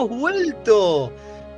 hemos 0.00 0.18
vuelto. 0.18 1.12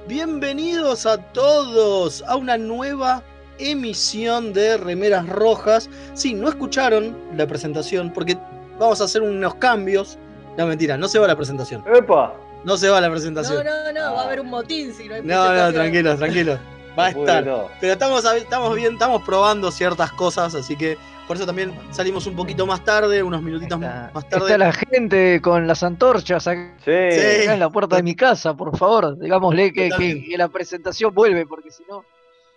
Bienvenidos 0.08 1.06
a 1.06 1.16
todos 1.16 2.24
a 2.26 2.34
una 2.34 2.58
nueva 2.58 3.22
emisión 3.58 4.52
de 4.52 4.76
Remeras 4.78 5.28
Rojas. 5.28 5.88
Sí, 6.14 6.34
no 6.34 6.48
escucharon 6.48 7.16
la 7.36 7.46
presentación 7.46 8.12
porque 8.12 8.36
vamos 8.80 9.00
a 9.00 9.04
hacer 9.04 9.22
unos 9.22 9.54
cambios. 9.56 10.18
No, 10.58 10.66
mentira, 10.66 10.96
no 10.96 11.06
se 11.06 11.20
va 11.20 11.28
la 11.28 11.36
presentación. 11.36 11.84
¡Epa! 11.94 12.34
No 12.64 12.76
se 12.76 12.88
va 12.88 13.00
la 13.00 13.10
presentación. 13.10 13.64
No, 13.64 13.92
no, 13.92 13.92
no, 13.92 14.14
va 14.14 14.22
a 14.22 14.24
haber 14.24 14.40
un 14.40 14.48
motín 14.48 14.92
si 14.92 15.08
no 15.08 15.14
hay 15.14 15.22
No, 15.22 15.54
no, 15.54 15.72
tranquilos, 15.72 16.18
tranquilos. 16.18 16.58
Va 16.98 17.06
a 17.06 17.10
estar. 17.10 17.44
Pero 17.80 17.92
estamos, 17.92 18.24
estamos 18.24 18.74
bien, 18.74 18.94
estamos 18.94 19.22
probando 19.22 19.70
ciertas 19.70 20.10
cosas, 20.12 20.56
así 20.56 20.76
que 20.76 20.98
por 21.26 21.36
eso 21.36 21.46
también 21.46 21.72
salimos 21.90 22.26
un 22.26 22.34
poquito 22.36 22.66
más 22.66 22.84
tarde, 22.84 23.22
unos 23.22 23.42
minutitos 23.42 23.80
Está, 23.80 24.10
más 24.12 24.24
está 24.24 24.38
tarde. 24.38 24.58
la 24.58 24.72
gente 24.72 25.40
con 25.40 25.66
las 25.66 25.82
antorchas 25.82 26.46
acá 26.46 26.74
Sí. 26.84 26.90
En 26.90 27.58
la 27.60 27.70
puerta 27.70 27.96
de 27.96 28.02
mi 28.02 28.14
casa, 28.14 28.54
por 28.54 28.76
favor. 28.76 29.18
Digámosle 29.18 29.72
que, 29.72 29.84
que- 29.84 29.88
Totalmente. 29.90 30.28
que 30.28 30.36
la 30.38 30.48
presentación 30.48 31.14
vuelve, 31.14 31.46
porque 31.46 31.70
si 31.70 31.84
no. 31.88 32.04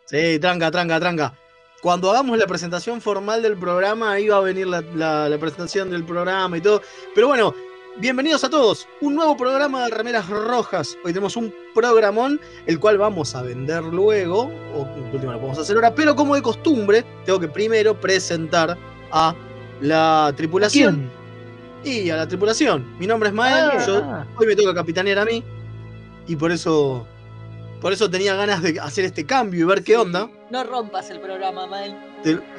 Sí, 0.05 0.39
tranca, 0.39 0.69
tranca, 0.71 0.99
tranca. 0.99 1.33
Cuando 1.81 2.09
hagamos 2.09 2.37
la 2.37 2.47
presentación 2.47 2.99
formal 3.01 3.41
del 3.43 3.57
programa, 3.57 4.13
ahí 4.13 4.27
va 4.27 4.37
a 4.37 4.41
venir 4.41 4.65
la, 4.67 4.81
la- 4.95 5.29
la 5.29 5.37
presentación 5.37 5.89
del 5.91 6.03
programa 6.03 6.57
y 6.57 6.61
todo. 6.61 6.81
Pero 7.13 7.27
bueno, 7.27 7.53
bienvenidos 7.97 8.43
a 8.43 8.49
todos. 8.49 8.87
Un 9.01 9.15
nuevo 9.15 9.37
programa 9.37 9.85
de 9.85 9.91
Remeras 9.91 10.29
Rojas. 10.29 10.97
Hoy 11.03 11.13
tenemos 11.13 11.35
un 11.37 11.53
programón, 11.73 12.39
el 12.65 12.79
cual 12.79 12.97
vamos 12.97 13.35
a 13.35 13.41
vender 13.41 13.83
luego, 13.83 14.51
o 14.73 14.85
de 14.85 15.01
última 15.13 15.33
lo 15.33 15.39
podemos 15.39 15.59
hacer 15.59 15.75
ahora, 15.75 15.93
pero 15.93 16.15
como 16.15 16.35
de 16.35 16.41
costumbre, 16.41 17.05
tengo 17.25 17.39
que 17.39 17.47
primero 17.47 17.99
presentar 17.99 18.77
a 19.11 19.35
la 19.81 20.33
tripulación. 20.35 21.09
Y 21.83 22.09
a 22.09 22.17
la 22.17 22.27
tripulación. 22.27 22.97
Mi 22.97 23.05
nombre 23.07 23.29
es 23.29 23.35
Mael, 23.35 23.69
Ah, 23.73 23.85
yo 23.85 24.25
hoy 24.37 24.47
me 24.47 24.55
toca 24.55 24.73
capitanear 24.73 25.19
a 25.19 25.25
mí. 25.25 25.43
Y 26.27 26.35
por 26.35 26.51
eso. 26.51 27.05
Por 27.81 27.93
eso 27.93 28.09
tenía 28.09 28.33
ganas 28.33 28.63
de 28.63 28.79
hacer 28.79 29.05
este 29.05 29.25
cambio 29.25 29.61
y 29.61 29.63
ver 29.65 29.83
qué 29.83 29.95
onda. 29.95 30.27
No 30.49 30.63
rompas 30.63 31.11
el 31.11 31.19
programa, 31.19 31.67
Mael. 31.67 31.95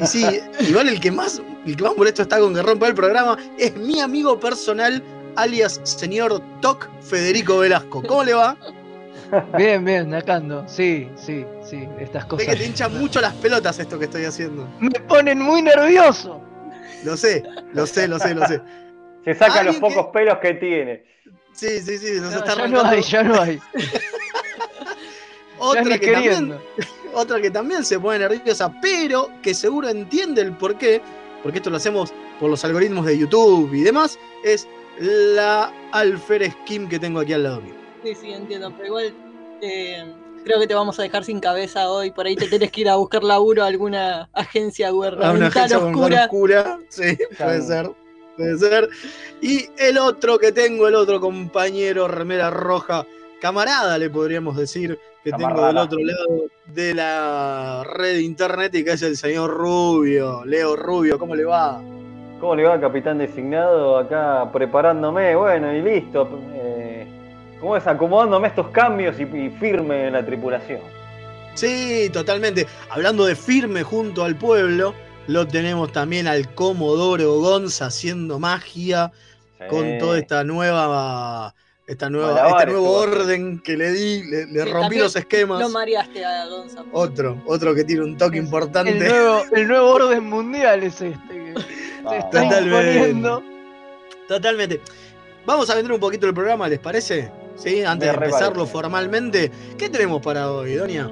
Y 0.00 0.06
sí, 0.06 0.24
igual 0.60 0.88
el 0.88 1.00
que 1.00 1.10
más, 1.10 1.42
el 1.66 1.76
que 1.76 1.82
más 1.82 1.96
molesto 1.96 2.22
está 2.22 2.38
con 2.38 2.54
que 2.54 2.62
rompa 2.62 2.86
el 2.86 2.94
programa 2.94 3.36
es 3.58 3.74
mi 3.76 3.98
amigo 3.98 4.38
personal, 4.38 5.02
alias 5.36 5.80
señor 5.84 6.42
Toc 6.60 6.88
Federico 7.00 7.58
Velasco. 7.58 8.02
¿Cómo 8.02 8.24
le 8.24 8.34
va? 8.34 8.56
Bien, 9.56 9.84
bien, 9.84 10.14
acá 10.14 10.36
ando. 10.36 10.64
Sí, 10.68 11.08
sí, 11.16 11.44
sí, 11.62 11.88
estas 11.98 12.24
Ve 12.24 12.28
cosas. 12.28 12.46
que 12.46 12.56
te 12.56 12.64
hincha 12.66 12.88
mucho 12.88 13.20
las 13.20 13.34
pelotas 13.34 13.78
esto 13.78 13.98
que 13.98 14.04
estoy 14.04 14.24
haciendo. 14.24 14.68
Me 14.78 14.90
ponen 15.00 15.40
muy 15.40 15.62
nervioso. 15.62 16.40
Lo 17.04 17.16
sé, 17.16 17.42
lo 17.72 17.86
sé, 17.86 18.08
lo 18.08 18.18
sé, 18.18 18.34
lo 18.34 18.46
sé. 18.46 18.60
Se 19.24 19.34
saca 19.34 19.62
los 19.62 19.76
pocos 19.76 20.06
pelos 20.12 20.38
que 20.40 20.54
tiene. 20.54 21.04
Sí, 21.52 21.80
sí, 21.80 21.98
sí, 21.98 22.20
nos 22.20 22.32
No, 22.32 22.38
está 22.38 22.56
ya 22.56 22.68
no 22.68 22.82
hay, 22.84 23.02
ya 23.02 23.22
no 23.22 23.40
hay. 23.40 23.60
otra 25.58 25.98
que 25.98 26.12
también 26.12 26.58
otra 27.14 27.40
que 27.40 27.50
también 27.50 27.84
se 27.84 27.98
pone 27.98 28.18
nerviosa, 28.18 28.72
pero 28.80 29.30
que 29.42 29.54
seguro 29.54 29.88
entiende 29.88 30.42
el 30.42 30.52
por 30.52 30.76
qué, 30.76 31.00
porque 31.42 31.58
esto 31.58 31.70
lo 31.70 31.78
hacemos 31.78 32.12
por 32.38 32.50
los 32.50 32.64
algoritmos 32.64 33.06
de 33.06 33.18
YouTube 33.18 33.72
y 33.72 33.80
demás, 33.82 34.18
es 34.44 34.68
la 35.00 35.72
Alfer 35.92 36.50
Skim 36.50 36.88
que 36.88 36.98
tengo 36.98 37.20
aquí 37.20 37.32
al 37.32 37.42
lado 37.42 37.60
mío. 37.60 37.74
Sí, 38.02 38.14
sí, 38.14 38.32
entiendo, 38.32 38.72
pero 38.76 38.86
igual 38.86 39.14
eh, 39.60 40.04
creo 40.44 40.60
que 40.60 40.66
te 40.66 40.74
vamos 40.74 40.98
a 40.98 41.02
dejar 41.02 41.24
sin 41.24 41.40
cabeza 41.40 41.90
hoy. 41.90 42.10
Por 42.10 42.26
ahí 42.26 42.36
te 42.36 42.46
tenés 42.46 42.70
que 42.70 42.82
ir 42.82 42.88
a 42.88 42.96
buscar 42.96 43.24
laburo 43.24 43.64
a 43.64 43.66
alguna 43.66 44.28
agencia 44.32 44.88
A 44.88 44.92
una 44.92 44.98
gubernamental 44.98 45.64
agencia 45.64 45.78
oscura. 45.78 46.24
oscura. 46.24 46.78
Sí, 46.88 47.18
puede 47.36 47.62
ser. 47.62 47.90
Puede 48.36 48.58
ser. 48.58 48.88
Y 49.40 49.66
el 49.78 49.98
otro 49.98 50.38
que 50.38 50.52
tengo, 50.52 50.88
el 50.88 50.94
otro 50.94 51.20
compañero, 51.20 52.06
remera 52.06 52.50
roja, 52.50 53.06
camarada, 53.40 53.98
le 53.98 54.10
podríamos 54.10 54.56
decir, 54.56 54.98
que 55.24 55.32
tengo 55.32 55.66
del 55.66 55.78
otro 55.78 55.98
lado 55.98 56.44
de 56.66 56.94
la 56.94 57.82
red 57.84 58.18
internet 58.18 58.74
y 58.74 58.84
que 58.84 58.92
es 58.92 59.02
el 59.02 59.16
señor 59.16 59.50
Rubio, 59.50 60.44
Leo 60.44 60.76
Rubio, 60.76 61.18
¿cómo 61.18 61.34
le 61.34 61.44
va? 61.44 61.82
¿Cómo 62.40 62.54
le 62.54 62.64
va, 62.64 62.80
capitán 62.80 63.18
designado? 63.18 63.98
Acá 63.98 64.50
preparándome, 64.52 65.34
bueno, 65.36 65.72
y 65.72 65.80
listo. 65.82 66.28
Eh, 66.54 67.06
¿Cómo 67.60 67.76
es? 67.76 67.86
Acomodándome 67.86 68.48
estos 68.48 68.68
cambios 68.68 69.18
y, 69.18 69.22
y 69.22 69.50
firme 69.58 70.08
en 70.08 70.12
la 70.12 70.24
tripulación. 70.24 70.80
Sí, 71.54 72.10
totalmente. 72.12 72.66
Hablando 72.90 73.24
de 73.24 73.34
firme 73.34 73.82
junto 73.82 74.24
al 74.24 74.36
pueblo, 74.36 74.94
lo 75.26 75.46
tenemos 75.48 75.90
también 75.92 76.26
al 76.28 76.52
Comodoro 76.54 77.40
Gonza 77.40 77.86
haciendo 77.86 78.38
magia 78.38 79.10
con 79.70 79.96
toda 79.98 80.18
esta 80.18 80.44
nueva, 80.44 81.54
esta 81.86 82.10
nueva, 82.10 82.50
este 82.50 82.66
nuevo 82.66 82.92
orden 82.92 83.62
que 83.62 83.74
le 83.78 83.90
di, 83.92 84.22
le, 84.24 84.46
le 84.46 84.62
Sí, 84.64 84.70
rompí 84.70 84.98
los 84.98 85.16
esquemas. 85.16 85.58
Lo 85.60 85.70
mareaste 85.70 86.22
a 86.22 86.46
Gonza. 86.46 86.84
Otro, 86.92 87.42
otro 87.46 87.74
que 87.74 87.84
tiene 87.84 88.02
un 88.04 88.18
toque 88.18 88.36
El 88.36 88.44
importante. 88.44 88.92
nuevo, 88.94 89.42
el 89.52 89.66
nuevo 89.66 89.90
orden 89.92 90.24
mundial 90.24 90.82
es 90.82 91.00
este. 91.00 91.54
que 92.08 92.16
Ah, 92.16 92.20
se 92.20 92.26
está 92.26 92.42
Totalmente. 92.42 92.92
imponiendo. 92.94 93.42
Totalmente. 94.28 94.80
Vamos 95.44 95.70
a 95.70 95.74
vender 95.74 95.92
un 95.92 96.00
poquito 96.00 96.26
el 96.26 96.34
programa, 96.34 96.68
¿les 96.68 96.78
parece? 96.78 97.30
Sí, 97.56 97.82
antes 97.84 98.08
Me 98.12 98.18
de 98.18 98.24
empezarlo 98.26 98.54
parece. 98.64 98.72
formalmente. 98.72 99.50
¿Qué 99.78 99.88
tenemos 99.88 100.20
para 100.22 100.50
hoy, 100.50 100.74
Doña? 100.74 101.08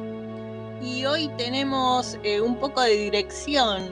Y 0.83 1.05
hoy 1.07 1.31
tenemos 1.39 2.19
eh, 2.23 2.41
un 2.41 2.57
poco 2.59 2.83
de 2.83 2.91
dirección. 2.97 3.89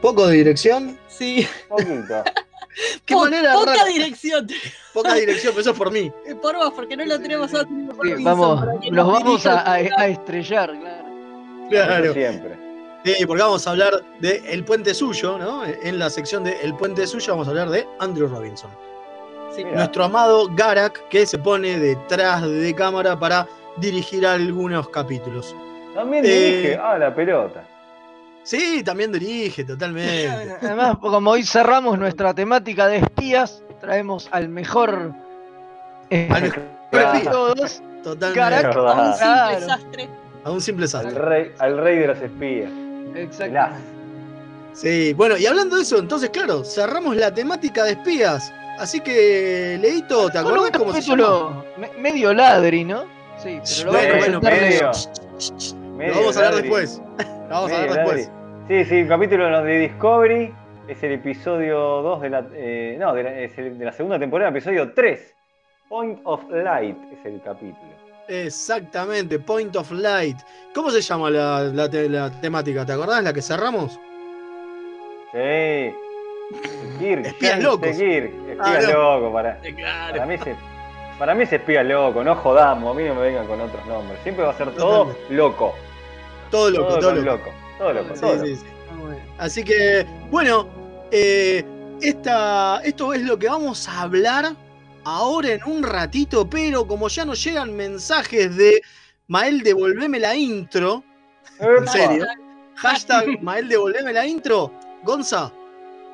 Poco 0.00 0.26
de 0.28 0.36
dirección. 0.36 0.98
Sí, 1.08 1.46
Poquito. 1.68 2.22
¿Qué 3.06 3.14
Po- 3.14 3.22
manera 3.24 3.54
poca 3.54 3.72
rara? 3.74 3.84
dirección. 3.86 4.46
Poca 4.92 5.14
dirección, 5.14 5.52
pero 5.52 5.62
eso 5.62 5.70
es 5.72 5.76
por 5.78 5.90
mí. 5.90 6.12
Por 6.40 6.54
vos, 6.56 6.72
porque 6.76 6.96
no 6.96 7.04
lo 7.06 7.18
tenemos 7.18 7.52
Anthony 7.52 7.88
Sí, 8.16 8.22
vamos, 8.22 8.64
nos 8.92 9.06
vamos 9.12 9.46
a, 9.46 9.80
estrellar, 9.80 10.70
claro. 10.78 11.08
Claro. 11.70 12.04
Eso 12.04 12.12
siempre. 12.14 12.67
Sí, 13.04 13.14
porque 13.26 13.42
vamos 13.42 13.66
a 13.66 13.70
hablar 13.70 13.94
de 14.20 14.42
El 14.48 14.64
Puente 14.64 14.92
Suyo, 14.92 15.38
¿no? 15.38 15.62
En 15.64 15.98
la 15.98 16.10
sección 16.10 16.44
de 16.44 16.58
El 16.62 16.74
Puente 16.74 17.06
Suyo 17.06 17.32
vamos 17.32 17.46
a 17.46 17.50
hablar 17.50 17.70
de 17.70 17.86
Andrew 18.00 18.28
Robinson. 18.28 18.70
Sí. 19.54 19.64
Nuestro 19.64 20.04
amado 20.04 20.48
Garak, 20.54 21.08
que 21.08 21.24
se 21.24 21.38
pone 21.38 21.78
detrás 21.78 22.42
de 22.42 22.74
cámara 22.74 23.18
para 23.18 23.46
dirigir 23.78 24.26
algunos 24.26 24.88
capítulos. 24.90 25.54
También 25.94 26.24
Eh, 26.24 26.28
dirige. 26.28 26.76
Ah, 26.76 26.98
la 26.98 27.14
pelota. 27.14 27.64
Sí, 28.42 28.82
también 28.84 29.12
dirige, 29.12 29.64
totalmente. 29.64 30.28
Además, 30.62 30.98
como 30.98 31.30
hoy 31.30 31.44
cerramos 31.44 31.98
nuestra 31.98 32.34
temática 32.34 32.88
de 32.88 32.98
espías, 32.98 33.62
traemos 33.80 34.28
al 34.32 34.48
mejor 34.48 35.12
eh, 36.10 36.28
Al 36.30 36.42
mejor 36.42 36.62
de 36.92 36.98
espía. 37.16 37.30
todos. 37.30 37.82
Totalmente. 38.02 38.38
Garak. 38.40 38.76
a 38.76 38.92
un 38.92 39.14
simple 39.14 39.66
sastre. 39.66 40.08
A 40.44 40.50
un 40.50 40.60
simple 40.60 40.84
Al 40.84 40.88
sastre. 40.88 41.18
rey, 41.20 41.52
al 41.58 41.78
rey 41.78 41.98
de 41.98 42.06
los 42.06 42.18
espías. 42.18 42.70
Exacto. 43.14 43.74
Sí, 44.72 45.12
bueno, 45.14 45.36
y 45.36 45.46
hablando 45.46 45.76
de 45.76 45.82
eso, 45.82 45.98
entonces, 45.98 46.30
claro, 46.30 46.62
cerramos 46.64 47.16
la 47.16 47.32
temática 47.34 47.84
de 47.84 47.92
espías. 47.92 48.52
Así 48.78 49.00
que, 49.00 49.76
Leito, 49.80 50.28
¿te 50.30 50.38
un 50.38 50.46
acordás 50.46 50.70
cómo 50.78 50.92
se 50.92 51.00
llama? 51.02 51.64
me- 51.76 51.90
medio 52.00 52.32
ladri, 52.32 52.84
¿no? 52.84 53.04
Sí, 53.38 53.60
pero 53.82 53.92
lo 53.92 53.98
Bueno, 53.98 54.08
vamos 54.12 54.14
a 54.14 54.18
bueno, 54.18 54.40
comentar 54.40 54.60
medio. 54.70 54.90
Lo 55.82 55.96
Medio 55.96 56.14
vamos 56.14 56.36
a 56.36 56.38
hablar 56.38 56.54
ladri. 56.54 56.68
después. 56.68 57.02
Lo 57.18 57.48
vamos 57.48 57.72
a 57.72 57.74
Medio 57.74 57.90
hablar 57.90 57.96
después. 58.06 58.28
ladri. 58.28 58.84
Sí, 58.84 58.88
sí, 58.90 58.96
el 59.00 59.08
capítulo 59.08 59.62
de 59.64 59.78
Discovery 59.78 60.54
es 60.86 61.02
el 61.02 61.12
episodio 61.12 61.78
2 62.02 62.20
de 62.22 62.30
la. 62.30 62.46
eh, 62.54 62.96
no, 63.00 63.14
de 63.14 63.22
la, 63.24 63.30
es 63.40 63.58
el 63.58 63.78
de 63.78 63.84
la 63.84 63.92
segunda 63.92 64.18
temporada, 64.18 64.50
episodio 64.50 64.92
3. 64.92 65.34
Point 65.88 66.20
of 66.24 66.42
Light 66.50 66.96
es 67.12 67.24
el 67.26 67.40
capítulo. 67.42 67.90
Exactamente, 68.28 69.38
Point 69.38 69.74
of 69.76 69.90
Light. 69.90 70.38
¿Cómo 70.74 70.90
se 70.90 71.00
llama 71.00 71.30
la, 71.30 71.62
la 71.64 71.88
te- 71.88 72.08
la 72.08 72.30
temática? 72.30 72.84
¿Te 72.84 72.92
acordás 72.92 73.22
la 73.24 73.32
que 73.32 73.42
cerramos? 73.42 73.98
Sí. 75.32 75.94
Kirk, 76.98 77.26
Espías 77.26 77.58
locos. 77.62 77.96
Kirk. 77.96 78.32
Ah, 78.60 78.74
Espías 78.74 78.92
no. 78.94 79.18
locos. 79.20 79.32
Para, 79.32 79.58
para, 79.58 79.74
Claro. 79.74 80.26
mí 80.26 80.38
se, 80.38 80.56
para 81.18 81.34
mí 81.34 81.42
es 81.44 81.52
espía 81.52 81.82
loco, 81.82 82.22
no 82.22 82.34
jodamos. 82.36 82.94
A 82.94 82.98
mí 82.98 83.06
no 83.06 83.14
me 83.14 83.22
vengan 83.22 83.46
con 83.46 83.60
otros 83.60 83.84
nombres. 83.86 84.18
Siempre 84.22 84.44
va 84.44 84.50
a 84.50 84.56
ser 84.56 84.70
todo 84.74 85.04
Totalmente. 85.06 85.34
loco. 85.34 85.74
Todo 86.50 86.70
loco, 86.70 86.98
todo 86.98 87.14
loco. 87.14 87.26
loco. 87.26 87.50
Todo 87.78 87.92
loco. 87.92 88.14
Sí, 88.14 88.20
todo 88.20 88.32
sí, 88.44 88.50
loco. 88.50 88.60
sí. 88.62 88.66
Ah, 88.90 88.94
bueno. 89.00 89.16
Así 89.38 89.64
que, 89.64 90.06
bueno, 90.30 90.68
eh, 91.10 91.64
esta, 92.00 92.80
esto 92.84 93.12
es 93.12 93.22
lo 93.22 93.38
que 93.38 93.48
vamos 93.48 93.88
a 93.88 94.02
hablar 94.02 94.52
ahora 95.08 95.52
en 95.52 95.64
un 95.64 95.82
ratito, 95.82 96.48
pero 96.48 96.86
como 96.86 97.08
ya 97.08 97.24
nos 97.24 97.42
llegan 97.42 97.74
mensajes 97.74 98.54
de 98.56 98.80
Mael, 99.28 99.62
devolveme 99.62 100.18
la 100.18 100.36
intro, 100.36 101.02
en 101.60 101.88
serio, 101.88 102.26
hashtag 102.76 103.26
Mael, 103.42 103.68
devolveme 103.68 104.12
la 104.12 104.26
intro, 104.26 104.70
Gonza, 105.04 105.50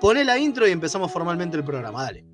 poné 0.01 0.25
la 0.25 0.39
intro 0.39 0.69
y 0.69 0.71
empezamos 0.71 1.11
formalmente 1.11 1.57
el 1.57 1.65
programa, 1.65 2.05
dale. 2.05 2.25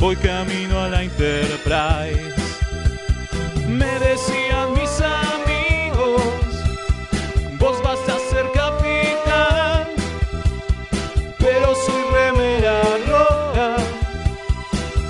Voy 0.00 0.16
camino 0.16 0.80
a 0.80 0.88
la 0.88 1.02
Enterprise. 1.02 2.34
Me 3.68 3.98
decían 3.98 4.72
mis 4.72 4.98
amigos, 5.02 6.22
vos 7.58 7.82
vas 7.82 8.00
a 8.08 8.18
ser 8.30 8.50
capitán, 8.54 9.88
pero 11.38 11.74
soy 11.74 12.02
remera 12.12 12.80
roja, 13.06 13.76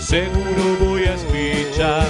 seguro 0.01 0.77
voy 0.81 1.05
a 1.05 1.15
escuchar. 1.15 2.09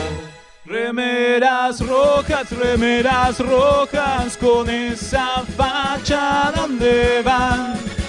Remeras 0.65 1.87
rojas, 1.87 2.51
remeras 2.51 3.41
rojas, 3.41 4.39
con 4.39 4.71
esa 4.71 5.43
facha 5.55 6.51
donde 6.57 7.21
van. 7.23 8.00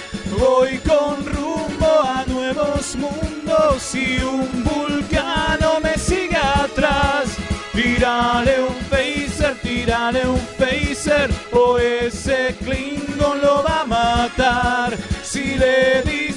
Voy 0.42 0.76
con 0.78 1.24
rumbo 1.24 2.02
a 2.02 2.24
nuevos 2.26 2.96
mundos 2.96 3.94
y 3.94 4.20
un 4.24 4.64
vulcano 4.64 5.78
me 5.80 5.96
sigue 5.96 6.36
atrás. 6.36 7.36
Tírale 7.72 8.60
un 8.62 8.74
phaser, 8.90 9.54
tírale 9.62 10.26
un 10.26 10.44
phaser, 10.58 11.30
o 11.52 11.78
ese 11.78 12.56
Klingon 12.58 13.40
lo 13.40 13.62
va 13.62 13.82
a 13.82 13.86
matar. 13.86 14.98
Si 15.22 15.54
le 15.54 16.02
disparan 16.02 16.31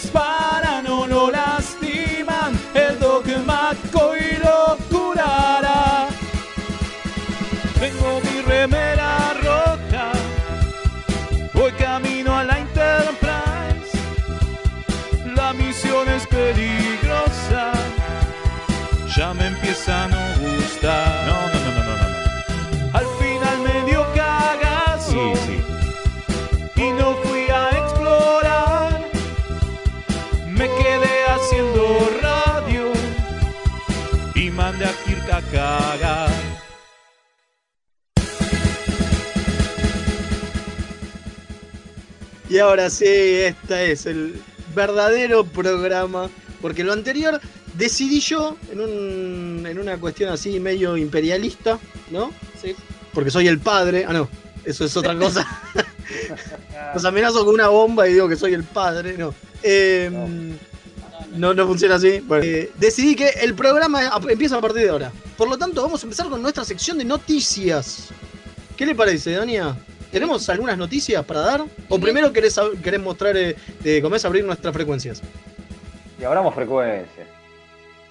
Y 42.55 42.59
ahora 42.59 42.89
sí, 42.89 43.03
este 43.05 43.91
es 43.91 44.05
el 44.05 44.41
verdadero 44.73 45.43
programa. 45.45 46.29
Porque 46.61 46.85
lo 46.85 46.93
anterior 46.93 47.41
decidí 47.73 48.21
yo 48.21 48.55
en, 48.71 48.79
un- 48.79 49.65
en 49.67 49.77
una 49.77 49.97
cuestión 49.97 50.29
así 50.31 50.57
medio 50.61 50.95
imperialista, 50.95 51.77
¿no? 52.11 52.31
Sí. 52.61 52.73
Porque 53.13 53.29
soy 53.29 53.49
el 53.49 53.59
padre. 53.59 54.05
Ah, 54.07 54.13
no, 54.13 54.29
eso 54.63 54.85
es 54.85 54.95
otra 54.95 55.17
cosa. 55.17 55.45
Los 56.93 57.03
amenazo 57.03 57.43
con 57.43 57.55
una 57.55 57.67
bomba 57.67 58.07
y 58.07 58.13
digo 58.13 58.29
que 58.29 58.37
soy 58.37 58.53
el 58.53 58.63
padre. 58.63 59.17
No. 59.17 59.33
Eh, 59.61 60.09
no, 61.35 61.53
no 61.53 61.67
funciona 61.67 61.95
así. 61.95 62.21
Bueno, 62.21 62.45
eh, 62.45 62.71
decidí 62.79 63.17
que 63.17 63.27
el 63.41 63.53
programa 63.53 64.09
empieza 64.29 64.55
a 64.55 64.61
partir 64.61 64.83
de 64.83 64.89
ahora. 64.91 65.11
Por 65.37 65.49
lo 65.49 65.57
tanto, 65.57 65.81
vamos 65.81 66.01
a 66.01 66.05
empezar 66.05 66.29
con 66.29 66.41
nuestra 66.41 66.63
sección 66.63 66.97
de 66.97 67.03
noticias. 67.03 68.07
¿Qué 68.77 68.85
le 68.85 68.95
parece, 68.95 69.31
Dania? 69.33 69.75
¿Tenemos 70.15 70.47
algunas 70.47 70.77
noticias 70.77 71.25
para 71.25 71.41
dar? 71.41 71.65
¿O 71.89 71.99
primero 71.99 72.31
querés, 72.31 72.57
querés 72.81 73.01
mostrar, 73.01 73.35
eh, 73.35 73.53
eh, 73.83 73.99
cómo 74.01 74.15
es 74.15 74.23
abrir 74.23 74.45
nuestras 74.45 74.73
frecuencias? 74.73 75.21
Y 76.17 76.23
abramos 76.23 76.55
frecuencia. 76.55 77.27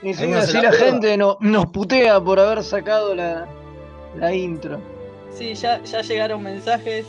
Ni 0.02 0.10
Ahí 0.10 0.14
siquiera 0.14 0.40
no 0.40 0.46
se 0.46 0.52
si 0.52 0.58
la 0.58 0.70
la 0.70 0.72
gente 0.72 1.16
no, 1.16 1.38
nos 1.40 1.64
putea 1.70 2.20
por 2.20 2.38
haber 2.38 2.62
sacado 2.62 3.14
la, 3.14 3.46
la 4.18 4.34
intro. 4.34 4.82
Sí, 5.34 5.54
ya, 5.54 5.82
ya 5.82 6.02
llegaron 6.02 6.42
mensajes. 6.42 7.06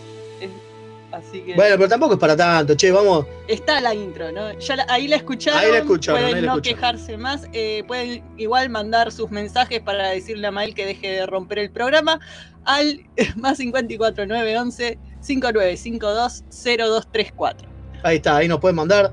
Así 1.15 1.39
que 1.41 1.55
Bueno, 1.55 1.75
pero 1.77 1.87
tampoco 1.87 2.13
es 2.15 2.19
para 2.19 2.35
tanto, 2.35 2.75
che, 2.75 2.91
vamos. 2.91 3.25
está 3.47 3.79
la 3.79 3.93
intro, 3.95 4.31
¿no? 4.33 4.57
Ya 4.59 4.75
la- 4.75 4.85
ahí 4.89 5.07
la 5.07 5.15
escucharon. 5.15 5.59
Ahí 5.59 5.71
la 5.71 5.77
escucharon, 5.77 6.19
Pueden 6.21 6.35
ahí 6.35 6.41
la 6.41 6.47
no 6.47 6.53
escucharon. 6.57 6.79
quejarse 6.79 7.17
más. 7.17 7.47
eh, 7.53 7.83
pueden 7.87 8.23
igual 8.37 8.69
mandar 8.69 9.11
sus 9.11 9.31
mensajes 9.31 9.81
para 9.81 10.09
decirle 10.09 10.47
a 10.47 10.51
Mael 10.51 10.73
que 10.75 10.85
deje 10.85 11.09
de 11.09 11.25
romper 11.25 11.59
el 11.59 11.71
programa 11.71 12.19
al 12.65 12.99
más 13.37 13.57
54 13.57 14.25
911 14.25 14.99
5952 15.21 16.43
0234. 16.49 17.69
Ahí 18.03 18.17
está, 18.17 18.37
ahí 18.37 18.47
nos 18.47 18.59
pueden 18.59 18.75
mandar 18.75 19.11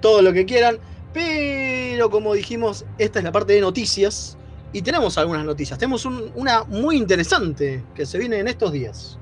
todo 0.00 0.22
lo 0.22 0.32
que 0.32 0.46
quieran. 0.46 0.78
Pero 1.12 2.08
como 2.08 2.32
dijimos, 2.32 2.86
esta 2.96 3.18
es 3.18 3.24
la 3.24 3.32
parte 3.32 3.52
de 3.52 3.60
noticias. 3.60 4.38
Y 4.72 4.80
tenemos 4.80 5.18
algunas 5.18 5.44
noticias. 5.44 5.78
Tenemos 5.78 6.06
un- 6.06 6.32
una 6.34 6.64
muy 6.64 6.96
interesante 6.96 7.84
que 7.94 8.06
se 8.06 8.16
viene 8.18 8.38
en 8.38 8.48
estos 8.48 8.72
días. 8.72 9.18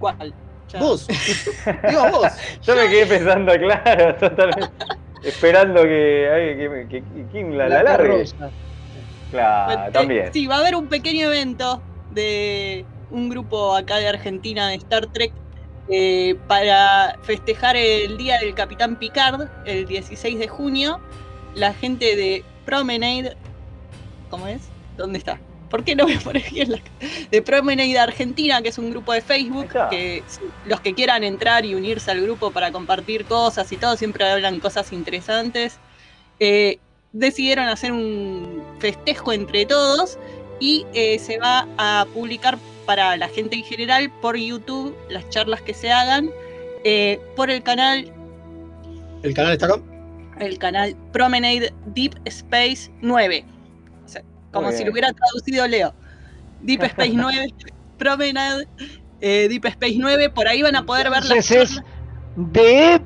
¿Cuál? 0.00 0.34
Ya. 0.72 0.78
Vos, 0.80 1.06
digo 1.88 2.10
vos. 2.10 2.32
Yo 2.62 2.74
me 2.76 2.88
quedé 2.88 3.06
pensando, 3.06 3.52
claro, 3.54 4.14
totalmente. 4.20 4.70
Esperando 5.22 5.82
que, 5.82 6.28
ay, 6.32 6.56
que, 6.56 6.86
que, 6.88 7.02
que 7.04 7.26
Kim 7.32 7.52
la, 7.52 7.68
la 7.68 7.82
largue. 7.82 8.08
carroza. 8.08 8.50
Claro, 9.30 9.84
te- 9.86 9.92
también. 9.92 10.32
Sí, 10.32 10.46
va 10.46 10.56
a 10.56 10.60
haber 10.60 10.74
un 10.76 10.88
pequeño 10.88 11.26
evento 11.26 11.82
de 12.12 12.84
un 13.10 13.28
grupo 13.28 13.74
acá 13.76 13.96
de 13.98 14.08
Argentina 14.08 14.68
de 14.68 14.76
Star 14.76 15.06
Trek 15.08 15.32
eh, 15.88 16.36
para 16.46 17.16
festejar 17.22 17.76
el 17.76 18.16
Día 18.16 18.38
del 18.38 18.54
Capitán 18.54 18.96
Picard, 18.96 19.48
el 19.66 19.86
16 19.86 20.38
de 20.38 20.48
junio. 20.48 21.00
La 21.54 21.74
gente 21.74 22.14
de 22.16 22.44
Promenade. 22.64 23.36
¿Cómo 24.30 24.46
es? 24.46 24.68
¿Dónde 24.96 25.18
está? 25.18 25.38
¿Por 25.70 25.84
qué 25.84 25.94
no 25.94 26.06
me 26.06 26.18
pone 26.18 26.44
bien 26.50 26.72
la 26.72 26.78
De 27.30 27.40
Promenade 27.42 27.98
Argentina, 27.98 28.60
que 28.60 28.68
es 28.70 28.78
un 28.78 28.90
grupo 28.90 29.12
de 29.12 29.20
Facebook, 29.22 29.68
que 29.88 30.22
los 30.66 30.80
que 30.80 30.94
quieran 30.94 31.24
entrar 31.24 31.64
y 31.64 31.74
unirse 31.74 32.10
al 32.10 32.20
grupo 32.20 32.50
para 32.50 32.72
compartir 32.72 33.24
cosas 33.24 33.70
y 33.72 33.76
todo, 33.76 33.96
siempre 33.96 34.24
hablan 34.28 34.60
cosas 34.60 34.92
interesantes. 34.92 35.78
Eh, 36.40 36.78
decidieron 37.12 37.66
hacer 37.68 37.92
un 37.92 38.62
festejo 38.78 39.32
entre 39.32 39.66
todos 39.66 40.18
y 40.58 40.86
eh, 40.92 41.18
se 41.18 41.38
va 41.38 41.66
a 41.78 42.06
publicar 42.12 42.58
para 42.86 43.16
la 43.16 43.28
gente 43.28 43.56
en 43.56 43.64
general 43.64 44.10
por 44.20 44.36
YouTube 44.36 44.96
las 45.08 45.28
charlas 45.30 45.62
que 45.62 45.74
se 45.74 45.90
hagan 45.90 46.30
eh, 46.84 47.20
por 47.36 47.50
el 47.50 47.62
canal 47.62 48.12
El 49.22 49.34
canal 49.34 49.52
está 49.52 49.66
acá. 49.66 49.80
el 50.40 50.58
canal 50.58 50.96
Promenade 51.12 51.72
Deep 51.86 52.14
Space 52.24 52.90
9 53.00 53.44
O 53.44 53.44
sea, 53.44 53.59
como 54.52 54.66
Muy 54.66 54.72
si 54.72 54.78
bien. 54.78 54.86
lo 54.88 54.92
hubiera 54.92 55.12
traducido 55.12 55.66
Leo 55.66 55.94
Deep 56.60 56.82
Space 56.84 57.12
9 57.14 57.54
Promenade 57.98 58.66
eh, 59.20 59.46
Deep 59.48 59.66
Space 59.66 59.96
9 59.98 60.30
por 60.30 60.48
ahí 60.48 60.62
van 60.62 60.76
a 60.76 60.84
poder 60.84 61.10
ver 61.10 61.24
las 61.24 61.50
es 61.50 61.70
charlas. 61.70 61.84
de 62.36 63.00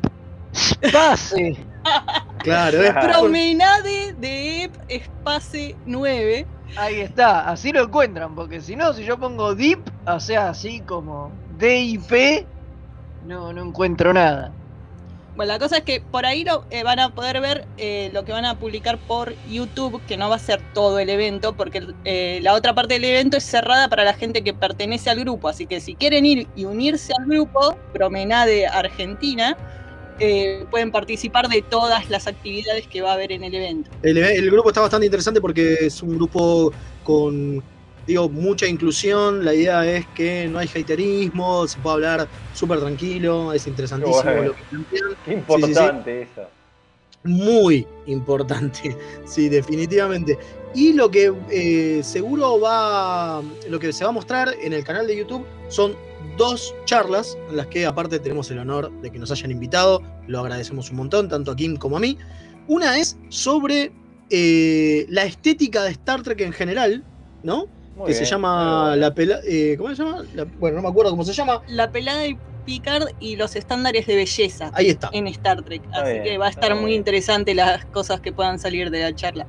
Space. 0.52 1.56
Claro, 2.38 2.82
es. 2.82 2.92
Promenade 2.92 4.14
de 4.14 4.70
Space 4.88 5.76
9 5.86 6.46
Ahí 6.76 7.00
está, 7.00 7.48
así 7.48 7.72
lo 7.72 7.84
encuentran, 7.84 8.34
porque 8.34 8.60
si 8.60 8.74
no, 8.74 8.92
si 8.92 9.04
yo 9.04 9.18
pongo 9.18 9.54
Deep, 9.54 9.80
o 10.06 10.18
sea, 10.18 10.48
así 10.48 10.80
como 10.80 11.30
DIP, 11.58 12.46
no, 13.26 13.52
no 13.52 13.62
encuentro 13.62 14.12
nada. 14.12 14.52
Bueno, 15.36 15.52
la 15.52 15.58
cosa 15.58 15.78
es 15.78 15.82
que 15.82 16.00
por 16.00 16.26
ahí 16.26 16.44
eh, 16.70 16.82
van 16.84 17.00
a 17.00 17.12
poder 17.12 17.40
ver 17.40 17.66
eh, 17.76 18.10
lo 18.12 18.24
que 18.24 18.30
van 18.30 18.44
a 18.44 18.58
publicar 18.58 18.98
por 18.98 19.34
YouTube, 19.50 20.00
que 20.06 20.16
no 20.16 20.28
va 20.28 20.36
a 20.36 20.38
ser 20.38 20.60
todo 20.72 21.00
el 21.00 21.10
evento, 21.10 21.56
porque 21.56 21.84
eh, 22.04 22.38
la 22.42 22.54
otra 22.54 22.72
parte 22.72 22.94
del 22.94 23.04
evento 23.04 23.36
es 23.36 23.44
cerrada 23.44 23.88
para 23.88 24.04
la 24.04 24.14
gente 24.14 24.44
que 24.44 24.54
pertenece 24.54 25.10
al 25.10 25.18
grupo. 25.20 25.48
Así 25.48 25.66
que 25.66 25.80
si 25.80 25.96
quieren 25.96 26.24
ir 26.24 26.46
y 26.54 26.66
unirse 26.66 27.12
al 27.18 27.26
grupo, 27.26 27.76
Promenade 27.92 28.66
Argentina, 28.66 29.56
pueden 30.70 30.92
participar 30.92 31.48
de 31.48 31.60
todas 31.62 32.08
las 32.08 32.28
actividades 32.28 32.86
que 32.86 33.02
va 33.02 33.10
a 33.10 33.14
haber 33.14 33.32
en 33.32 33.42
el 33.42 33.52
evento. 33.56 33.90
El 34.02 34.48
grupo 34.48 34.68
está 34.68 34.80
bastante 34.80 35.06
interesante 35.06 35.40
porque 35.40 35.74
es 35.80 36.00
un 36.00 36.14
grupo 36.14 36.72
con, 37.02 37.60
digo, 38.06 38.28
mucha 38.28 38.66
inclusión. 38.66 39.44
La 39.44 39.54
idea 39.54 39.84
es 39.86 40.06
que 40.14 40.48
no 40.48 40.58
hay 40.58 40.68
haterismo, 40.68 41.66
se 41.66 41.78
puede 41.78 41.94
hablar 41.94 42.28
súper 42.52 42.80
tranquilo, 42.80 43.52
es 43.52 43.66
interesantísimo 43.66 44.22
bueno. 44.22 44.42
lo 44.44 44.56
que 44.56 44.62
plantean. 44.70 45.16
Qué 45.24 45.32
importante 45.32 46.22
eso. 46.22 46.42
Muy 47.24 47.86
importante, 48.06 48.96
sí, 49.24 49.48
definitivamente. 49.48 50.38
Y 50.74 50.92
lo 50.92 51.10
que 51.10 51.32
eh, 51.50 52.02
seguro 52.02 52.60
va, 52.60 53.42
lo 53.68 53.78
que 53.78 53.92
se 53.92 54.04
va 54.04 54.10
a 54.10 54.12
mostrar 54.12 54.54
en 54.62 54.72
el 54.72 54.84
canal 54.84 55.06
de 55.06 55.16
YouTube 55.16 55.46
son 55.68 55.96
dos 56.36 56.74
charlas 56.84 57.38
en 57.48 57.56
las 57.56 57.68
que 57.68 57.86
aparte 57.86 58.18
tenemos 58.18 58.50
el 58.50 58.58
honor 58.58 58.90
de 59.00 59.10
que 59.10 59.18
nos 59.18 59.30
hayan 59.30 59.50
invitado, 59.50 60.02
lo 60.26 60.40
agradecemos 60.40 60.90
un 60.90 60.96
montón, 60.96 61.28
tanto 61.28 61.52
a 61.52 61.56
Kim 61.56 61.76
como 61.76 61.96
a 61.96 62.00
mí. 62.00 62.18
Una 62.66 62.98
es 62.98 63.16
sobre 63.28 63.92
eh, 64.30 65.06
la 65.08 65.24
estética 65.24 65.82
de 65.82 65.90
Star 65.90 66.22
Trek 66.22 66.40
en 66.40 66.52
general, 66.52 67.04
¿no? 67.42 67.68
Muy 67.94 68.06
que 68.08 68.14
se 68.14 68.24
llama 68.24 68.96
la 68.96 69.14
pela, 69.14 69.38
eh, 69.46 69.76
¿cómo 69.78 69.88
se 69.94 70.02
llama? 70.02 70.22
La- 70.34 70.44
bueno, 70.44 70.76
no 70.76 70.82
me 70.82 70.88
acuerdo 70.88 71.10
cómo 71.12 71.24
se 71.24 71.32
llama. 71.32 71.62
La 71.68 71.90
pelada 71.92 72.26
y 72.26 72.36
Picard 72.64 73.08
y 73.20 73.36
los 73.36 73.56
estándares 73.56 74.06
de 74.06 74.16
belleza 74.16 74.70
Ahí 74.74 74.88
está. 74.88 75.10
en 75.12 75.26
Star 75.28 75.62
Trek. 75.62 75.84
Está 75.84 76.02
Así 76.02 76.12
bien, 76.12 76.24
que 76.24 76.38
va 76.38 76.46
a 76.46 76.50
estar 76.50 76.74
muy 76.74 76.86
bien. 76.86 76.98
interesante 77.00 77.54
las 77.54 77.84
cosas 77.86 78.20
que 78.20 78.32
puedan 78.32 78.58
salir 78.58 78.90
de 78.90 79.00
la 79.00 79.14
charla. 79.14 79.46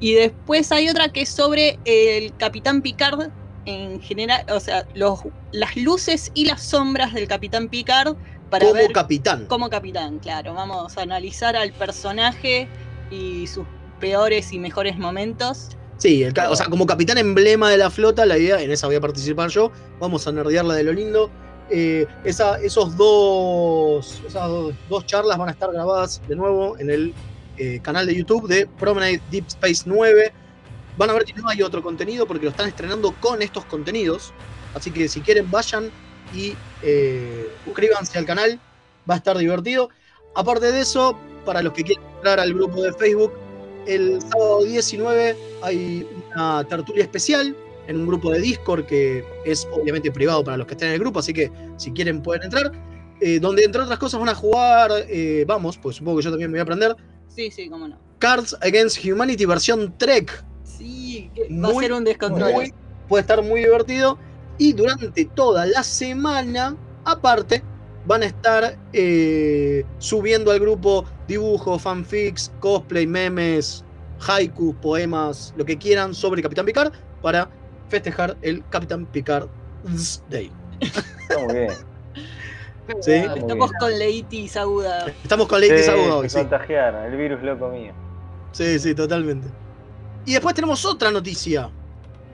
Y 0.00 0.14
después 0.14 0.70
hay 0.72 0.88
otra 0.88 1.08
que 1.08 1.22
es 1.22 1.28
sobre 1.30 1.80
el 1.84 2.36
Capitán 2.36 2.82
Picard 2.82 3.30
en 3.64 4.00
general, 4.00 4.44
o 4.50 4.60
sea, 4.60 4.86
los, 4.94 5.20
las 5.52 5.76
luces 5.76 6.30
y 6.34 6.46
las 6.46 6.62
sombras 6.62 7.12
del 7.14 7.28
Capitán 7.28 7.68
Picard 7.68 8.16
para 8.48 8.64
Como 8.66 8.74
ver 8.74 8.92
capitán. 8.92 9.46
como 9.46 9.68
capitán, 9.70 10.18
claro. 10.20 10.54
Vamos 10.54 10.96
a 10.98 11.02
analizar 11.02 11.54
al 11.56 11.72
personaje 11.72 12.68
y 13.10 13.46
sus 13.46 13.66
peores 14.00 14.52
y 14.52 14.58
mejores 14.58 14.98
momentos. 14.98 15.77
Sí, 15.98 16.24
o 16.24 16.56
sea, 16.56 16.66
como 16.66 16.86
capitán 16.86 17.18
emblema 17.18 17.70
de 17.70 17.76
la 17.76 17.90
flota, 17.90 18.24
la 18.24 18.38
idea, 18.38 18.62
en 18.62 18.70
esa 18.70 18.86
voy 18.86 18.94
a 18.94 19.00
participar 19.00 19.50
yo, 19.50 19.72
vamos 19.98 20.26
a 20.28 20.32
nerdearla 20.32 20.74
de 20.74 20.84
lo 20.84 20.92
lindo. 20.92 21.28
Eh, 21.70 22.06
esos 22.24 22.96
dos, 22.96 24.22
esas 24.26 24.48
dos, 24.48 24.74
dos 24.88 25.06
charlas 25.06 25.36
van 25.36 25.48
a 25.48 25.52
estar 25.52 25.70
grabadas 25.72 26.22
de 26.28 26.36
nuevo 26.36 26.78
en 26.78 26.90
el 26.90 27.14
eh, 27.58 27.80
canal 27.82 28.06
de 28.06 28.14
YouTube 28.14 28.46
de 28.46 28.66
Promenade 28.66 29.20
Deep 29.30 29.48
Space 29.48 29.82
9. 29.86 30.32
Van 30.96 31.10
a 31.10 31.14
ver 31.14 31.24
que 31.24 31.34
no 31.34 31.48
hay 31.48 31.62
otro 31.62 31.82
contenido 31.82 32.26
porque 32.26 32.44
lo 32.44 32.50
están 32.50 32.68
estrenando 32.68 33.12
con 33.20 33.42
estos 33.42 33.64
contenidos. 33.64 34.32
Así 34.74 34.92
que 34.92 35.08
si 35.08 35.20
quieren, 35.20 35.50
vayan 35.50 35.90
y 36.32 36.54
eh, 36.82 37.48
suscríbanse 37.64 38.18
al 38.18 38.24
canal, 38.24 38.60
va 39.08 39.14
a 39.14 39.18
estar 39.18 39.36
divertido. 39.36 39.88
Aparte 40.36 40.70
de 40.70 40.80
eso, 40.80 41.18
para 41.44 41.60
los 41.62 41.72
que 41.72 41.82
quieran 41.82 42.04
entrar 42.16 42.38
al 42.38 42.54
grupo 42.54 42.82
de 42.82 42.92
Facebook, 42.92 43.32
el 43.86 44.20
sábado 44.22 44.64
19 44.64 45.36
hay 45.62 46.06
una 46.34 46.64
tertulia 46.64 47.02
especial 47.04 47.56
en 47.86 47.96
un 47.96 48.06
grupo 48.06 48.30
de 48.30 48.40
Discord 48.40 48.84
que 48.86 49.24
es 49.44 49.66
obviamente 49.72 50.10
privado 50.12 50.44
para 50.44 50.56
los 50.58 50.66
que 50.66 50.74
estén 50.74 50.88
en 50.88 50.94
el 50.94 51.00
grupo, 51.00 51.20
así 51.20 51.32
que 51.32 51.50
si 51.76 51.90
quieren 51.92 52.22
pueden 52.22 52.42
entrar. 52.44 52.70
eh, 53.20 53.40
donde 53.40 53.64
entre 53.64 53.82
otras 53.82 53.98
cosas 53.98 54.20
van 54.20 54.28
a 54.28 54.34
jugar, 54.34 54.90
eh, 55.08 55.44
vamos, 55.46 55.76
pues 55.78 55.96
supongo 55.96 56.18
que 56.18 56.24
yo 56.24 56.30
también 56.30 56.50
me 56.50 56.56
voy 56.56 56.60
a 56.60 56.62
aprender, 56.62 56.96
Sí, 57.28 57.50
sí, 57.50 57.68
cómo 57.68 57.86
no. 57.88 57.98
Cards 58.18 58.56
Against 58.60 59.04
Humanity 59.04 59.44
versión 59.46 59.94
Trek. 59.98 60.44
Sí, 60.64 61.30
que 61.34 61.42
va 61.44 61.68
Muy, 61.72 61.76
a 61.84 61.88
ser 61.88 61.92
un 61.92 62.04
descontrol. 62.04 62.72
Puede 63.08 63.20
estar 63.22 63.42
muy 63.42 63.60
divertido. 63.60 64.18
Y 64.58 64.72
durante 64.72 65.24
toda 65.26 65.66
la 65.66 65.82
semana, 65.84 66.76
aparte, 67.04 67.62
van 68.08 68.22
a 68.22 68.26
estar 68.26 68.76
eh, 68.94 69.84
subiendo 69.98 70.50
al 70.50 70.58
grupo 70.58 71.04
dibujos, 71.28 71.82
fanfics, 71.82 72.50
cosplay, 72.58 73.06
memes, 73.06 73.84
haikus, 74.26 74.74
poemas, 74.76 75.52
lo 75.56 75.64
que 75.64 75.76
quieran 75.76 76.14
sobre 76.14 76.42
Capitán 76.42 76.64
Picard 76.64 76.90
para 77.22 77.50
festejar 77.88 78.36
el 78.42 78.66
Capitán 78.70 79.06
Picard's 79.06 80.24
Day. 80.28 80.50
Muy 81.46 81.54
bien. 81.54 81.72
Sí. 83.02 83.10
Muy 83.28 83.40
Estamos 83.40 83.68
bien. 83.68 83.78
con 83.80 83.98
leitis 83.98 84.56
aguda. 84.56 85.06
Estamos 85.22 85.46
con 85.46 85.60
Lady 85.60 85.82
Sí, 85.82 85.90
Aguda 85.90 86.16
hoy, 86.16 86.30
se 86.30 86.38
sí. 86.38 86.40
contagiaron, 86.40 87.04
el 87.04 87.18
virus 87.18 87.42
loco 87.42 87.68
mío. 87.68 87.92
Sí, 88.52 88.78
sí, 88.78 88.94
totalmente. 88.94 89.46
Y 90.24 90.32
después 90.32 90.54
tenemos 90.54 90.82
otra 90.86 91.10
noticia. 91.10 91.68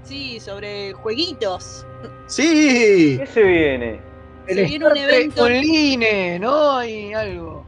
Sí, 0.05 0.39
sobre 0.39 0.93
jueguitos. 0.93 1.85
Sí, 2.29 3.17
¿Qué 3.19 3.27
se 3.27 3.43
viene? 3.43 4.01
Se 4.47 4.63
viene 4.65 4.87
un 4.87 4.97
evento. 4.97 5.43
Online, 5.45 6.39
¿no? 6.39 6.73
Hay 6.77 7.13
algo. 7.13 7.65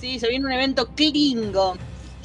Sí, 0.00 0.18
se 0.18 0.28
viene 0.28 0.46
un 0.46 0.52
evento 0.52 0.88
Klingo. 0.94 1.76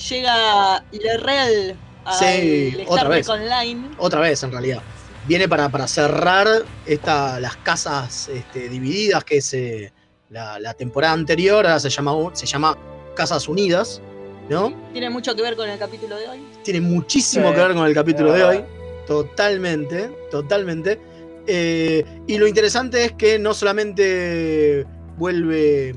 Llega 0.10 0.84
Lerrel 0.91 1.75
al 2.05 2.13
Sí, 2.20 2.67
Star 2.70 2.86
otra 2.88 3.03
Trek 3.05 3.10
vez. 3.17 3.29
Online. 3.29 3.89
otra 3.98 4.20
vez 4.22 4.43
en 4.43 4.51
realidad. 4.51 4.82
Viene 5.27 5.48
para, 5.48 5.70
para 5.70 5.88
cerrar 5.88 6.48
esta, 6.86 7.39
las 7.39 7.55
casas 7.58 8.27
este, 8.27 8.67
divididas, 8.67 9.24
que 9.24 9.38
es 9.38 9.53
eh, 9.53 9.93
la, 10.29 10.60
la 10.60 10.74
temporada 10.74 11.13
anterior, 11.13 11.65
ahora 11.65 11.79
se 11.79 11.89
llama, 11.89 12.13
se 12.34 12.46
llama 12.46 12.77
Casas 13.15 13.48
Unidas, 13.48 14.01
¿no? 14.50 14.74
Tiene 14.91 15.10
mucho 15.10 15.34
que 15.36 15.41
ver 15.41 15.55
con 15.55 15.70
el 15.70 15.79
capítulo 15.79 16.17
de 16.17 16.27
hoy. 16.27 16.39
Tiene 16.63 16.82
muchísimo 16.82 17.48
Sí, 17.50 17.55
que 17.55 17.62
ver 17.62 17.74
con 17.74 17.86
el 17.88 17.93
capítulo 17.93 18.34
de 18.34 18.43
hoy, 18.43 18.65
totalmente, 19.08 20.10
totalmente. 20.29 21.00
Eh, 21.48 22.06
y 22.28 22.38
lo 22.38 22.48
interesante 22.48 23.06
es 23.06 23.12
que 23.14 23.38
no 23.40 23.54
solamente 23.54 24.86
vuelve 25.18 25.94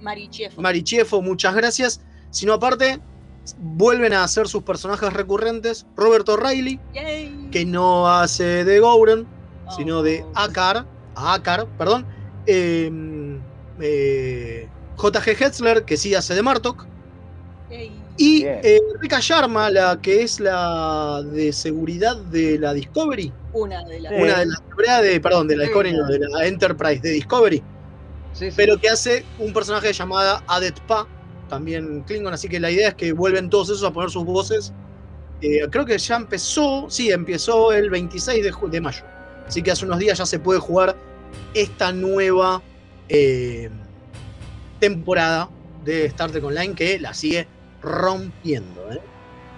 Marichef. 0.00 0.56
Marichefo, 0.58 1.20
muchas 1.22 1.54
gracias, 1.54 2.00
sino 2.30 2.54
aparte 2.54 3.00
vuelven 3.58 4.12
a 4.14 4.24
hacer 4.24 4.48
sus 4.48 4.62
personajes 4.62 5.12
recurrentes, 5.12 5.86
Roberto 5.96 6.36
Riley, 6.36 6.80
Yay. 6.94 7.48
que 7.50 7.64
no 7.66 8.08
hace 8.08 8.64
de 8.64 8.80
Gouren, 8.80 9.26
Oh. 9.66 9.70
sino 9.76 10.02
de 10.02 10.24
Akar, 10.34 10.86
Akar, 11.14 11.66
perdón, 11.78 12.04
eh, 12.46 12.90
eh, 13.80 14.68
J.G. 14.96 15.36
Hetzler, 15.40 15.84
que 15.84 15.96
sí 15.96 16.14
hace 16.14 16.34
de 16.34 16.42
Martok. 16.42 16.86
Y 18.16 18.44
eh, 18.44 18.80
Rika 19.00 19.18
Sharma, 19.20 19.70
la 19.70 19.98
que 20.00 20.22
es 20.22 20.38
la 20.40 21.22
de 21.22 21.52
seguridad 21.52 22.16
de 22.16 22.58
la 22.58 22.72
Discovery, 22.72 23.32
Una 23.52 23.82
de 23.84 24.00
las. 24.00 24.12
Sí. 24.12 24.22
una 24.22 24.38
de 24.38 24.46
las 24.46 24.58
seguridad 24.68 25.02
de, 25.02 25.20
perdón, 25.20 25.48
de 25.48 25.56
la 25.56 25.62
Sí. 25.64 25.68
Discovery, 25.68 25.92
no, 25.96 26.06
de 26.06 26.18
la 26.20 26.46
Enterprise 26.46 27.00
de 27.02 27.10
Discovery, 27.10 27.62
Sí, 28.32 28.50
sí. 28.50 28.54
pero 28.56 28.78
que 28.78 28.88
hace 28.88 29.24
un 29.38 29.52
personaje 29.52 29.92
llamada 29.92 30.42
Adet 30.46 30.78
Pa, 30.82 31.06
también 31.48 32.02
Klingon, 32.06 32.32
así 32.34 32.48
que 32.48 32.58
la 32.60 32.70
idea 32.70 32.88
es 32.88 32.94
que 32.94 33.12
vuelven 33.12 33.50
todos 33.50 33.68
esos 33.70 33.84
a 33.84 33.92
poner 33.92 34.10
sus 34.10 34.24
voces. 34.24 34.72
Eh, 35.40 35.66
creo 35.70 35.84
que 35.84 35.98
ya 35.98 36.16
empezó, 36.16 36.86
sí, 36.88 37.10
empezó 37.10 37.72
el 37.72 37.90
26 37.90 38.42
de, 38.44 38.52
ju- 38.52 38.70
de 38.70 38.80
mayo. 38.80 39.02
Así 39.46 39.62
que 39.62 39.72
hace 39.72 39.84
unos 39.84 39.98
días 39.98 40.16
ya 40.18 40.24
se 40.24 40.38
puede 40.38 40.58
jugar 40.58 40.96
esta 41.52 41.92
nueva 41.92 42.62
eh, 43.08 43.68
temporada 44.80 45.50
de 45.84 46.06
Star 46.06 46.30
Trek 46.30 46.44
Online 46.44 46.74
que 46.74 46.98
la 46.98 47.12
sigue 47.14 47.46
rompiendo. 47.84 48.90
¿eh? 48.92 49.00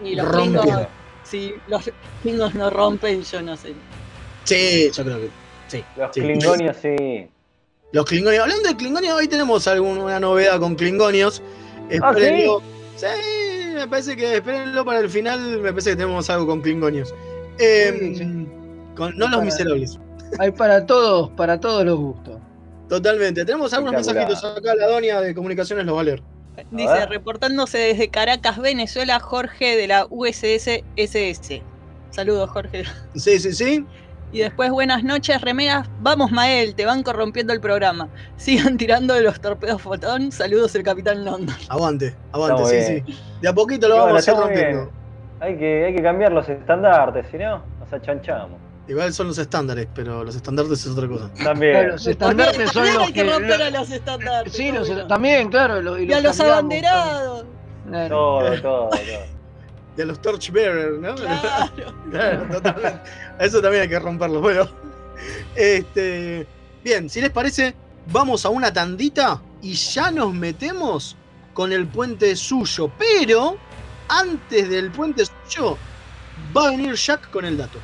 Y 0.04 0.14
los 0.14 0.26
Rompe. 0.28 0.58
Klingons, 0.60 0.86
si 1.24 1.54
los 1.68 1.90
Klingons 2.22 2.54
no 2.54 2.70
rompen, 2.70 3.22
yo 3.22 3.42
no 3.42 3.56
sé. 3.56 3.72
Sí, 4.44 4.90
yo 4.92 5.04
creo 5.04 5.18
que 5.20 5.30
sí. 5.68 5.84
Los 5.96 6.10
sí. 6.14 6.20
Klingonios 6.20 6.76
sí. 6.80 7.28
Los 7.92 8.04
Klingonios. 8.04 8.42
Hablando 8.42 8.68
de 8.68 8.76
Klingonios, 8.76 9.14
hoy 9.14 9.28
tenemos 9.28 9.66
alguna 9.68 10.20
novedad 10.20 10.60
con 10.60 10.74
Klingonios. 10.74 11.42
Ah, 12.02 12.14
¿sí? 12.96 13.06
Me 13.74 13.86
parece 13.88 14.16
que 14.16 14.36
espérenlo 14.36 14.84
para 14.84 15.00
el 15.00 15.08
final. 15.10 15.40
Me 15.60 15.70
parece 15.70 15.90
que 15.90 15.96
tenemos 15.96 16.28
algo 16.30 16.46
con 16.46 16.60
Klingonios. 16.60 17.14
Eh, 17.58 17.94
Sí, 17.98 18.14
sí. 18.16 18.46
con- 18.96 19.16
no 19.16 19.26
los 19.26 19.30
Para- 19.36 19.44
miserables. 19.44 19.98
Hay 20.38 20.50
para 20.50 20.84
todos, 20.84 21.30
para 21.30 21.58
todos 21.60 21.84
los 21.84 21.96
gustos. 21.98 22.38
Totalmente. 22.88 23.44
Tenemos 23.44 23.72
algunos 23.72 23.94
mensajitos 23.94 24.44
acá. 24.44 24.74
La 24.74 24.86
doña 24.88 25.20
de 25.20 25.34
comunicaciones 25.34 25.86
los 25.86 25.96
va 25.96 26.00
a 26.00 26.04
leer. 26.04 26.22
Dice, 26.70 27.06
reportándose 27.06 27.78
desde 27.78 28.08
Caracas, 28.08 28.58
Venezuela, 28.58 29.20
Jorge 29.20 29.76
de 29.76 29.86
la 29.86 30.06
USS 30.08 30.82
SS. 30.96 31.62
Saludos, 32.10 32.50
Jorge. 32.50 32.84
Sí, 33.14 33.38
sí, 33.38 33.52
sí. 33.52 33.86
Y 34.32 34.40
después, 34.40 34.70
buenas 34.70 35.04
noches, 35.04 35.40
remeras. 35.40 35.88
Vamos, 36.00 36.32
Mael, 36.32 36.74
te 36.74 36.84
van 36.84 37.02
corrompiendo 37.02 37.52
el 37.52 37.60
programa. 37.60 38.08
Sigan 38.36 38.76
tirando 38.76 39.14
de 39.14 39.22
los 39.22 39.40
torpedos 39.40 39.80
fotón. 39.82 40.32
Saludos, 40.32 40.74
el 40.74 40.82
Capitán 40.82 41.24
London. 41.24 41.56
Aguante, 41.68 42.14
aguante, 42.32 42.64
sí, 42.66 43.02
sí. 43.06 43.18
De 43.40 43.48
a 43.48 43.52
poquito 43.52 43.88
lo 43.88 43.96
vamos 43.96 44.26
a 44.26 44.32
ir 44.32 44.36
rompiendo. 44.36 44.90
Hay 45.40 45.58
que, 45.58 45.84
hay 45.84 45.94
que 45.94 46.02
cambiar 46.02 46.32
los 46.32 46.48
estandartes, 46.48 47.26
si 47.30 47.36
no, 47.36 47.62
nos 47.78 47.92
achanchamos. 47.92 48.65
Igual 48.88 49.12
son 49.12 49.26
los 49.28 49.38
estándares, 49.38 49.88
pero 49.94 50.22
los 50.22 50.36
estandartes 50.36 50.80
es 50.86 50.92
otra 50.92 51.08
cosa. 51.08 51.28
También. 51.42 51.72
Claro, 51.72 51.92
los 51.92 52.06
estandartes 52.06 52.70
son 52.70 52.74
También 52.74 52.94
los 52.94 53.06
hay 53.06 53.12
que 53.12 53.24
que. 53.24 53.30
romper 53.32 53.62
a 53.62 53.70
los 53.70 53.90
estandartes. 53.90 54.52
sí, 54.52 54.70
los- 54.72 55.08
también, 55.08 55.48
claro. 55.50 55.82
lo- 55.82 55.98
Y 55.98 56.12
a 56.12 56.20
los 56.20 56.36
cambiamos, 56.36 56.52
abanderados. 56.52 57.44
claro. 57.88 58.08
Todo, 58.16 58.62
todo, 58.62 58.90
todo. 58.90 58.90
De 59.96 60.04
los 60.06 60.20
Torchbearer, 60.22 60.92
¿no? 61.00 61.14
Claro. 61.16 61.92
Claro, 62.10 62.46
totalmente. 62.52 63.00
Eso 63.40 63.60
también 63.60 63.82
hay 63.84 63.88
que 63.88 63.98
romperlo. 63.98 64.40
Bueno, 64.40 64.68
este, 65.54 66.46
bien, 66.84 67.08
si 67.10 67.20
les 67.20 67.30
parece, 67.30 67.74
vamos 68.12 68.44
a 68.44 68.50
una 68.50 68.72
tandita 68.72 69.40
y 69.62 69.72
ya 69.74 70.10
nos 70.10 70.32
metemos 70.34 71.16
con 71.54 71.72
el 71.72 71.86
puente 71.86 72.36
suyo. 72.36 72.90
Pero 72.98 73.56
antes 74.08 74.68
del 74.68 74.90
puente 74.90 75.24
suyo, 75.48 75.76
va 76.56 76.68
a 76.68 76.70
venir 76.70 76.94
Jack 76.94 77.30
con 77.30 77.44
el 77.44 77.56
dato. 77.56 77.78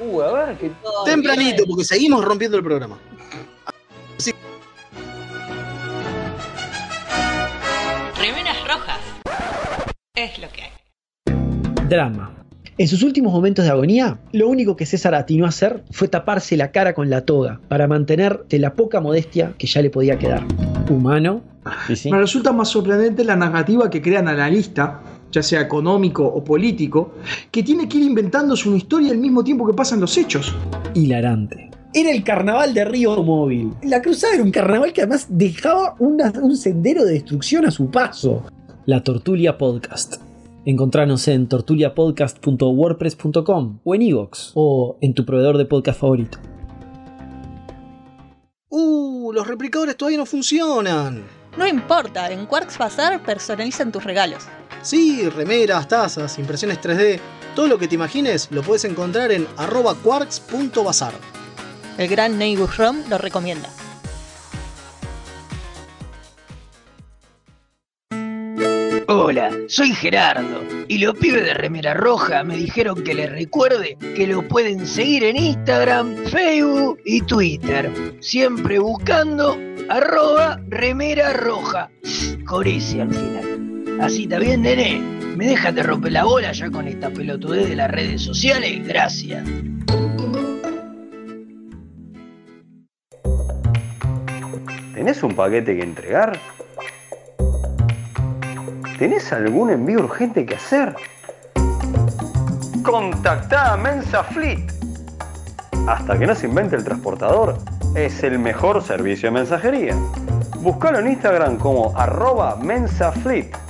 Uh, 0.00 0.20
a 0.22 0.32
ver, 0.46 0.56
que 0.58 0.70
Todo 0.82 1.04
Tempranito, 1.04 1.56
bien. 1.56 1.68
porque 1.68 1.84
seguimos 1.84 2.24
rompiendo 2.24 2.56
el 2.56 2.62
programa. 2.64 2.98
Remeras 8.18 8.56
rojas. 8.68 8.98
Es 10.14 10.38
lo 10.38 10.48
que 10.50 10.62
hay. 10.62 11.88
Drama. 11.88 12.34
En 12.78 12.88
sus 12.88 13.02
últimos 13.02 13.32
momentos 13.32 13.64
de 13.64 13.70
agonía, 13.70 14.18
lo 14.32 14.48
único 14.48 14.74
que 14.74 14.86
César 14.86 15.14
atinó 15.14 15.44
a 15.44 15.50
hacer 15.50 15.84
fue 15.90 16.08
taparse 16.08 16.56
la 16.56 16.70
cara 16.72 16.94
con 16.94 17.10
la 17.10 17.22
toga 17.26 17.60
para 17.68 17.86
mantener 17.86 18.44
de 18.48 18.58
la 18.58 18.72
poca 18.74 19.00
modestia 19.00 19.52
que 19.58 19.66
ya 19.66 19.82
le 19.82 19.90
podía 19.90 20.18
quedar. 20.18 20.42
Humano, 20.88 21.42
Me 22.06 22.18
resulta 22.18 22.52
más 22.52 22.68
sorprendente 22.68 23.22
la 23.22 23.36
narrativa 23.36 23.90
que 23.90 24.00
crea 24.00 24.20
el 24.20 24.28
analista, 24.28 25.00
ya 25.30 25.42
sea 25.42 25.60
económico 25.60 26.24
o 26.26 26.42
político, 26.44 27.12
que 27.50 27.62
tiene 27.62 27.86
que 27.88 27.98
ir 27.98 28.04
inventándose 28.04 28.68
una 28.68 28.78
historia 28.78 29.12
al 29.12 29.18
mismo 29.18 29.42
tiempo 29.44 29.66
que 29.66 29.74
pasan 29.74 30.00
los 30.00 30.16
hechos. 30.16 30.54
hilarante. 30.94 31.68
era 31.92 32.10
el 32.12 32.22
carnaval 32.22 32.72
de 32.74 32.84
Río 32.84 33.20
Móvil. 33.22 33.72
La 33.82 34.00
cruzada 34.00 34.34
era 34.34 34.44
un 34.44 34.52
carnaval 34.52 34.92
que 34.92 35.00
además 35.02 35.26
dejaba 35.28 35.96
una- 35.98 36.32
un 36.40 36.56
sendero 36.56 37.04
de 37.04 37.14
destrucción 37.14 37.66
a 37.66 37.70
su 37.72 37.90
paso. 37.90 38.44
La 38.86 39.02
Tortulia 39.02 39.58
Podcast. 39.58 40.22
Encontranos 40.64 41.26
en 41.28 41.48
tortuliapodcast.wordpress.com 41.48 43.78
o 43.82 43.94
en 43.94 44.02
iVoox 44.02 44.52
o 44.54 44.98
en 45.00 45.14
tu 45.14 45.24
proveedor 45.24 45.56
de 45.58 45.64
podcast 45.64 45.98
favorito. 46.00 46.38
Uh, 48.68 49.32
los 49.32 49.46
replicadores 49.48 49.96
todavía 49.96 50.18
no 50.18 50.26
funcionan. 50.26 51.24
No 51.58 51.66
importa, 51.66 52.30
en 52.30 52.46
Quarks 52.46 52.78
Bazar 52.78 53.20
personalizan 53.24 53.90
tus 53.90 54.04
regalos. 54.04 54.46
Sí, 54.82 55.28
remeras, 55.28 55.88
tazas, 55.88 56.38
impresiones 56.38 56.80
3D, 56.80 57.20
todo 57.54 57.68
lo 57.68 57.78
que 57.78 57.86
te 57.86 57.96
imagines 57.96 58.48
lo 58.50 58.62
puedes 58.62 58.84
encontrar 58.84 59.30
en 59.30 59.46
arroba 59.56 59.94
quarks.bazar. 59.94 61.12
El 61.98 62.08
gran 62.08 62.38
Neighbor 62.38 62.70
Rom 62.78 63.02
lo 63.10 63.18
recomienda. 63.18 63.68
Hola, 69.06 69.50
soy 69.68 69.92
Gerardo 69.92 70.62
y 70.86 70.98
los 70.98 71.14
pibes 71.16 71.44
de 71.44 71.52
Remera 71.52 71.94
Roja 71.94 72.42
me 72.44 72.56
dijeron 72.56 73.02
que 73.02 73.12
les 73.12 73.30
recuerde 73.30 73.98
que 73.98 74.26
lo 74.26 74.46
pueden 74.46 74.86
seguir 74.86 75.24
en 75.24 75.36
Instagram, 75.36 76.14
Facebook 76.26 77.00
y 77.04 77.20
Twitter, 77.22 77.92
siempre 78.20 78.78
buscando 78.78 79.58
arroba 79.88 80.60
Remera 80.68 81.32
Roja, 81.32 81.90
con 82.46 82.66
ese 82.66 83.02
al 83.02 83.12
final. 83.12 83.49
Así 84.00 84.22
está 84.22 84.38
bien, 84.38 84.62
nene. 84.62 84.98
¿Me 85.36 85.46
dejas 85.46 85.74
de 85.74 85.82
romper 85.82 86.12
la 86.12 86.24
bola 86.24 86.52
ya 86.52 86.70
con 86.70 86.88
esta 86.88 87.10
pelotudez 87.10 87.68
de 87.68 87.76
las 87.76 87.90
redes 87.90 88.22
sociales? 88.22 88.86
Gracias. 88.86 89.46
¿Tenés 94.94 95.22
un 95.22 95.34
paquete 95.34 95.76
que 95.76 95.82
entregar? 95.82 96.38
¿Tenés 98.98 99.32
algún 99.32 99.70
envío 99.70 100.00
urgente 100.00 100.46
que 100.46 100.54
hacer? 100.54 100.94
Contactá 102.82 103.74
a 103.74 103.76
Mensa 103.76 104.24
Fleet. 104.24 104.66
Hasta 105.86 106.18
que 106.18 106.26
no 106.26 106.34
se 106.34 106.46
invente 106.46 106.76
el 106.76 106.84
transportador, 106.84 107.58
es 107.94 108.22
el 108.22 108.38
mejor 108.38 108.82
servicio 108.82 109.28
de 109.28 109.34
mensajería. 109.34 109.94
Búscalo 110.60 110.98
en 111.00 111.08
Instagram 111.08 111.58
como 111.58 111.96
arroba 111.98 112.56
mensafleet. 112.56 113.69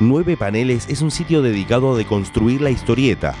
9 0.00 0.36
Paneles 0.36 0.86
es 0.88 1.02
un 1.02 1.10
sitio 1.10 1.42
dedicado 1.42 1.92
a 1.92 1.96
deconstruir 1.96 2.60
la 2.60 2.70
historieta. 2.70 3.34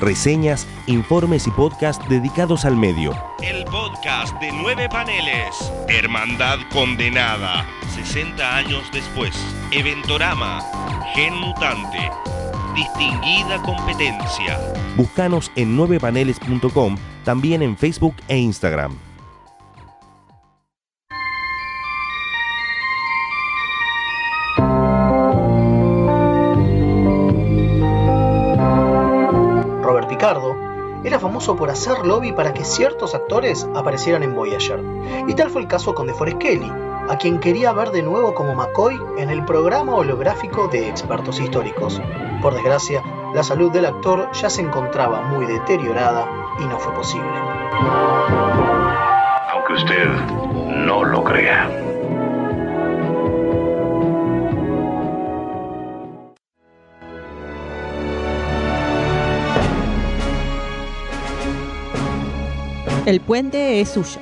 Reseñas, 0.00 0.66
informes 0.86 1.46
y 1.46 1.52
podcast 1.52 2.02
dedicados 2.08 2.64
al 2.64 2.76
medio. 2.76 3.14
El 3.40 3.64
podcast 3.66 4.34
de 4.40 4.50
9 4.50 4.88
Paneles. 4.90 5.72
Hermandad 5.88 6.58
condenada. 6.72 7.64
60 7.94 8.56
años 8.56 8.90
después. 8.92 9.32
Eventorama. 9.70 10.60
Gen 11.14 11.34
mutante. 11.34 12.10
Distinguida 12.74 13.62
competencia. 13.62 14.58
Búscanos 14.96 15.52
en 15.54 15.76
9paneles.com, 15.76 16.96
también 17.24 17.62
en 17.62 17.76
Facebook 17.76 18.16
e 18.26 18.38
Instagram. 18.38 19.09
Robert 30.20 30.38
Picardo 30.40 30.56
era 31.02 31.18
famoso 31.18 31.56
por 31.56 31.70
hacer 31.70 32.04
lobby 32.04 32.32
para 32.32 32.52
que 32.52 32.62
ciertos 32.62 33.14
actores 33.14 33.66
aparecieran 33.74 34.22
en 34.22 34.34
Voyager. 34.34 34.78
Y 35.26 35.34
tal 35.34 35.48
fue 35.48 35.62
el 35.62 35.68
caso 35.68 35.94
con 35.94 36.06
DeForest 36.06 36.36
Kelly, 36.36 36.70
a 37.08 37.16
quien 37.16 37.40
quería 37.40 37.72
ver 37.72 37.90
de 37.90 38.02
nuevo 38.02 38.34
como 38.34 38.54
McCoy 38.54 39.00
en 39.16 39.30
el 39.30 39.44
programa 39.46 39.94
holográfico 39.94 40.68
de 40.68 40.90
expertos 40.90 41.40
históricos. 41.40 42.02
Por 42.42 42.52
desgracia, 42.52 43.02
la 43.34 43.42
salud 43.42 43.72
del 43.72 43.86
actor 43.86 44.30
ya 44.32 44.50
se 44.50 44.60
encontraba 44.60 45.22
muy 45.22 45.46
deteriorada 45.46 46.28
y 46.58 46.64
no 46.66 46.78
fue 46.78 46.92
posible. 46.92 47.30
Aunque 49.52 49.72
usted 49.72 50.06
no 50.06 51.02
lo 51.02 51.24
crea. 51.24 51.89
El 63.10 63.20
puente 63.20 63.80
es 63.80 63.88
suyo. 63.88 64.20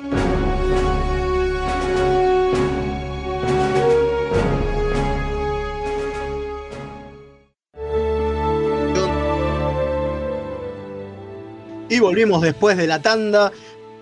Y 11.87 11.99
volvimos 11.99 12.41
después 12.41 12.77
de 12.77 12.87
la 12.87 12.99
tanda 12.99 13.51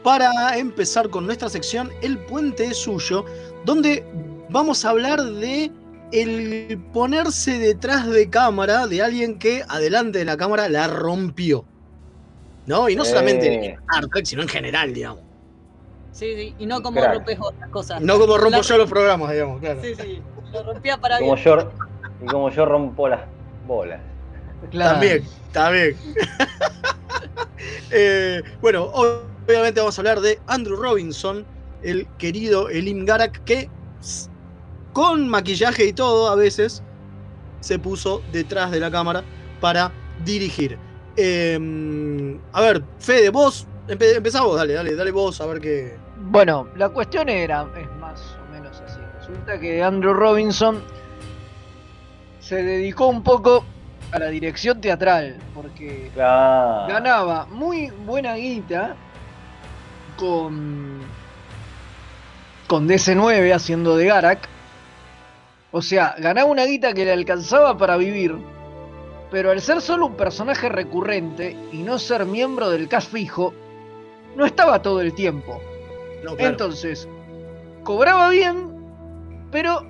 para 0.03 0.57
empezar 0.57 1.09
con 1.09 1.25
nuestra 1.25 1.49
sección 1.49 1.91
El 2.01 2.17
puente 2.19 2.67
es 2.67 2.77
suyo, 2.77 3.25
donde 3.65 4.05
vamos 4.49 4.85
a 4.85 4.91
hablar 4.91 5.21
de 5.21 5.69
el 6.13 6.81
ponerse 6.93 7.59
detrás 7.59 8.07
de 8.07 8.29
cámara 8.29 8.87
de 8.87 9.01
alguien 9.01 9.37
que 9.37 9.65
adelante 9.67 10.19
de 10.19 10.23
la 10.23 10.37
cámara 10.37 10.69
la 10.69 10.87
rompió. 10.87 11.65
¿No? 12.67 12.87
Y 12.89 12.95
no 12.95 13.03
solamente 13.05 13.47
Eh. 13.47 13.65
en 13.65 13.71
Star 13.79 14.05
Trek, 14.07 14.25
sino 14.25 14.41
en 14.43 14.47
general, 14.49 14.93
digamos. 14.93 15.21
Sí, 16.11 16.33
sí, 16.35 16.55
y 16.59 16.65
no 16.65 16.81
como 16.83 17.01
rompes 17.03 17.37
otras 17.39 17.69
cosas. 17.69 18.01
No 18.01 18.19
como 18.19 18.37
rompo 18.37 18.57
La- 18.57 18.61
yo 18.63 18.77
los 18.77 18.89
programas, 18.89 19.31
digamos, 19.31 19.59
claro. 19.59 19.81
Sí, 19.81 19.93
sí, 19.95 20.21
lo 20.53 20.63
rompía 20.63 20.97
para 20.97 21.17
Como 21.19 21.33
bien. 21.35 21.45
yo, 21.45 21.71
y 22.21 22.25
como 22.25 22.49
yo 22.51 22.65
rompo 22.65 23.07
las 23.07 23.21
bolas. 23.67 24.01
Claro. 24.71 24.91
También, 24.93 25.23
también. 25.51 25.97
Eh, 27.91 28.43
bueno, 28.61 28.83
obviamente 28.93 29.79
vamos 29.79 29.97
a 29.97 30.01
hablar 30.01 30.19
de 30.19 30.39
Andrew 30.45 30.75
Robinson, 30.75 31.45
el 31.81 32.07
querido 32.17 32.69
Elim 32.69 33.05
Garak, 33.05 33.43
que 33.43 33.69
con 34.93 35.27
maquillaje 35.27 35.85
y 35.85 35.93
todo 35.93 36.29
a 36.29 36.35
veces 36.35 36.83
se 37.61 37.79
puso 37.79 38.21
detrás 38.31 38.71
de 38.71 38.79
la 38.79 38.91
cámara 38.91 39.23
para 39.59 39.91
dirigir. 40.23 40.77
Eh, 41.17 42.37
a 42.53 42.61
ver, 42.61 42.83
Fede, 42.99 43.29
vos, 43.29 43.67
empe 43.87 44.15
empezá 44.15 44.41
vos, 44.43 44.55
dale, 44.57 44.73
dale, 44.73 44.95
dale 44.95 45.11
vos 45.11 45.41
a 45.41 45.45
ver 45.47 45.59
qué. 45.59 45.95
Bueno, 46.19 46.67
la 46.75 46.89
cuestión 46.89 47.27
era, 47.29 47.67
es 47.75 47.91
más 47.99 48.21
o 48.47 48.51
menos 48.51 48.79
así. 48.81 48.99
Resulta 49.19 49.59
que 49.59 49.81
Andrew 49.83 50.13
Robinson 50.13 50.81
se 52.39 52.63
dedicó 52.63 53.07
un 53.07 53.23
poco 53.23 53.65
a 54.11 54.19
la 54.19 54.27
dirección 54.27 54.79
teatral, 54.79 55.37
porque 55.53 56.11
Claro. 56.13 56.87
ganaba 56.87 57.45
muy 57.47 57.89
buena 58.05 58.35
guita 58.35 58.95
con 60.17 61.01
con 62.67 62.87
DC9 62.87 63.53
haciendo 63.53 63.95
de 63.97 64.05
Garak. 64.07 64.47
O 65.71 65.81
sea, 65.81 66.15
ganaba 66.17 66.49
una 66.49 66.65
guita 66.65 66.93
que 66.93 67.05
le 67.05 67.11
alcanzaba 67.13 67.77
para 67.77 67.97
vivir, 67.97 68.35
pero 69.31 69.51
al 69.51 69.61
ser 69.61 69.81
solo 69.81 70.07
un 70.07 70.15
personaje 70.15 70.69
recurrente 70.69 71.55
y 71.71 71.83
no 71.83 71.99
ser 71.99 72.25
miembro 72.25 72.69
del 72.69 72.87
cast 72.87 73.11
fijo, 73.11 73.53
no 74.35 74.45
estaba 74.45 74.81
todo 74.81 75.01
el 75.01 75.13
tiempo. 75.13 75.61
No, 76.23 76.35
claro. 76.35 76.51
Entonces, 76.51 77.07
cobraba 77.83 78.29
bien, 78.29 78.71
pero 79.51 79.81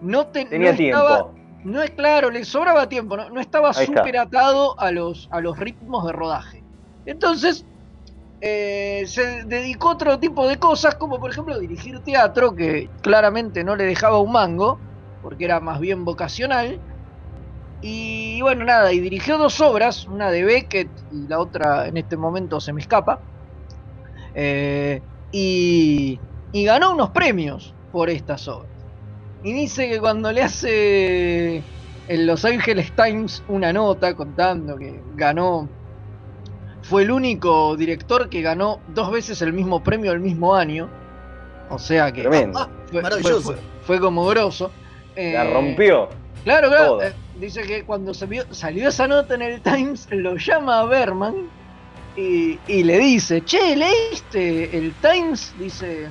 no, 0.00 0.26
te, 0.26 0.44
Tenía 0.44 0.72
no 0.72 0.78
estaba, 0.78 1.16
tiempo. 1.16 1.34
no 1.64 1.82
es 1.82 1.90
claro, 1.90 2.30
le 2.30 2.44
sobraba 2.44 2.88
tiempo, 2.88 3.16
no, 3.16 3.30
no 3.30 3.40
estaba 3.40 3.72
súper 3.72 4.18
atado 4.18 4.78
a 4.78 4.90
los, 4.90 5.28
a 5.30 5.40
los 5.40 5.58
ritmos 5.58 6.06
de 6.06 6.12
rodaje. 6.12 6.62
Entonces, 7.06 7.64
eh, 8.40 9.04
se 9.06 9.44
dedicó 9.44 9.88
a 9.88 9.92
otro 9.92 10.18
tipo 10.18 10.46
de 10.46 10.58
cosas, 10.58 10.96
como 10.96 11.18
por 11.18 11.30
ejemplo 11.30 11.58
dirigir 11.58 12.00
teatro, 12.00 12.54
que 12.54 12.90
claramente 13.00 13.64
no 13.64 13.76
le 13.76 13.84
dejaba 13.84 14.18
un 14.18 14.32
mango, 14.32 14.78
porque 15.22 15.44
era 15.46 15.60
más 15.60 15.80
bien 15.80 16.04
vocacional. 16.04 16.78
Y 17.82 18.40
bueno, 18.42 18.64
nada, 18.64 18.92
y 18.92 19.00
dirigió 19.00 19.38
dos 19.38 19.60
obras, 19.60 20.06
una 20.06 20.30
de 20.30 20.44
Beckett 20.44 20.88
y 21.12 21.26
la 21.28 21.38
otra 21.38 21.86
en 21.86 21.96
este 21.96 22.16
momento 22.16 22.60
se 22.60 22.72
me 22.72 22.80
escapa, 22.80 23.20
Eh, 24.34 25.00
y, 25.32 26.18
y 26.52 26.64
ganó 26.64 26.92
unos 26.92 27.10
premios 27.10 27.74
por 27.92 28.10
estas 28.10 28.46
obras. 28.48 28.70
Y 29.42 29.52
dice 29.52 29.88
que 29.88 29.98
cuando 30.00 30.30
le 30.32 30.42
hace 30.42 31.56
en 32.08 32.26
Los 32.26 32.44
Angeles 32.44 32.92
Times 32.94 33.42
una 33.48 33.72
nota 33.72 34.14
contando 34.14 34.76
que 34.76 35.00
ganó, 35.14 35.68
fue 36.82 37.02
el 37.02 37.10
único 37.10 37.76
director 37.76 38.28
que 38.28 38.42
ganó 38.42 38.80
dos 38.88 39.10
veces 39.10 39.40
el 39.42 39.52
mismo 39.52 39.82
premio 39.82 40.12
el 40.12 40.20
mismo 40.20 40.54
año. 40.54 40.88
O 41.70 41.78
sea 41.78 42.12
que 42.12 42.22
Tremendo. 42.22 42.58
Ah, 42.60 42.68
fue, 42.90 43.02
maravilloso. 43.02 43.40
fue- 43.42 43.56
fue 43.82 44.00
como 44.00 44.24
grosso. 44.26 44.70
La 45.16 45.44
Eh, 45.44 45.50
rompió. 45.52 46.08
Claro, 46.44 46.68
claro. 46.68 46.86
Todo. 46.88 47.02
eh, 47.02 47.12
dice 47.40 47.62
que 47.62 47.84
cuando 47.84 48.14
se 48.14 48.26
vio- 48.26 48.46
salió 48.52 48.88
esa 48.88 49.06
nota 49.08 49.34
en 49.34 49.42
el 49.42 49.60
Times, 49.60 50.08
lo 50.10 50.36
llama 50.36 50.80
a 50.80 50.84
Berman 50.86 51.34
y, 52.16 52.58
y 52.66 52.82
le 52.82 52.98
dice, 52.98 53.44
che, 53.44 53.76
¿leíste 53.76 54.76
el 54.76 54.94
Times? 55.00 55.54
Dice, 55.58 56.08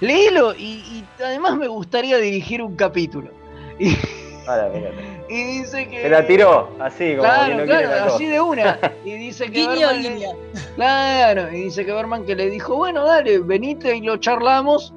léelo 0.00 0.54
y, 0.56 0.62
y 0.64 1.04
además 1.22 1.56
me 1.56 1.68
gustaría 1.68 2.18
dirigir 2.18 2.62
un 2.62 2.76
capítulo. 2.76 3.30
Y, 3.78 3.96
Ahora, 4.46 4.70
fíjate. 4.72 5.24
y 5.34 5.44
dice 5.58 5.88
que... 5.88 6.02
Se 6.02 6.08
la 6.08 6.26
tiró, 6.26 6.70
así, 6.80 7.10
como 7.16 7.22
Claro, 7.22 7.64
no 7.66 8.14
así 8.14 8.26
de 8.26 8.40
una. 8.40 8.78
Y 9.04 9.12
dice 9.12 9.44
que 9.46 9.50
Guiño, 9.60 9.70
Berman 9.88 10.02
le- 10.02 10.14
guiño. 10.14 10.28
Claro, 10.76 11.52
y 11.52 11.62
dice 11.62 11.84
que 11.86 11.92
Berman 11.92 12.24
que 12.26 12.34
le 12.36 12.50
dijo, 12.50 12.76
bueno, 12.76 13.04
dale, 13.04 13.38
venite 13.38 13.96
y 13.96 14.00
lo 14.02 14.16
charlamos. 14.18 14.92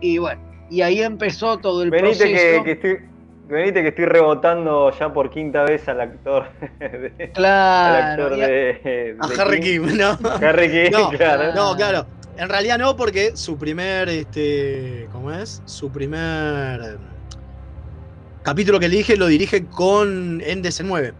Y 0.00 0.18
bueno, 0.18 0.40
y 0.70 0.80
ahí 0.82 1.00
empezó 1.02 1.58
todo 1.58 1.82
el 1.82 1.90
Venite 1.90 2.16
proceso. 2.26 2.62
que, 2.64 2.64
que 2.64 2.72
estoy. 2.72 3.13
Venite 3.54 3.82
que 3.82 3.88
estoy 3.90 4.06
rebotando 4.06 4.90
ya 4.98 5.12
por 5.12 5.30
quinta 5.30 5.62
vez 5.62 5.88
al 5.88 6.00
actor. 6.00 6.48
de- 6.80 7.14
al 7.26 7.32
Claro, 7.32 8.24
actor 8.24 8.38
y 8.38 8.42
a- 8.42 8.48
de, 8.48 9.16
A 9.20 9.28
de 9.28 9.40
Harry 9.40 9.60
Kim, 9.60 9.96
¿no? 9.96 10.18
Harry 10.42 10.68
Kim, 10.70 10.90
No, 10.92 11.10
claro. 11.10 11.54
No, 11.54 11.76
claro. 11.76 12.08
En 12.36 12.48
realidad 12.48 12.78
no, 12.78 12.96
porque 12.96 13.36
su 13.36 13.56
primer, 13.56 14.08
este, 14.08 15.08
¿cómo 15.12 15.30
es? 15.30 15.62
Su 15.66 15.92
primer 15.92 16.80
eh, 16.80 16.96
capítulo 18.42 18.80
que 18.80 18.86
elige 18.86 19.16
lo 19.16 19.28
dirige 19.28 19.68
con 19.68 20.40
en 20.44 20.60
DC9. 20.60 21.14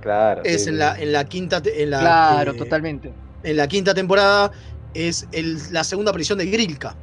Claro. 0.00 0.40
Es 0.44 0.62
sí, 0.62 0.68
en 0.70 0.74
sí. 0.76 0.78
la, 0.78 0.96
en 0.98 1.12
la 1.12 1.24
quinta, 1.26 1.60
te- 1.60 1.82
en 1.82 1.90
la, 1.90 2.00
claro, 2.00 2.52
eh, 2.52 2.56
totalmente. 2.56 3.12
en 3.42 3.56
la 3.58 3.68
quinta 3.68 3.92
temporada 3.92 4.50
es 4.94 5.28
el- 5.32 5.58
la 5.70 5.84
segunda 5.84 6.14
prisión 6.14 6.38
de 6.38 6.46
Grilka. 6.46 6.96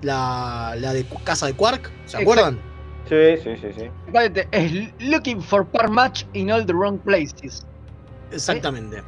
La, 0.00 0.74
la 0.80 0.92
de 0.92 1.06
Casa 1.24 1.46
de 1.46 1.54
Quark, 1.54 1.84
¿se 1.84 1.92
Exacto. 2.18 2.22
acuerdan? 2.22 2.71
Sí, 3.12 3.36
sí, 3.44 3.50
sí, 3.60 3.68
sí. 3.78 3.90
Exactamente, 4.06 4.48
Es 4.52 4.72
looking 5.00 5.42
for 5.42 5.66
par 5.66 5.90
match 5.90 6.24
in 6.32 6.50
all 6.50 6.64
the 6.64 6.72
wrong 6.72 6.98
places. 6.98 7.66
Exactamente. 8.30 9.02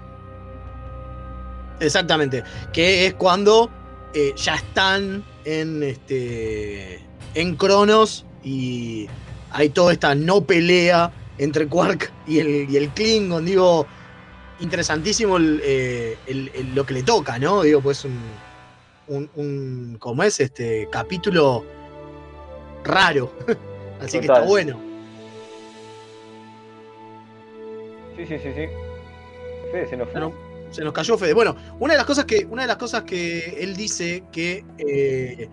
Exactamente. 1.81 2.45
Que 2.75 3.07
es 3.07 3.15
cuando 3.15 3.71
eh, 4.13 4.35
ya 4.37 4.57
están 4.57 5.25
en 5.47 5.83
este. 5.83 7.01
en 7.35 7.57
Cronos 7.57 8.27
y 8.43 9.09
hay 9.53 9.71
toda 9.71 9.95
esta 9.95 10.15
no 10.15 10.43
pelea 10.45 11.11
entre 11.39 11.67
Quark 11.67 12.13
y 12.27 12.41
el, 12.41 12.71
y 12.71 12.77
el 12.77 12.91
Klingon. 12.91 13.47
Digo, 13.47 13.87
interesantísimo 14.61 15.39
el, 15.39 15.63
eh, 15.65 16.19
el- 16.27 16.51
el- 16.55 16.75
lo 16.75 16.85
que 16.85 16.93
le 16.93 17.03
toca, 17.05 17.39
¿no? 17.39 17.63
Digo, 17.63 17.81
pues 17.81 18.05
un. 18.05 18.21
un, 19.07 19.31
un 19.35 19.97
¿Cómo 19.99 20.23
es? 20.25 20.41
Este 20.41 20.89
capítulo 20.93 21.65
raro. 22.85 23.33
Así 24.01 24.19
que 24.19 24.27
está 24.27 24.43
bueno. 24.43 24.81
Sí, 28.17 28.27
sí, 28.27 28.39
sí, 28.39 28.49
sí. 28.55 28.67
Fede, 29.73 29.89
se 29.89 29.97
nos 29.97 30.09
fue. 30.09 30.21
Bueno, 30.21 30.35
se 30.71 30.85
nos 30.85 30.93
cayó 30.93 31.19
Fede. 31.19 31.35
Bueno, 31.35 31.57
una 31.81 31.95
de 31.95 31.99
las 31.99 32.07
cosas 32.07 32.25
que, 32.25 32.47
una 32.47 32.63
de 32.63 32.69
las 32.69 32.77
cosas 32.77 33.05
que 33.05 33.57
él 33.61 33.77
dice 33.77 34.25
que 34.31 34.65
eh, 34.79 35.49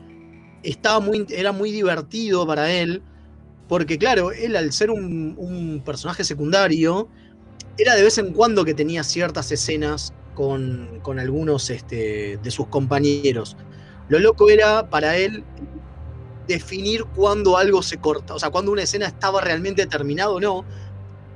estaba 0.63 0.99
muy, 0.99 1.25
era 1.30 1.51
muy 1.51 1.71
divertido 1.71 2.45
para 2.45 2.71
él, 2.71 3.01
porque 3.67 3.97
claro, 3.97 4.32
él 4.32 4.56
al 4.56 4.71
ser 4.71 4.91
un, 4.91 5.36
un 5.38 5.82
personaje 5.84 6.23
secundario, 6.23 7.08
era 7.77 7.95
de 7.95 8.04
vez 8.04 8.17
en 8.17 8.34
cuando 8.34 8.65
que 8.65 8.73
tenía 8.73 9.04
ciertas 9.04 9.51
escenas 9.51 10.13
con, 10.36 10.99
con 11.01 11.19
algunos 11.19 11.69
este, 11.69 12.38
de 12.41 12.51
sus 12.51 12.67
compañeros. 12.67 13.58
Lo 14.10 14.19
loco 14.19 14.49
era 14.49 14.89
para 14.89 15.17
él 15.17 15.43
definir 16.47 17.06
cuándo 17.15 17.58
algo 17.58 17.82
se 17.82 17.97
corta, 17.97 18.34
o 18.36 18.39
sea, 18.39 18.49
cuando 18.49 18.71
una 18.71 18.84
escena 18.84 19.08
estaba 19.08 19.41
realmente 19.41 19.86
terminada 19.88 20.32
o 20.32 20.39
no, 20.39 20.65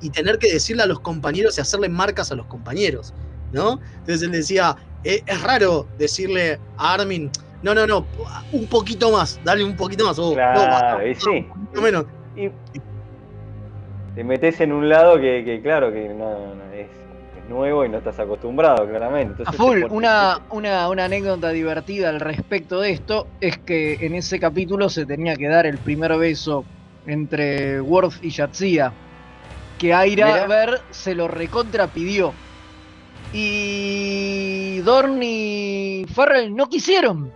y 0.02 0.10
tener 0.10 0.38
que 0.38 0.52
decirle 0.52 0.84
a 0.84 0.86
los 0.86 1.00
compañeros 1.00 1.58
y 1.58 1.62
hacerle 1.62 1.90
marcas 1.90 2.32
a 2.32 2.36
los 2.36 2.46
compañeros, 2.48 3.14
¿no? 3.52 3.80
Entonces 4.00 4.24
él 4.24 4.32
decía, 4.32 4.76
"Eh, 5.04 5.24
es 5.26 5.42
raro 5.42 5.88
decirle 5.98 6.60
a 6.78 6.94
Armin, 6.96 7.32
no, 7.64 7.74
no, 7.74 7.88
no, 7.88 8.06
un 8.52 8.68
poquito 8.68 9.12
más, 9.12 9.40
dale 9.44 9.64
un 9.64 9.76
poquito 9.76 10.06
más, 10.06 10.20
o 10.20 10.30
no, 10.30 10.34
Claro, 10.34 10.60
basta, 10.60 11.08
y 11.08 11.16
sí. 11.16 11.30
un 11.30 11.48
poquito 11.50 11.82
menos. 11.82 12.06
Y 12.36 12.52
te 14.16 14.24
metes 14.24 14.60
en 14.62 14.72
un 14.72 14.88
lado 14.90 15.16
que, 15.20 15.44
que 15.46 15.62
claro, 15.62 15.92
que 15.92 16.08
no, 16.10 16.56
no, 16.56 16.64
es, 16.74 16.88
es 17.46 17.50
nuevo 17.50 17.86
y 17.86 17.90
no 17.90 17.98
estás 17.98 18.20
acostumbrado, 18.20 18.88
claramente. 18.88 19.44
A 19.46 19.52
full, 19.52 19.84
una, 19.90 20.42
una, 20.50 20.90
una 20.90 21.06
anécdota 21.06 21.50
divertida 21.50 22.10
al 22.10 22.20
respecto 22.20 22.82
de 22.82 22.92
esto 22.92 23.28
es 23.40 23.58
que 23.60 24.06
en 24.06 24.16
ese 24.16 24.40
capítulo 24.40 24.90
se 24.90 25.06
tenía 25.06 25.36
que 25.36 25.48
dar 25.48 25.66
el 25.66 25.78
primer 25.78 26.18
beso 26.18 26.66
entre 27.06 27.80
Worf 27.82 28.24
y 28.24 28.30
Yatsia. 28.30 28.92
Que 29.78 29.94
Aira. 29.94 30.48
Ver 30.48 30.82
se 30.90 31.14
lo 31.14 31.28
recontra 31.28 31.88
pidió. 31.88 32.34
Y 33.34 34.80
Dorn 34.80 35.22
y 35.22 36.06
Farrell 36.14 36.56
no 36.56 36.68
quisieron. 36.68 37.32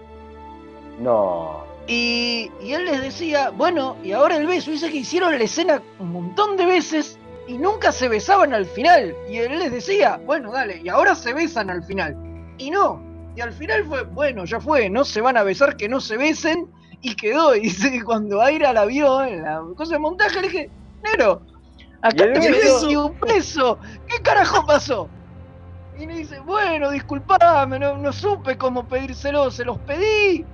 No. 0.99 1.65
Y, 1.87 2.49
y 2.63 2.71
él 2.71 2.85
les 2.85 3.01
decía, 3.01 3.49
bueno, 3.49 3.97
y 4.03 4.13
ahora 4.13 4.37
el 4.37 4.47
beso. 4.47 4.71
Dice 4.71 4.89
que 4.89 4.97
hicieron 4.97 5.37
la 5.37 5.43
escena 5.43 5.81
un 5.99 6.13
montón 6.13 6.55
de 6.55 6.65
veces 6.65 7.18
y 7.49 7.57
nunca 7.57 7.91
se 7.91 8.07
besaban 8.07 8.53
al 8.53 8.67
final. 8.67 9.15
Y 9.27 9.37
él 9.37 9.57
les 9.57 9.71
decía, 9.71 10.21
bueno, 10.23 10.51
dale, 10.51 10.81
y 10.83 10.89
ahora 10.89 11.15
se 11.15 11.33
besan 11.33 11.71
al 11.71 11.83
final. 11.83 12.15
Y 12.59 12.69
no. 12.69 13.01
Y 13.35 13.41
al 13.41 13.53
final 13.53 13.85
fue, 13.85 14.03
bueno, 14.03 14.45
ya 14.45 14.59
fue, 14.59 14.87
no 14.87 15.03
se 15.03 15.19
van 15.19 15.35
a 15.35 15.41
besar, 15.41 15.75
que 15.75 15.89
no 15.89 15.99
se 15.99 16.15
besen. 16.15 16.67
Y 17.01 17.15
quedó. 17.15 17.55
Y 17.59 17.61
dice 17.61 17.91
que 17.91 18.03
cuando 18.03 18.39
Aira 18.39 18.71
la 18.71 18.85
vio 18.85 19.23
en 19.23 19.41
la 19.41 19.63
cosa 19.75 19.93
de 19.93 19.99
montaje, 19.99 20.41
le 20.41 20.47
dije, 20.47 20.69
negro, 21.03 21.41
acá 22.03 22.27
¿Y 22.27 22.33
te 22.33 22.39
quedó 22.39 23.07
un 23.07 23.19
beso. 23.19 23.79
¿Qué 24.07 24.21
carajo 24.21 24.63
pasó? 24.67 25.09
Y 25.97 26.05
me 26.05 26.17
dice, 26.17 26.39
bueno, 26.41 26.91
disculpame, 26.91 27.79
no, 27.79 27.97
no 27.97 28.13
supe 28.13 28.59
cómo 28.59 28.87
pedírselo, 28.87 29.49
se 29.49 29.65
los 29.65 29.79
pedí 29.79 30.45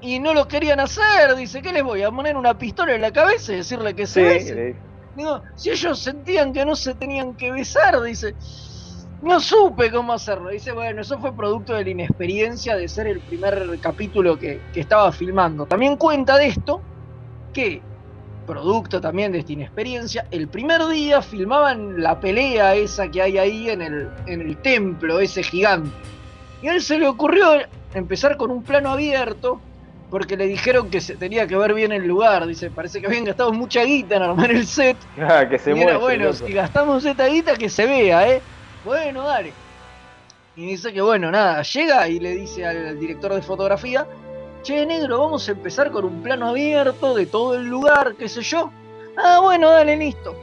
y 0.00 0.18
no 0.18 0.34
lo 0.34 0.48
querían 0.48 0.80
hacer. 0.80 1.36
Dice, 1.36 1.62
¿qué 1.62 1.72
les 1.72 1.84
voy 1.84 2.02
a 2.02 2.10
poner 2.10 2.36
una 2.36 2.58
pistola 2.58 2.94
en 2.96 3.00
la 3.00 3.12
cabeza 3.12 3.52
y 3.52 3.56
decirle 3.58 3.94
que 3.94 4.08
se 4.08 4.20
Sí, 4.20 4.26
besen? 4.26 4.76
Si 5.54 5.70
ellos 5.70 5.98
sentían 5.98 6.52
que 6.52 6.64
no 6.64 6.76
se 6.76 6.94
tenían 6.94 7.34
que 7.34 7.50
besar, 7.50 8.00
dice, 8.02 8.34
no 9.22 9.40
supe 9.40 9.90
cómo 9.90 10.12
hacerlo. 10.12 10.50
Dice, 10.50 10.72
bueno, 10.72 11.00
eso 11.00 11.18
fue 11.18 11.34
producto 11.34 11.74
de 11.74 11.84
la 11.84 11.90
inexperiencia 11.90 12.76
de 12.76 12.88
ser 12.88 13.06
el 13.06 13.20
primer 13.20 13.78
capítulo 13.80 14.38
que, 14.38 14.60
que 14.72 14.80
estaba 14.80 15.10
filmando. 15.12 15.66
También 15.66 15.96
cuenta 15.96 16.36
de 16.36 16.48
esto 16.48 16.80
que, 17.52 17.80
producto 18.46 19.00
también 19.00 19.32
de 19.32 19.38
esta 19.40 19.52
inexperiencia, 19.52 20.26
el 20.30 20.48
primer 20.48 20.86
día 20.86 21.20
filmaban 21.20 22.00
la 22.02 22.20
pelea 22.20 22.74
esa 22.74 23.10
que 23.10 23.20
hay 23.20 23.38
ahí 23.38 23.70
en 23.70 23.82
el, 23.82 24.08
en 24.26 24.40
el 24.40 24.56
templo, 24.58 25.18
ese 25.18 25.42
gigante. 25.42 25.90
Y 26.62 26.68
a 26.68 26.74
él 26.74 26.82
se 26.82 26.98
le 26.98 27.08
ocurrió 27.08 27.46
empezar 27.94 28.36
con 28.36 28.50
un 28.50 28.62
plano 28.62 28.90
abierto 28.90 29.60
porque 30.10 30.36
le 30.36 30.46
dijeron 30.46 30.90
que 30.90 31.00
se 31.00 31.16
tenía 31.16 31.46
que 31.46 31.56
ver 31.56 31.74
bien 31.74 31.92
el 31.92 32.06
lugar. 32.06 32.46
Dice, 32.46 32.70
parece 32.70 33.00
que 33.00 33.06
habían 33.06 33.24
gastado 33.24 33.52
mucha 33.52 33.82
guita 33.82 34.16
en 34.16 34.22
armar 34.22 34.50
el 34.50 34.66
set. 34.66 34.96
Ah, 35.20 35.48
que 35.48 35.58
se 35.58 35.70
y 35.70 35.74
muestre, 35.74 35.94
era, 35.94 35.98
bueno, 35.98 36.24
loco. 36.26 36.46
si 36.46 36.52
gastamos 36.52 37.04
esta 37.04 37.26
guita, 37.26 37.56
que 37.56 37.68
se 37.68 37.86
vea, 37.86 38.28
¿eh? 38.28 38.42
Bueno, 38.84 39.22
dale. 39.22 39.52
Y 40.54 40.66
dice 40.66 40.92
que, 40.92 41.00
bueno, 41.02 41.30
nada, 41.30 41.62
llega 41.62 42.08
y 42.08 42.20
le 42.20 42.30
dice 42.30 42.64
al 42.64 42.98
director 42.98 43.34
de 43.34 43.42
fotografía, 43.42 44.06
che, 44.62 44.86
negro, 44.86 45.20
vamos 45.20 45.48
a 45.48 45.52
empezar 45.52 45.90
con 45.90 46.04
un 46.04 46.22
plano 46.22 46.48
abierto 46.48 47.14
de 47.14 47.26
todo 47.26 47.54
el 47.54 47.66
lugar, 47.66 48.14
qué 48.16 48.28
sé 48.28 48.42
yo. 48.42 48.70
Ah, 49.16 49.40
bueno, 49.42 49.70
dale, 49.70 49.96
listo. 49.96 50.34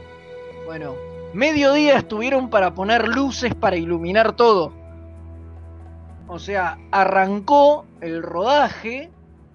Bueno, 0.66 0.94
mediodía 1.32 1.96
estuvieron 1.96 2.48
para 2.50 2.74
poner 2.74 3.08
luces 3.08 3.54
para 3.54 3.76
iluminar 3.76 4.36
todo. 4.36 4.72
O 6.28 6.38
sea, 6.38 6.78
arrancó 6.90 7.84
el 8.00 8.22
rodaje 8.22 9.10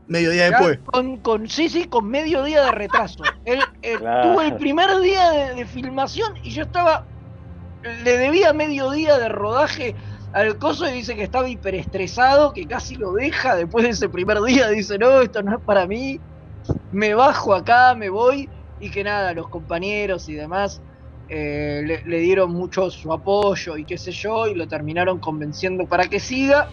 Mediodía 0.09 0.49
después. 0.49 0.79
Con, 0.85 1.17
con, 1.21 1.47
sí, 1.47 1.69
sí, 1.69 1.85
con 1.85 2.07
medio 2.09 2.43
día 2.43 2.63
de 2.65 2.71
retraso. 2.71 3.23
Él 3.45 3.61
eh, 3.81 3.97
Claro. 3.99 4.31
tuvo 4.31 4.41
el 4.41 4.55
primer 4.57 4.99
día 4.99 5.29
de, 5.31 5.55
de 5.55 5.65
filmación 5.65 6.33
y 6.43 6.51
yo 6.51 6.63
estaba. 6.63 7.05
Le 8.03 8.17
debía 8.17 8.51
medio 8.51 8.91
día 8.91 9.17
de 9.17 9.29
rodaje 9.29 9.95
al 10.33 10.57
coso 10.57 10.87
y 10.89 10.91
dice 10.93 11.15
que 11.15 11.23
estaba 11.23 11.47
hiperestresado, 11.47 12.51
que 12.53 12.67
casi 12.67 12.95
lo 12.95 13.13
deja 13.13 13.55
después 13.55 13.83
de 13.85 13.91
ese 13.91 14.09
primer 14.09 14.41
día. 14.41 14.67
Dice, 14.69 14.97
no, 14.97 15.21
esto 15.21 15.41
no 15.43 15.57
es 15.57 15.63
para 15.63 15.87
mí. 15.87 16.19
Me 16.91 17.13
bajo 17.13 17.53
acá, 17.53 17.95
me 17.95 18.09
voy. 18.09 18.49
Y 18.79 18.91
que 18.91 19.03
nada, 19.03 19.33
los 19.33 19.47
compañeros 19.49 20.27
y 20.29 20.33
demás 20.33 20.81
eh, 21.27 21.81
le, 21.85 22.01
le 22.05 22.19
dieron 22.19 22.51
mucho 22.51 22.89
su 22.89 23.13
apoyo 23.13 23.77
y 23.77 23.85
qué 23.85 23.97
sé 23.97 24.11
yo, 24.11 24.47
y 24.47 24.55
lo 24.55 24.67
terminaron 24.67 25.19
convenciendo 25.19 25.85
para 25.87 26.07
que 26.07 26.19
siga. 26.19 26.67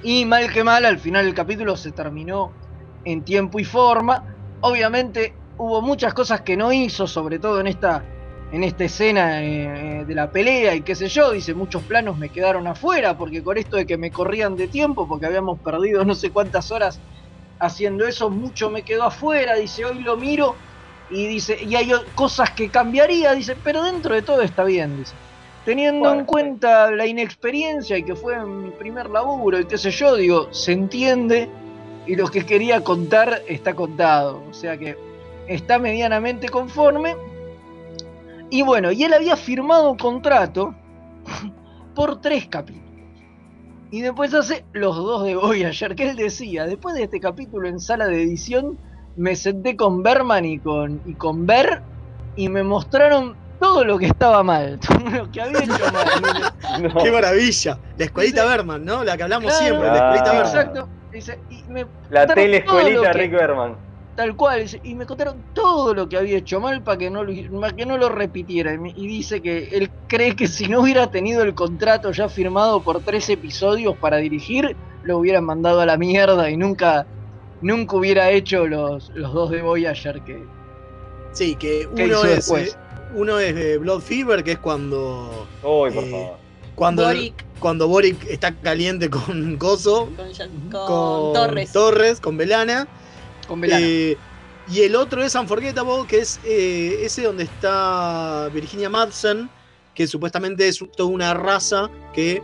Y 0.00 0.24
mal 0.24 0.52
que 0.52 0.64
mal, 0.64 0.84
al 0.84 0.98
final 0.98 1.26
el 1.26 1.34
capítulo 1.34 1.76
se 1.76 1.92
terminó 1.92 2.56
en 3.04 3.24
tiempo 3.24 3.58
y 3.58 3.64
forma. 3.64 4.24
Obviamente 4.60 5.40
hubo 5.56 5.82
muchas 5.82 6.14
cosas 6.14 6.42
que 6.42 6.56
no 6.56 6.72
hizo, 6.72 7.06
sobre 7.06 7.38
todo 7.40 7.60
en 7.60 7.66
esta, 7.66 8.06
en 8.50 8.62
esta 8.64 8.84
escena 8.84 9.42
eh, 9.44 10.04
de 10.06 10.14
la 10.14 10.30
pelea 10.30 10.74
y 10.74 10.82
qué 10.84 10.94
sé 10.94 11.08
yo. 11.08 11.32
Dice, 11.32 11.54
muchos 11.54 11.84
planos 11.84 12.16
me 12.18 12.30
quedaron 12.30 12.66
afuera, 12.66 13.16
porque 13.16 13.42
con 13.42 13.58
esto 13.58 13.76
de 13.76 13.86
que 13.86 13.98
me 13.98 14.12
corrían 14.12 14.56
de 14.56 14.68
tiempo, 14.68 15.08
porque 15.08 15.26
habíamos 15.26 15.60
perdido 15.62 16.04
no 16.04 16.14
sé 16.14 16.30
cuántas 16.32 16.70
horas 16.70 17.02
haciendo 17.60 18.06
eso, 18.06 18.30
mucho 18.30 18.70
me 18.70 18.84
quedó 18.84 19.04
afuera. 19.04 19.54
Dice, 19.56 19.84
hoy 19.84 20.02
lo 20.02 20.16
miro 20.16 20.62
y 21.08 21.26
dice, 21.28 21.58
y 21.62 21.74
hay 21.76 21.92
cosas 22.14 22.52
que 22.52 22.70
cambiaría, 22.70 23.32
dice, 23.34 23.56
pero 23.56 23.82
dentro 23.84 24.14
de 24.14 24.22
todo 24.22 24.42
está 24.42 24.64
bien, 24.64 24.96
dice. 24.96 25.18
Teniendo 25.68 26.08
Bueno, 26.08 26.20
en 26.20 26.24
cuenta 26.24 26.90
la 26.90 27.06
inexperiencia 27.06 27.98
y 27.98 28.02
que 28.02 28.14
fue 28.14 28.42
mi 28.46 28.70
primer 28.70 29.10
laburo 29.10 29.60
y 29.60 29.66
qué 29.66 29.76
sé 29.76 29.90
yo, 29.90 30.16
digo, 30.16 30.48
se 30.50 30.72
entiende 30.72 31.46
y 32.06 32.16
lo 32.16 32.28
que 32.28 32.46
quería 32.46 32.82
contar 32.82 33.42
está 33.46 33.74
contado. 33.74 34.42
O 34.48 34.54
sea 34.54 34.78
que 34.78 34.96
está 35.46 35.78
medianamente 35.78 36.48
conforme. 36.48 37.16
Y 38.48 38.62
bueno, 38.62 38.92
y 38.92 39.04
él 39.04 39.12
había 39.12 39.36
firmado 39.36 39.90
un 39.90 39.98
contrato 39.98 40.74
por 41.94 42.22
tres 42.22 42.46
capítulos. 42.46 42.88
Y 43.90 44.00
después 44.00 44.32
hace 44.32 44.64
los 44.72 44.96
dos 44.96 45.22
de 45.24 45.36
Voyager, 45.36 45.94
que 45.96 46.08
él 46.08 46.16
decía, 46.16 46.64
después 46.64 46.94
de 46.94 47.02
este 47.02 47.20
capítulo 47.20 47.68
en 47.68 47.78
sala 47.78 48.06
de 48.06 48.22
edición, 48.22 48.78
me 49.18 49.36
senté 49.36 49.76
con 49.76 50.02
Berman 50.02 50.46
y 50.46 50.60
con, 50.60 51.02
y 51.04 51.12
con 51.12 51.44
Ver 51.44 51.82
y 52.36 52.48
me 52.48 52.62
mostraron 52.62 53.36
todo 53.60 53.84
lo 53.84 53.98
que 53.98 54.06
estaba 54.06 54.42
mal, 54.42 54.78
todo 54.86 55.10
lo 55.10 55.30
que 55.30 55.40
había 55.42 55.60
hecho 55.60 55.92
mal. 55.92 56.92
Qué 57.02 57.10
maravilla. 57.12 57.78
La 57.96 58.04
escuelita 58.04 58.44
Berman, 58.44 58.84
¿no? 58.84 59.04
La 59.04 59.16
que 59.16 59.22
hablamos 59.24 59.50
Claro, 59.50 59.64
siempre, 59.66 59.88
la 59.88 59.96
escuelita 59.96 60.32
Berman. 60.32 60.46
Exacto. 60.46 60.88
Dice, 61.12 61.40
y 61.48 61.64
me 61.72 61.86
La 62.10 62.26
teleescuelita 62.26 63.12
Rick 63.12 63.32
Berman. 63.32 63.76
Tal 64.14 64.34
cual, 64.34 64.62
dice, 64.62 64.80
y 64.82 64.94
me 64.96 65.06
contaron 65.06 65.44
todo 65.54 65.94
lo 65.94 66.08
que 66.08 66.16
había 66.16 66.38
hecho 66.38 66.58
mal 66.60 66.82
para 66.82 66.98
que 66.98 67.08
no 67.08 67.22
lo, 67.22 67.32
para 67.60 67.72
que 67.74 67.86
no 67.86 67.96
lo 67.96 68.08
repitiera. 68.08 68.72
Y 68.74 68.78
me- 68.78 68.92
Y 68.96 69.06
dice 69.06 69.40
que 69.40 69.68
él 69.72 69.90
cree 70.08 70.34
que 70.34 70.48
si 70.48 70.66
no 70.68 70.80
hubiera 70.80 71.08
tenido 71.10 71.42
el 71.44 71.54
contrato 71.54 72.10
ya 72.10 72.28
firmado 72.28 72.82
por 72.82 73.00
tres 73.00 73.28
episodios 73.30 73.96
para 73.96 74.16
dirigir, 74.16 74.76
lo 75.04 75.18
hubieran 75.18 75.44
mandado 75.44 75.80
a 75.80 75.86
la 75.86 75.96
mierda 75.96 76.50
y 76.50 76.56
nunca, 76.56 77.06
nunca 77.60 77.96
hubiera 77.96 78.28
hecho 78.30 78.66
los, 78.66 79.10
los 79.14 79.32
dos 79.32 79.50
de 79.50 79.62
Voyager 79.62 80.20
que, 80.22 80.42
Sí, 81.32 81.54
que 81.54 81.88
que 81.94 82.04
uno 82.04 82.14
hizo 82.14 82.26
es, 82.26 82.34
después. 82.36 82.74
eh, 82.74 82.78
uno 83.14 83.38
es 83.38 83.54
de 83.54 83.78
Blood 83.78 84.00
Fever, 84.02 84.42
que 84.44 84.52
es 84.52 84.58
cuando. 84.58 85.46
Uy, 85.62 85.90
por 85.90 86.04
eh, 86.04 86.10
favor. 86.10 86.36
Cuando 86.74 87.04
Boric. 87.04 87.44
cuando 87.58 87.88
Boric 87.88 88.24
está 88.28 88.54
caliente 88.54 89.10
con 89.10 89.56
Coso, 89.56 90.08
Con, 90.16 90.26
con 90.70 90.86
con 90.86 91.32
Torres. 91.32 91.72
Torres, 91.72 92.20
con 92.20 92.36
Belana. 92.36 92.86
con 93.46 93.60
Belana. 93.60 93.84
Eh, 93.86 94.16
y 94.70 94.80
el 94.82 94.94
otro 94.96 95.24
es 95.24 95.34
Unforgettable, 95.34 96.06
que 96.06 96.18
es 96.18 96.38
eh, 96.44 97.00
ese 97.02 97.22
donde 97.22 97.44
está 97.44 98.50
Virginia 98.52 98.90
Madsen, 98.90 99.48
que 99.94 100.06
supuestamente 100.06 100.68
es 100.68 100.78
toda 100.96 101.08
una 101.08 101.32
raza 101.34 101.88
que 102.12 102.42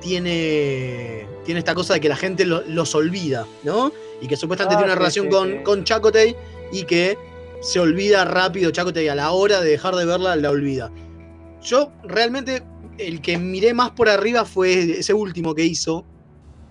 tiene, 0.00 1.26
tiene 1.44 1.58
esta 1.58 1.74
cosa 1.74 1.94
de 1.94 2.00
que 2.00 2.08
la 2.08 2.16
gente 2.16 2.44
lo- 2.46 2.62
los 2.66 2.94
olvida, 2.94 3.46
¿no? 3.64 3.92
Y 4.20 4.26
que 4.26 4.36
supuestamente 4.36 4.74
Ah, 4.76 4.78
tiene 4.78 4.92
una 4.92 4.94
sí, 4.94 4.98
relación 4.98 5.26
sí, 5.26 5.30
con, 5.30 5.48
sí. 5.50 5.58
con 5.62 5.84
Chakotay 5.84 6.36
y 6.72 6.84
que 6.84 7.16
se 7.60 7.80
olvida 7.80 8.24
rápido 8.24 8.70
Chakotay 8.70 9.08
a 9.08 9.14
la 9.14 9.30
hora 9.32 9.60
de 9.60 9.70
dejar 9.70 9.94
de 9.94 10.04
verla, 10.04 10.36
la 10.36 10.50
olvida. 10.50 10.90
Yo 11.62 11.90
realmente 12.04 12.62
el 12.98 13.20
que 13.20 13.38
miré 13.38 13.74
más 13.74 13.90
por 13.90 14.08
arriba 14.08 14.44
fue 14.44 14.98
ese 14.98 15.14
último 15.14 15.54
que 15.54 15.64
hizo. 15.64 16.04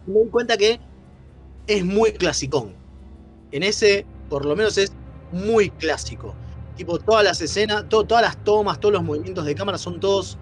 Me 0.05 0.21
di 0.21 0.29
cuenta 0.29 0.57
que 0.57 0.79
es 1.67 1.83
muy 1.83 2.11
clasicón. 2.13 2.73
En 3.51 3.63
ese, 3.63 4.05
por 4.29 4.45
lo 4.45 4.55
menos, 4.55 4.77
es 4.77 4.91
muy 5.31 5.69
clásico. 5.69 6.33
Tipo, 6.75 6.99
todas 6.99 7.23
las 7.23 7.41
escenas, 7.41 7.87
to- 7.89 8.05
todas 8.05 8.23
las 8.23 8.43
tomas, 8.43 8.79
todos 8.79 8.93
los 8.93 9.03
movimientos 9.03 9.45
de 9.45 9.55
cámara 9.55 9.77
son 9.77 9.99
todos. 9.99 10.37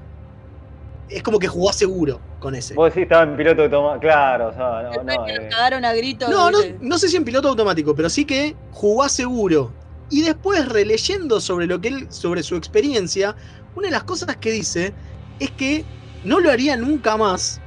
Es 1.09 1.21
como 1.23 1.37
que 1.39 1.47
jugó 1.47 1.71
seguro 1.71 2.19
con 2.39 2.55
ese. 2.55 2.73
Vos 2.73 2.89
decís 2.89 3.03
estaba 3.03 3.23
en 3.23 3.37
piloto 3.37 3.63
automático. 3.63 4.01
Claro, 4.01 4.49
o 4.49 4.53
sea, 4.53 4.89
no, 4.95 5.03
no. 5.03 5.27
Eh. 5.27 5.49
a 5.53 5.93
gritos. 5.93 6.29
No, 6.29 6.49
no, 6.51 6.57
no 6.81 6.97
sé 6.97 7.09
si 7.09 7.17
en 7.17 7.23
piloto 7.23 7.47
automático, 7.47 7.95
pero 7.95 8.09
sí 8.09 8.25
que 8.25 8.55
jugó 8.71 9.03
a 9.03 9.09
seguro. 9.09 9.71
Y 10.09 10.21
después, 10.21 10.67
releyendo 10.69 11.39
sobre 11.39 11.67
lo 11.67 11.81
que 11.81 11.87
él, 11.89 12.07
sobre 12.09 12.43
su 12.43 12.55
experiencia, 12.55 13.35
una 13.75 13.87
de 13.87 13.91
las 13.91 14.03
cosas 14.03 14.37
que 14.37 14.51
dice 14.51 14.93
es 15.39 15.51
que 15.51 15.83
no 16.23 16.39
lo 16.39 16.51
haría 16.51 16.77
nunca 16.77 17.17
más 17.17 17.61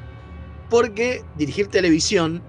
porque 0.70 1.24
dirigir 1.36 1.68
televisión. 1.68 2.42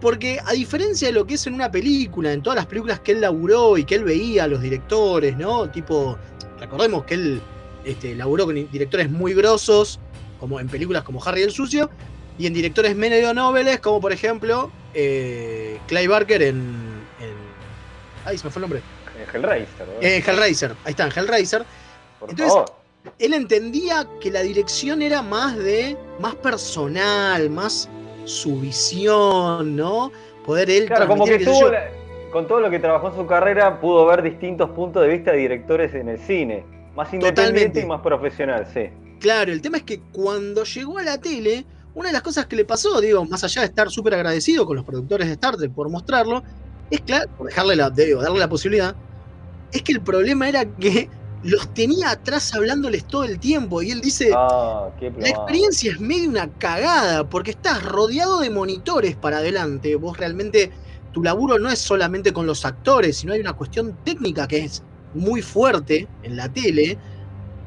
Porque 0.00 0.38
a 0.46 0.52
diferencia 0.52 1.08
de 1.08 1.14
lo 1.14 1.26
que 1.26 1.34
es 1.34 1.46
en 1.46 1.54
una 1.54 1.70
película, 1.70 2.32
en 2.32 2.42
todas 2.42 2.56
las 2.56 2.66
películas 2.66 3.00
que 3.00 3.12
él 3.12 3.20
laburó 3.20 3.76
y 3.76 3.84
que 3.84 3.96
él 3.96 4.04
veía 4.04 4.46
los 4.46 4.60
directores, 4.60 5.36
¿no? 5.36 5.68
Tipo, 5.70 6.16
recordemos 6.60 7.04
que 7.04 7.14
él 7.14 7.42
este, 7.84 8.14
laburó 8.14 8.46
con 8.46 8.54
directores 8.70 9.10
muy 9.10 9.34
grosos, 9.34 9.98
como 10.38 10.60
en 10.60 10.68
películas 10.68 11.02
como 11.02 11.22
Harry 11.24 11.42
el 11.42 11.50
Sucio, 11.50 11.90
y 12.38 12.46
en 12.46 12.54
directores 12.54 12.94
medio 12.94 13.34
nobles, 13.34 13.80
como 13.80 14.00
por 14.00 14.12
ejemplo 14.12 14.70
eh, 14.94 15.78
Clay 15.88 16.06
Barker 16.06 16.42
en. 16.42 16.98
Ay, 18.24 18.38
se 18.38 18.44
me 18.44 18.50
fue 18.50 18.60
el 18.60 18.62
nombre. 18.62 18.82
En 19.20 19.34
Hellraiser, 19.34 19.86
¿no? 19.86 19.92
Eh, 20.00 20.22
Hellraiser, 20.26 20.72
ahí 20.84 20.90
está, 20.90 21.04
en 21.06 21.12
Hellraiser. 21.16 21.64
Por 22.20 22.30
entonces- 22.30 22.52
favor. 22.54 22.72
Él 23.18 23.32
entendía 23.32 24.06
que 24.20 24.30
la 24.30 24.42
dirección 24.42 25.00
era 25.02 25.22
más 25.22 25.56
de. 25.56 25.96
más 26.20 26.34
personal, 26.34 27.48
más 27.48 27.88
su 28.24 28.60
visión, 28.60 29.76
¿no? 29.76 30.10
Poder 30.44 30.68
él. 30.70 30.86
Claro, 30.86 31.06
como 31.06 31.24
que 31.24 31.38
tuvo, 31.38 31.70
la- 31.70 31.88
con 32.32 32.46
todo 32.46 32.60
lo 32.60 32.68
que 32.70 32.78
trabajó 32.78 33.08
en 33.08 33.14
su 33.16 33.26
carrera, 33.26 33.80
pudo 33.80 34.04
ver 34.06 34.22
distintos 34.22 34.70
puntos 34.70 35.02
de 35.02 35.08
vista 35.08 35.30
de 35.32 35.38
directores 35.38 35.94
en 35.94 36.08
el 36.10 36.18
cine. 36.18 36.64
Más 36.96 37.12
independiente 37.14 37.30
Totalmente. 37.42 37.80
y 37.80 37.86
más 37.86 38.00
profesional, 38.02 38.66
sí. 38.74 38.90
Claro, 39.20 39.52
el 39.52 39.62
tema 39.62 39.78
es 39.78 39.84
que 39.84 40.00
cuando 40.12 40.64
llegó 40.64 40.98
a 40.98 41.02
la 41.02 41.18
tele, 41.18 41.64
una 41.94 42.08
de 42.08 42.12
las 42.12 42.22
cosas 42.22 42.46
que 42.46 42.56
le 42.56 42.64
pasó, 42.64 43.00
digo, 43.00 43.24
más 43.24 43.42
allá 43.44 43.62
de 43.62 43.68
estar 43.68 43.88
súper 43.90 44.14
agradecido 44.14 44.66
con 44.66 44.76
los 44.76 44.84
productores 44.84 45.28
de 45.28 45.34
Star 45.34 45.56
Trek 45.56 45.72
por 45.72 45.88
mostrarlo, 45.88 46.42
es 46.90 47.00
claro, 47.02 47.30
por 47.38 47.46
dejarle 47.46 47.76
la, 47.76 47.88
digo, 47.90 48.20
darle 48.20 48.38
la 48.40 48.48
posibilidad, 48.48 48.94
es 49.72 49.82
que 49.82 49.92
el 49.92 50.00
problema 50.00 50.48
era 50.48 50.64
que 50.64 51.08
los 51.42 51.72
tenía 51.72 52.10
atrás 52.10 52.52
hablándoles 52.54 53.04
todo 53.04 53.24
el 53.24 53.38
tiempo. 53.38 53.82
Y 53.82 53.90
él 53.90 54.00
dice, 54.00 54.30
Ah, 54.34 54.90
la 55.18 55.28
experiencia 55.28 55.92
es 55.92 56.00
medio 56.00 56.28
una 56.28 56.48
cagada, 56.58 57.28
porque 57.28 57.52
estás 57.52 57.82
rodeado 57.84 58.40
de 58.40 58.50
monitores 58.50 59.16
para 59.16 59.38
adelante. 59.38 59.94
Vos 59.96 60.16
realmente, 60.16 60.72
tu 61.12 61.22
laburo 61.22 61.58
no 61.58 61.70
es 61.70 61.78
solamente 61.78 62.32
con 62.32 62.46
los 62.46 62.64
actores, 62.64 63.18
sino 63.18 63.32
hay 63.32 63.40
una 63.40 63.52
cuestión 63.52 63.96
técnica 64.04 64.48
que 64.48 64.64
es 64.64 64.82
muy 65.14 65.42
fuerte 65.42 66.08
en 66.22 66.36
la 66.36 66.52
tele 66.52 66.98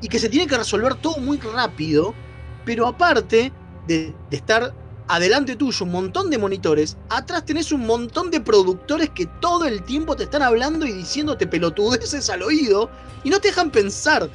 y 0.01 0.07
que 0.07 0.19
se 0.19 0.29
tiene 0.29 0.47
que 0.47 0.57
resolver 0.57 0.95
todo 0.95 1.17
muy 1.17 1.37
rápido, 1.39 2.13
pero 2.65 2.87
aparte 2.87 3.51
de, 3.87 4.13
de 4.29 4.37
estar 4.37 4.73
adelante 5.11 5.57
tuyo 5.57 5.85
un 5.85 5.91
montón 5.91 6.29
de 6.29 6.37
monitores, 6.37 6.95
atrás 7.09 7.43
tenés 7.45 7.73
un 7.73 7.85
montón 7.85 8.31
de 8.31 8.39
productores 8.39 9.09
que 9.09 9.25
todo 9.41 9.65
el 9.65 9.83
tiempo 9.83 10.15
te 10.15 10.23
están 10.23 10.41
hablando 10.41 10.85
y 10.85 10.93
diciéndote 10.93 11.47
pelotudeces 11.47 12.29
al 12.29 12.43
oído 12.43 12.89
y 13.25 13.29
no 13.29 13.39
te 13.39 13.49
dejan 13.49 13.71
pensar. 13.71 14.29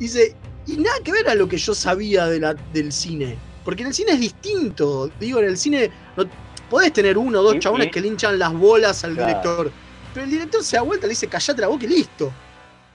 Dice, 0.00 0.34
y 0.66 0.78
nada 0.78 0.96
que 1.04 1.12
ver 1.12 1.28
a 1.28 1.36
lo 1.36 1.48
que 1.48 1.58
yo 1.58 1.74
sabía 1.74 2.26
de 2.26 2.40
la, 2.40 2.54
del 2.72 2.90
cine. 2.92 3.38
Porque 3.64 3.82
en 3.82 3.88
el 3.88 3.94
cine 3.94 4.12
es 4.12 4.20
distinto. 4.20 5.10
Digo, 5.20 5.38
en 5.38 5.46
el 5.46 5.56
cine 5.56 5.92
no, 6.16 6.24
podés 6.68 6.92
tener 6.92 7.16
uno 7.16 7.38
o 7.38 7.42
dos 7.44 7.60
chabones 7.60 7.92
que 7.92 8.00
le 8.00 8.08
hinchan 8.08 8.36
las 8.36 8.52
bolas 8.52 9.04
al 9.04 9.14
Claro. 9.14 9.28
director. 9.28 9.72
Pero 10.12 10.24
el 10.24 10.30
director 10.30 10.64
se 10.64 10.76
da 10.76 10.82
vuelta, 10.82 11.06
le 11.06 11.10
dice, 11.10 11.28
callate 11.28 11.60
la 11.60 11.68
boca 11.68 11.84
y 11.84 11.88
listo. 11.88 12.32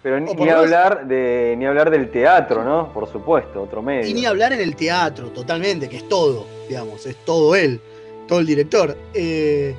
Pero 0.01 0.19
ni, 0.19 0.49
hablar 0.49 1.07
de, 1.07 1.55
ni 1.57 1.65
hablar 1.65 1.89
del 1.89 2.09
teatro, 2.09 2.63
¿no? 2.63 2.93
Por 2.93 3.11
supuesto, 3.11 3.61
otro 3.61 3.81
medio. 3.81 4.07
Y 4.07 4.13
ni 4.13 4.25
hablar 4.25 4.53
en 4.53 4.61
el 4.61 4.75
teatro, 4.75 5.27
totalmente, 5.29 5.89
que 5.89 5.97
es 5.97 6.07
todo, 6.07 6.45
digamos, 6.69 7.05
es 7.05 7.17
todo 7.25 7.53
él, 7.53 7.81
todo 8.27 8.39
el 8.39 8.45
director. 8.45 8.97
Eh, 9.13 9.75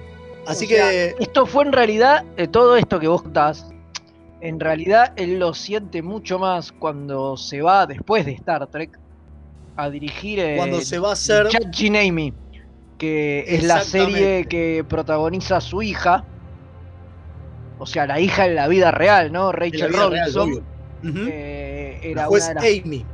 así 0.46 0.66
O 0.66 0.68
sea, 0.68 0.90
que, 0.90 1.14
Esto 1.18 1.46
fue 1.46 1.64
en 1.64 1.72
realidad, 1.72 2.24
eh, 2.37 2.48
todo 2.48 2.76
esto 2.76 3.00
que 3.00 3.09
vos 3.09 3.22
contás, 3.22 3.70
en 4.42 4.61
realidad 4.61 5.12
él 5.16 5.38
lo 5.38 5.54
siente 5.54 6.02
mucho 6.02 6.38
más 6.38 6.72
cuando 6.72 7.38
se 7.38 7.62
va 7.62 7.87
después 7.87 8.26
de 8.26 8.33
Star 8.33 8.66
Trek 8.66 8.98
a 9.76 9.88
dirigir 9.88 10.38
eh, 10.38 10.56
cuando 10.56 10.80
se 10.83 10.98
va 10.98 11.11
a 11.11 11.12
hacer. 11.12 11.48
Chat 11.48 11.74
que 12.98 13.44
es 13.48 13.64
la 13.64 13.80
serie 13.80 14.44
que 14.44 14.85
protagoniza 14.87 15.62
su 15.62 15.80
hija, 15.80 16.24
o 17.81 17.87
sea, 17.87 18.07
la 18.07 18.21
hija 18.21 18.47
en 18.47 18.55
la 18.55 18.69
vida 18.69 18.90
real, 18.90 19.33
¿no? 19.33 19.53
Rachel 19.53 19.93
real, 19.93 20.11
Robinson. 20.11 20.49
obvio. 20.49 20.61
Ujú. 21.03 21.19
eh, 21.33 22.01
La 22.03 22.11
era 22.11 22.25
juez 22.27 22.45
una 22.45 22.49
de 22.49 22.55
las 22.55 22.85
Amy. 22.85 23.07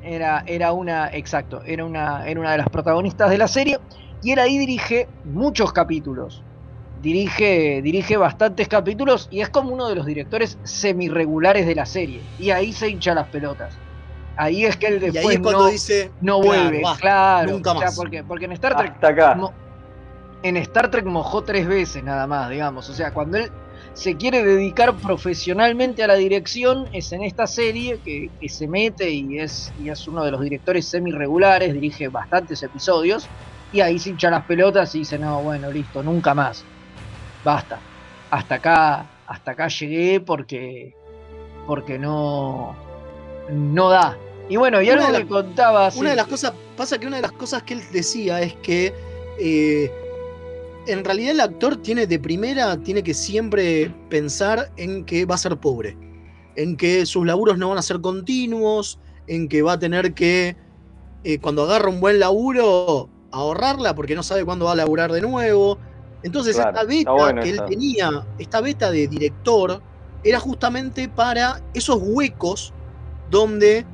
era, 0.00 0.44
era 0.46 0.72
una, 0.72 1.08
exacto, 1.12 1.62
era 1.64 1.84
una, 1.84 2.26
era 2.26 2.40
una 2.40 2.52
de 2.52 2.58
las 2.58 2.68
protagonistas 2.68 3.30
de 3.30 3.38
la 3.38 3.48
serie 3.48 3.78
y 4.20 4.32
él 4.32 4.38
ahí 4.38 4.58
dirige 4.58 5.08
muchos 5.24 5.72
capítulos 5.72 6.44
dirige, 6.94 7.80
dirige 7.82 8.16
bastantes 8.16 8.68
capítulos 8.68 9.26
y 9.30 9.40
es 9.40 9.48
como 9.48 9.72
uno 9.72 9.88
de 9.88 9.94
los 9.96 10.06
directores 10.06 10.58
semi-regulares 10.62 11.66
de 11.66 11.74
la 11.74 11.86
serie. 11.86 12.22
Y 12.38 12.50
ahí 12.50 12.72
se 12.72 12.88
hincha 12.88 13.14
las 13.14 13.28
pelotas. 13.28 13.76
Ahí 14.36 14.64
es 14.64 14.76
que 14.76 14.86
él 14.86 14.96
Y 14.96 14.98
después 15.10 15.26
ahí 15.26 15.34
es 15.34 15.40
cuando 15.40 15.64
no, 15.64 15.70
dice. 15.70 16.12
no 16.20 16.40
claro, 16.40 16.62
vuelve, 16.70 16.82
claro. 17.00 17.52
Nunca 17.52 17.72
o 17.72 17.78
sea, 17.78 17.86
más. 17.86 17.96
porque, 17.96 18.22
porque 18.24 18.44
en 18.44 18.52
Star 18.52 18.76
Trek 18.76 18.92
Hasta 18.94 19.08
acá. 19.08 19.34
mo- 19.34 19.52
en 20.42 20.56
Star 20.58 20.90
Trek 20.90 21.04
mojó 21.06 21.42
tres 21.44 21.66
veces 21.66 22.02
nada 22.04 22.26
más, 22.26 22.50
digamos. 22.50 22.88
O 22.88 22.94
sea, 22.94 23.12
cuando 23.12 23.38
él 23.38 23.50
se 23.94 24.16
quiere 24.16 24.42
dedicar 24.44 25.00
profesionalmente 25.00 26.02
a 26.02 26.06
la 26.06 26.14
dirección, 26.16 26.86
es 26.92 27.12
en 27.12 27.22
esta 27.22 27.46
serie 27.46 28.00
que, 28.02 28.28
que 28.38 28.48
se 28.48 28.68
mete 28.68 29.10
y 29.10 29.38
es, 29.38 29.72
y 29.76 29.90
es 29.90 30.06
uno 30.08 30.24
de 30.24 30.30
los 30.30 30.40
directores 30.40 30.88
semi-regulares, 30.90 31.74
dirige 31.74 32.08
bastantes 32.08 32.62
episodios, 32.62 33.32
y 33.70 33.80
ahí 33.80 33.98
se 33.98 34.10
hincha 34.10 34.30
las 34.30 34.44
pelotas 34.46 34.94
y 34.94 35.00
dice, 35.00 35.18
no, 35.18 35.42
bueno, 35.42 35.70
listo, 35.70 36.02
nunca 36.02 36.34
más. 36.34 36.68
Basta. 37.42 37.84
Hasta 38.30 38.56
acá, 38.56 39.10
hasta 39.26 39.50
acá 39.52 39.68
llegué 39.68 40.20
porque, 40.20 40.92
porque 41.66 41.98
no, 41.98 42.76
no 43.50 43.88
da. 43.90 44.18
Y 44.48 44.56
bueno, 44.56 44.82
y 44.82 44.90
algo 44.90 45.06
de 45.06 45.12
la- 45.12 45.18
que 45.20 45.26
contaba... 45.28 45.90
sí, 45.90 46.00
Una 46.00 46.10
de 46.10 46.16
las 46.16 46.26
cosas, 46.26 46.54
pasa 46.76 46.98
que 46.98 47.06
una 47.06 47.16
de 47.16 47.22
las 47.22 47.32
cosas 47.32 47.62
que 47.62 47.74
él 47.74 47.82
decía 47.92 48.40
es 48.40 48.54
que 48.62 48.94
eh, 49.40 49.90
en 50.86 51.04
realidad 51.04 51.32
el 51.32 51.40
actor 51.40 51.76
tiene 51.76 52.06
de 52.06 52.18
primera, 52.18 52.76
tiene 52.78 53.02
que 53.02 53.14
siempre 53.14 53.94
pensar 54.08 54.72
en 54.76 55.04
que 55.04 55.24
va 55.24 55.36
a 55.36 55.38
ser 55.38 55.56
pobre, 55.56 55.96
en 56.56 56.76
que 56.76 57.06
sus 57.06 57.26
laburos 57.26 57.58
no 57.58 57.68
van 57.68 57.78
a 57.78 57.82
ser 57.82 58.00
continuos, 58.00 58.98
en 59.26 59.48
que 59.48 59.62
va 59.62 59.72
a 59.74 59.78
tener 59.78 60.14
que, 60.14 60.56
eh, 61.24 61.38
cuando 61.38 61.62
agarra 61.62 61.88
un 61.88 62.00
buen 62.00 62.18
laburo, 62.18 63.08
ahorrarla 63.30 63.94
porque 63.94 64.14
no 64.14 64.22
sabe 64.22 64.44
cuándo 64.44 64.66
va 64.66 64.72
a 64.72 64.76
laburar 64.76 65.12
de 65.12 65.20
nuevo. 65.20 65.78
Entonces 66.22 66.56
Claro, 66.56 66.70
esta 66.70 66.84
beta 66.84 67.10
bueno 67.12 67.42
que 67.42 67.48
él 67.50 67.54
eso. 67.56 67.64
tenía, 67.66 68.26
esta 68.38 68.60
beta 68.60 68.90
de 68.90 69.08
director, 69.08 69.82
era 70.24 70.38
justamente 70.38 71.08
para 71.08 71.60
esos 71.74 71.98
huecos 72.00 72.72
donde 73.30 73.84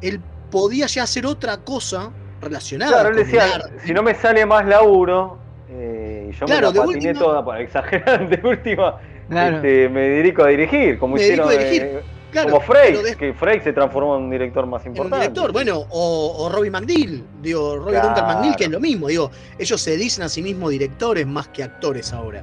él 0.00 0.20
podía 0.50 0.86
ya 0.86 1.02
hacer 1.04 1.26
otra 1.26 1.58
cosa 1.58 2.12
relacionada 2.40 2.92
Claro, 2.92 3.10
él 3.10 3.16
decía, 3.16 3.60
si 3.84 3.92
no 3.92 4.02
me 4.02 4.14
sale 4.14 4.46
más 4.46 4.66
laburo, 4.66 5.38
eh, 5.70 6.28
y 6.30 6.32
yo 6.32 6.46
Claro, 6.46 6.70
me 6.72 6.78
la 6.78 6.84
patiné 6.84 7.08
última- 7.10 7.18
toda, 7.24 7.44
para 7.44 7.60
exagerar, 7.60 8.28
de 8.42 8.48
última, 8.48 8.96
Claro. 9.28 9.56
este, 9.56 9.88
me 9.88 10.00
dedico 10.08 10.44
a 10.44 10.48
dirigir, 10.48 10.98
como 10.98 11.14
Me 11.16 11.22
hicieron 11.22 11.48
eh, 11.52 12.00
Claro, 12.30 12.50
como 12.60 12.74
de- 12.74 13.16
que 13.16 13.32
Frakes 13.32 13.64
se 13.64 13.72
transformó 13.72 14.16
en 14.16 14.24
un 14.24 14.30
director 14.30 14.66
más 14.66 14.84
en 14.84 14.90
un 14.92 14.96
importante. 14.96 15.28
director, 15.28 15.50
bueno, 15.52 15.86
o, 15.88 16.34
o 16.44 16.48
Robbie 16.50 16.70
McNeil, 16.70 17.24
digo, 17.40 17.76
Robbie. 17.78 18.00
Duncan 18.00 18.26
McNeil, 18.26 18.54
que 18.56 18.64
es 18.64 18.70
lo 18.70 18.80
mismo, 18.80 19.08
digo, 19.08 19.30
ellos 19.58 19.80
se 19.80 19.96
dicen 19.96 20.24
a 20.24 20.28
sí 20.28 20.42
mismos 20.42 20.70
directores 20.70 21.26
más 21.26 21.48
que 21.48 21.62
actores 21.62 22.12
ahora. 22.12 22.42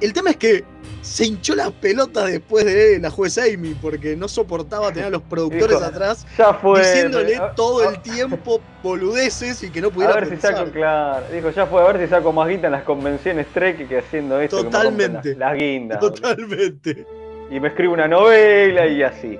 El 0.00 0.12
tema 0.12 0.30
es 0.30 0.36
que 0.36 0.64
se 1.02 1.26
hinchó 1.26 1.54
la 1.54 1.70
pelota 1.70 2.26
después 2.26 2.64
de 2.64 2.98
la 3.00 3.10
jueza 3.10 3.42
Amy, 3.44 3.74
porque 3.80 4.16
no 4.16 4.28
soportaba 4.28 4.88
tener 4.92 5.06
a 5.06 5.10
los 5.10 5.22
productores 5.22 5.80
atrás 5.80 6.26
Ya 6.36 6.52
fue. 6.54 6.80
diciéndole 6.80 7.36
a- 7.36 7.54
todo 7.54 7.88
a- 7.88 7.92
el 7.92 8.00
tiempo 8.02 8.60
boludeces 8.82 9.62
y 9.62 9.70
que 9.70 9.80
no 9.80 9.88
A 9.88 9.90
pudiera 9.90 10.14
ver 10.14 10.24
si 10.24 10.30
pensar. 10.30 10.56
saco, 10.56 10.70
claro. 10.70 11.24
Dijo, 11.32 11.50
ya 11.50 11.66
fue, 11.66 11.80
a 11.82 11.92
ver 11.92 12.00
si 12.04 12.08
saco 12.08 12.32
más 12.32 12.48
guita 12.48 12.66
en 12.66 12.72
las 12.72 12.82
convenciones 12.84 13.46
Trek 13.54 13.88
que 13.88 13.98
haciendo 13.98 14.40
esto. 14.40 14.58
que 14.58 14.64
Totalmente. 14.64 15.30
Las, 15.30 15.38
las 15.38 15.58
guindas. 15.58 16.00
boludo. 16.00 16.14
Totalmente. 16.16 17.06
Y 17.50 17.60
me 17.60 17.68
escribo 17.68 17.94
una 17.94 18.06
novela 18.08 18.86
y 18.86 19.02
así. 19.02 19.38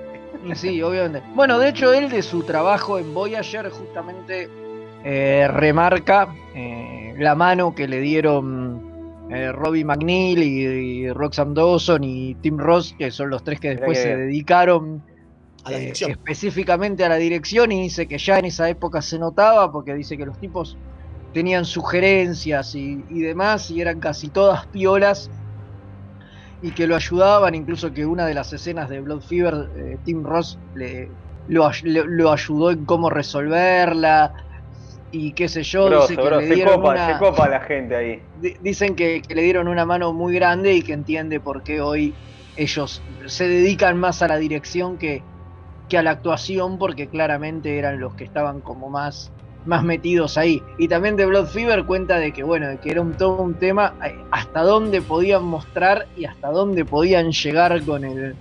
Sí, 0.55 0.81
obviamente. 0.81 1.21
Bueno, 1.35 1.59
de 1.59 1.69
hecho, 1.69 1.93
él 1.93 2.09
de 2.09 2.23
su 2.23 2.41
trabajo 2.43 2.97
en 2.97 3.13
Voyager 3.13 3.69
justamente 3.69 4.49
eh, 5.03 5.47
remarca 5.47 6.27
eh, 6.55 7.13
la 7.17 7.35
mano 7.35 7.73
que 7.75 7.87
le 7.87 7.99
dieron 7.99 8.90
eh, 9.31 9.51
Robbie 9.51 9.85
McNeil 9.85 10.43
y, 10.43 11.05
y 11.05 11.09
Roxanne 11.13 11.53
Dawson 11.55 12.03
y 12.03 12.35
Tim 12.37 12.57
Ross, 12.57 12.95
que 12.97 13.11
son 13.11 13.29
los 13.29 13.43
tres 13.43 13.59
que 13.59 13.69
después 13.69 13.99
que 13.99 14.01
se 14.09 14.15
dedicaron 14.15 15.05
A 15.63 15.71
la 15.71 15.77
eh, 15.77 15.97
específicamente 16.05 17.03
a 17.05 17.09
la 17.09 17.17
dirección 17.17 17.71
y 17.71 17.83
dice 17.83 18.07
que 18.07 18.17
ya 18.19 18.39
en 18.39 18.45
esa 18.45 18.69
época 18.69 19.01
se 19.01 19.19
notaba 19.19 19.71
porque 19.71 19.95
dice 19.95 20.17
que 20.17 20.25
los 20.25 20.39
tipos 20.39 20.79
tenían 21.33 21.65
sugerencias 21.65 22.75
y, 22.75 23.05
y 23.09 23.21
demás 23.21 23.69
y 23.71 23.81
eran 23.81 23.99
casi 23.99 24.31
todas 24.31 24.67
piolas 24.69 25.31
y 26.59 26.73
que 26.73 26.87
lo 26.87 26.95
ayudaban, 26.95 27.55
incluso 27.55 27.91
que 27.93 28.05
una 28.05 28.25
de 28.25 28.33
las 28.33 28.53
escenas 28.53 28.89
de 28.89 29.01
Blood 29.01 29.21
Fever, 29.21 29.53
eh, 29.75 29.99
Tim 30.03 30.23
Ross 30.23 30.59
le, 30.73 31.17
lo, 31.47 31.69
le- 31.83 32.05
lo 32.07 32.31
ayudó 32.31 32.71
en 32.71 32.85
cómo 32.85 33.09
resolverla 33.09 34.31
y 35.11 35.33
qué 35.33 35.47
sé 35.49 35.63
yo, 35.63 35.87
Grosso, 35.87 36.07
dice 36.07 36.17
que 36.17 36.23
grosso. 36.23 36.41
le 36.41 36.47
Se 36.47 36.53
dieron 36.55 36.75
copa, 36.75 36.89
una- 36.91 37.13
se 37.13 37.19
copa 37.19 37.47
la 37.49 37.59
gente 37.61 37.95
ahí. 37.95 38.23
di- 38.33 38.55
dicen 38.61 38.95
que, 38.95 39.21
que 39.21 39.35
le 39.35 39.41
dieron 39.43 39.67
una 39.67 39.85
mano 39.85 40.13
muy 40.13 40.33
grande 40.33 40.73
y 40.73 40.81
que 40.81 40.93
entiende 40.93 41.39
por 41.39 41.63
qué 41.63 41.81
hoy 41.81 42.15
ellos 42.55 43.01
se 43.27 43.47
dedican 43.47 43.97
más 43.97 44.21
a 44.21 44.27
la 44.27 44.37
dirección 44.37 44.97
que, 44.97 45.23
que 45.89 45.97
a 45.97 46.03
la 46.03 46.11
actuación, 46.11 46.77
porque 46.77 47.09
claramente 47.09 47.77
eran 47.77 47.99
los 47.99 48.15
que 48.15 48.23
estaban 48.23 48.61
como 48.61 48.89
más, 48.89 49.31
más 49.65 49.83
metidos 49.83 50.37
ahí. 50.37 50.61
Y 50.77 50.87
también 50.87 51.15
de 51.17 51.25
Blood 51.25 51.47
Fever 51.47 51.85
cuenta 51.85 52.17
de 52.17 52.31
que, 52.33 52.43
bueno, 52.43 52.67
de 52.69 52.79
que 52.79 52.91
era 52.91 53.01
un, 53.01 53.15
todo 53.17 53.41
un 53.41 53.57
tema 53.57 53.97
eh, 54.05 54.13
hasta 54.31 54.61
dónde 54.63 55.01
podían 55.01 55.43
mostrar 55.45 56.07
y 56.15 56.25
hasta 56.25 56.49
dónde 56.49 56.85
podían 56.85 57.31
llegar 57.31 57.83
con 57.85 58.03
el 58.05 58.37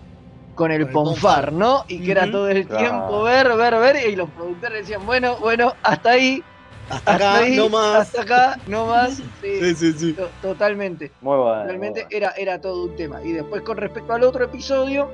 con 0.54 0.70
el 0.72 0.90
ponfar. 0.90 1.52
¿no? 1.52 1.84
Y 1.88 2.02
que 2.02 2.12
era 2.12 2.30
todo 2.30 2.48
el 2.48 2.66
Claro. 2.66 2.78
tiempo 2.78 3.22
ver, 3.24 3.48
ver, 3.56 3.74
ver, 3.80 4.08
y 4.10 4.16
los 4.16 4.30
productores 4.30 4.80
decían, 4.80 5.06
bueno, 5.06 5.38
bueno, 5.40 5.74
hasta 5.82 6.10
ahí, 6.12 6.42
Hasta 6.90 7.12
hasta 7.12 7.14
acá, 7.14 7.38
ahí, 7.38 7.56
no 7.56 7.68
más. 7.68 7.96
hasta 8.00 8.22
acá, 8.22 8.60
no 8.66 8.86
más. 8.86 9.16
sí. 9.16 9.24
Sí, 9.40 9.74
sí, 9.74 9.92
sí. 9.92 10.14
To- 10.14 10.30
Totalmente. 10.42 11.12
Muy 11.20 11.36
bueno. 11.38 11.64
Realmente 11.64 12.04
muy 12.04 12.16
era, 12.16 12.30
era 12.36 12.60
todo 12.60 12.84
un 12.84 12.96
tema. 12.96 13.20
Y 13.24 13.32
después 13.32 13.62
con 13.62 13.76
respecto 13.76 14.12
al 14.12 14.22
otro 14.24 14.44
episodio, 14.44 15.10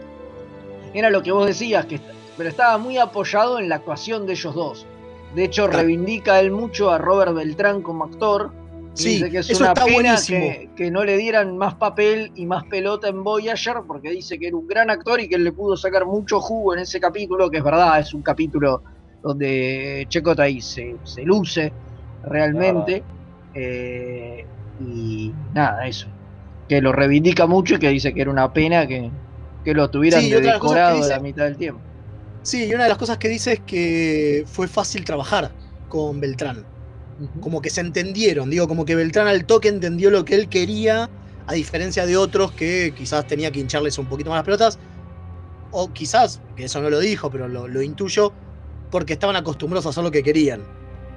era 0.94 1.10
lo 1.10 1.22
que 1.22 1.32
vos 1.32 1.46
decías, 1.46 1.86
que 1.86 2.00
pero 2.36 2.48
estaba 2.50 2.76
muy 2.78 2.98
apoyado 2.98 3.58
en 3.58 3.68
la 3.68 3.76
actuación 3.76 4.26
de 4.26 4.32
ellos 4.34 4.54
dos. 4.54 4.86
De 5.34 5.44
hecho, 5.44 5.66
reivindica 5.66 6.38
él 6.40 6.50
mucho 6.50 6.90
a 6.90 6.98
Robert 6.98 7.34
Beltrán 7.34 7.82
como 7.82 8.04
actor. 8.04 8.52
Sí, 8.94 9.16
dice 9.16 9.30
que 9.30 9.38
es 9.38 9.50
eso 9.50 9.58
una 9.62 9.72
está 9.72 9.84
pena 9.84 9.94
buenísimo. 9.96 10.40
que, 10.40 10.70
que 10.76 10.90
no 10.90 11.04
le 11.04 11.18
dieran 11.18 11.58
más 11.58 11.74
papel 11.74 12.32
y 12.34 12.46
más 12.46 12.64
pelota 12.64 13.08
en 13.08 13.22
Voyager, 13.22 13.76
porque 13.86 14.10
dice 14.10 14.38
que 14.38 14.48
era 14.48 14.56
un 14.56 14.66
gran 14.66 14.88
actor 14.88 15.20
y 15.20 15.28
que 15.28 15.34
él 15.34 15.44
le 15.44 15.52
pudo 15.52 15.76
sacar 15.76 16.06
mucho 16.06 16.40
jugo 16.40 16.72
en 16.74 16.80
ese 16.80 16.98
capítulo, 17.00 17.50
que 17.50 17.58
es 17.58 17.64
verdad, 17.64 17.98
es 18.00 18.14
un 18.14 18.22
capítulo 18.22 18.82
donde 19.28 20.06
Checotay 20.08 20.60
se, 20.60 21.00
se 21.04 21.22
luce 21.24 21.76
realmente. 22.22 23.06
Eh, 23.52 24.48
y 24.78 25.34
nada, 25.52 25.86
eso. 25.86 26.08
Que 26.68 26.80
lo 26.80 26.92
reivindica 26.92 27.46
mucho 27.46 27.76
y 27.76 27.78
que 27.78 27.88
dice 27.90 28.12
que 28.14 28.20
era 28.22 28.30
una 28.30 28.52
pena 28.52 28.86
que, 28.86 29.12
que 29.64 29.74
lo 29.74 29.90
tuvieran 29.90 30.22
Sí, 30.24 30.30
de 30.30 30.40
decorado 30.40 30.96
dice- 30.96 31.10
la 31.10 31.20
mitad 31.20 31.44
del 31.44 31.56
tiempo. 31.56 31.84
Sí, 32.42 32.66
y 32.66 32.74
una 32.74 32.84
de 32.84 32.88
las 32.90 32.98
cosas 32.98 33.18
que 33.18 33.28
dice 33.28 33.54
es 33.54 33.60
que 33.64 34.44
fue 34.46 34.68
fácil 34.68 35.04
trabajar 35.04 35.56
con 35.88 36.20
Beltrán. 36.20 36.68
Como 37.40 37.60
que 37.62 37.70
se 37.70 37.80
entendieron, 37.80 38.50
digo, 38.50 38.68
como 38.68 38.84
que 38.84 38.94
Beltrán 38.94 39.26
al 39.28 39.46
toque 39.46 39.68
entendió 39.68 40.10
lo 40.10 40.24
que 40.24 40.34
él 40.34 40.48
quería, 40.50 41.10
a 41.46 41.54
diferencia 41.54 42.06
de 42.06 42.16
otros 42.16 42.52
que 42.52 42.92
quizás 42.94 43.26
tenía 43.26 43.50
que 43.50 43.60
hincharles 43.60 43.98
un 43.98 44.08
poquito 44.08 44.30
más 44.30 44.38
las 44.38 44.44
pelotas. 44.44 44.78
O 45.70 45.92
quizás, 45.92 46.42
que 46.54 46.64
eso 46.64 46.80
no 46.82 46.90
lo 46.90 47.00
dijo, 47.00 47.30
pero 47.30 47.48
lo, 47.48 47.68
lo 47.68 47.82
intuyo, 47.82 48.36
porque 48.90 49.14
estaban 49.14 49.36
acostumbrados 49.36 49.86
a 49.86 49.90
hacer 49.90 50.04
lo 50.04 50.10
que 50.10 50.22
querían 50.22 50.68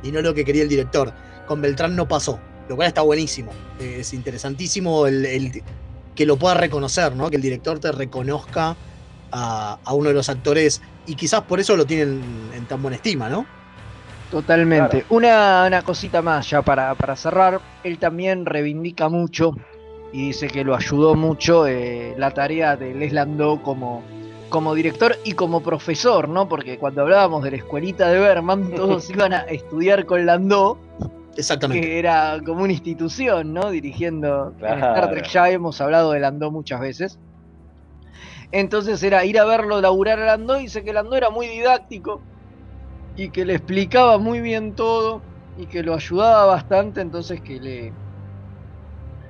y 0.01 0.11
no 0.11 0.21
lo 0.21 0.33
que 0.33 0.45
quería 0.45 0.63
el 0.63 0.69
director. 0.69 1.15
Con 1.45 1.61
Beltrán 1.61 1.95
no 1.95 2.07
pasó, 2.07 2.45
lo 2.67 2.75
cual 2.75 2.87
está 2.87 3.01
buenísimo. 3.01 3.59
Eh, 3.77 3.97
Es 4.01 4.13
interesantísimo 4.13 5.07
el, 5.07 5.25
el- 5.25 5.65
que 6.15 6.25
lo 6.25 6.37
pueda 6.37 6.55
reconocer, 6.55 7.15
¿no? 7.15 7.29
Que 7.29 7.37
el 7.37 7.41
director 7.41 7.79
te 7.79 7.91
reconozca 7.93 8.77
a, 9.31 9.79
a 9.83 9.93
uno 9.93 10.09
de 10.09 10.15
los 10.15 10.29
actores 10.29 10.81
y 11.05 11.15
quizás 11.15 11.43
por 11.43 11.59
eso 11.59 11.75
lo 11.77 11.85
tienen 11.85 12.51
en 12.53 12.67
tan 12.67 12.81
buena 12.81 12.97
estima, 12.97 13.29
¿no? 13.29 13.51
Totalmente. 14.29 15.05
Una, 15.09 15.65
una 15.67 15.81
cosita 15.81 16.21
más 16.21 16.49
ya 16.49 16.61
para, 16.61 16.95
para 16.95 17.15
cerrar. 17.15 17.61
Él 17.83 17.97
también 17.99 18.45
reivindica 18.45 19.09
mucho 19.09 19.53
y 20.11 20.27
dice 20.27 20.47
que 20.47 20.63
lo 20.63 20.75
ayudó 20.75 21.15
mucho 21.15 21.65
eh, 21.67 22.13
la 22.17 22.31
tarea 22.31 22.75
de 22.77 22.93
Les 22.93 23.11
Landau 23.13 23.61
como, 23.61 24.03
como 24.49 24.73
director 24.73 25.15
y 25.23 25.33
como 25.33 25.61
profesor, 25.61 26.27
¿no? 26.27 26.49
Porque 26.49 26.77
cuando 26.77 27.01
hablábamos 27.03 27.43
de 27.43 27.51
la 27.51 27.57
escuelita 27.57 28.09
de 28.09 28.19
Berman, 28.19 28.71
todos 28.75 29.09
iban 29.09 29.33
a 29.33 29.41
estudiar 29.41 30.05
con 30.05 30.25
Landau, 30.25 30.77
Exactamente. 31.37 31.85
que 31.87 31.99
era 31.99 32.39
como 32.45 32.63
una 32.63 32.73
institución, 32.73 33.53
¿no? 33.53 33.69
Dirigiendo 33.69 34.49
en 34.59 34.65
Star 34.65 34.77
Claro. 34.79 35.09
Trek. 35.11 35.27
Ya 35.29 35.49
hemos 35.49 35.79
hablado 35.79 36.11
de 36.11 36.19
Landau 36.19 36.51
muchas 36.51 36.81
veces. 36.81 37.19
Entonces 38.51 39.01
era 39.03 39.23
ir 39.25 39.39
a 39.39 39.45
verlo 39.45 39.79
laburar 39.79 40.19
a 40.19 40.25
Landau 40.25 40.57
y 40.57 40.63
dice 40.63 40.83
que 40.83 40.91
Landau 40.91 41.15
era 41.15 41.29
muy 41.29 41.47
didáctico 41.47 42.21
y 43.15 43.29
que 43.29 43.45
le 43.45 43.53
explicaba 43.55 44.17
muy 44.17 44.39
bien 44.41 44.73
todo 44.75 45.21
y 45.57 45.67
que 45.67 45.83
lo 45.83 45.93
ayudaba 45.93 46.45
bastante, 46.45 47.01
entonces 47.01 47.41
que 47.41 47.59
le 47.59 47.93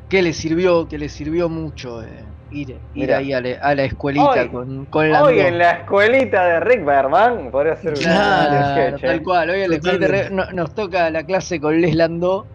que 0.07 0.21
le 0.21 0.33
sirvió, 0.33 0.87
que 0.87 0.97
le 0.97 1.09
sirvió 1.09 1.49
mucho 1.49 2.01
eh, 2.01 2.25
ir, 2.51 2.69
ir 2.71 2.79
Mirá. 2.93 3.17
ahí 3.17 3.33
a, 3.33 3.41
la- 3.41 3.57
a 3.61 3.75
la 3.75 3.83
escuelita 3.83 4.29
Hoy- 4.41 4.49
con, 4.49 4.85
con 4.87 5.09
Landau. 5.11 5.29
Hoy 5.29 5.39
en 5.39 5.57
la 5.57 5.71
escuelita 5.71 6.45
de 6.45 6.59
Rick 6.61 6.85
Berman 6.85 7.51
podría 7.51 7.75
ser 7.77 7.91
un 7.93 7.99
Claro, 7.99 8.71
sketch, 8.91 9.03
¿eh? 9.03 9.07
tal 9.07 9.21
cual. 9.23 9.49
Hoy 9.49 9.61
en 9.61 9.69
la 9.69 9.75
escuelita 9.77 10.05
Totalmente. 10.07 10.29
re- 10.29 10.35
no- 10.35 10.51
nos 10.51 10.73
toca 10.75 11.09
la 11.09 11.23
clase 11.23 11.59
con 11.59 11.79
Les 11.79 11.95
Landau 11.95 12.45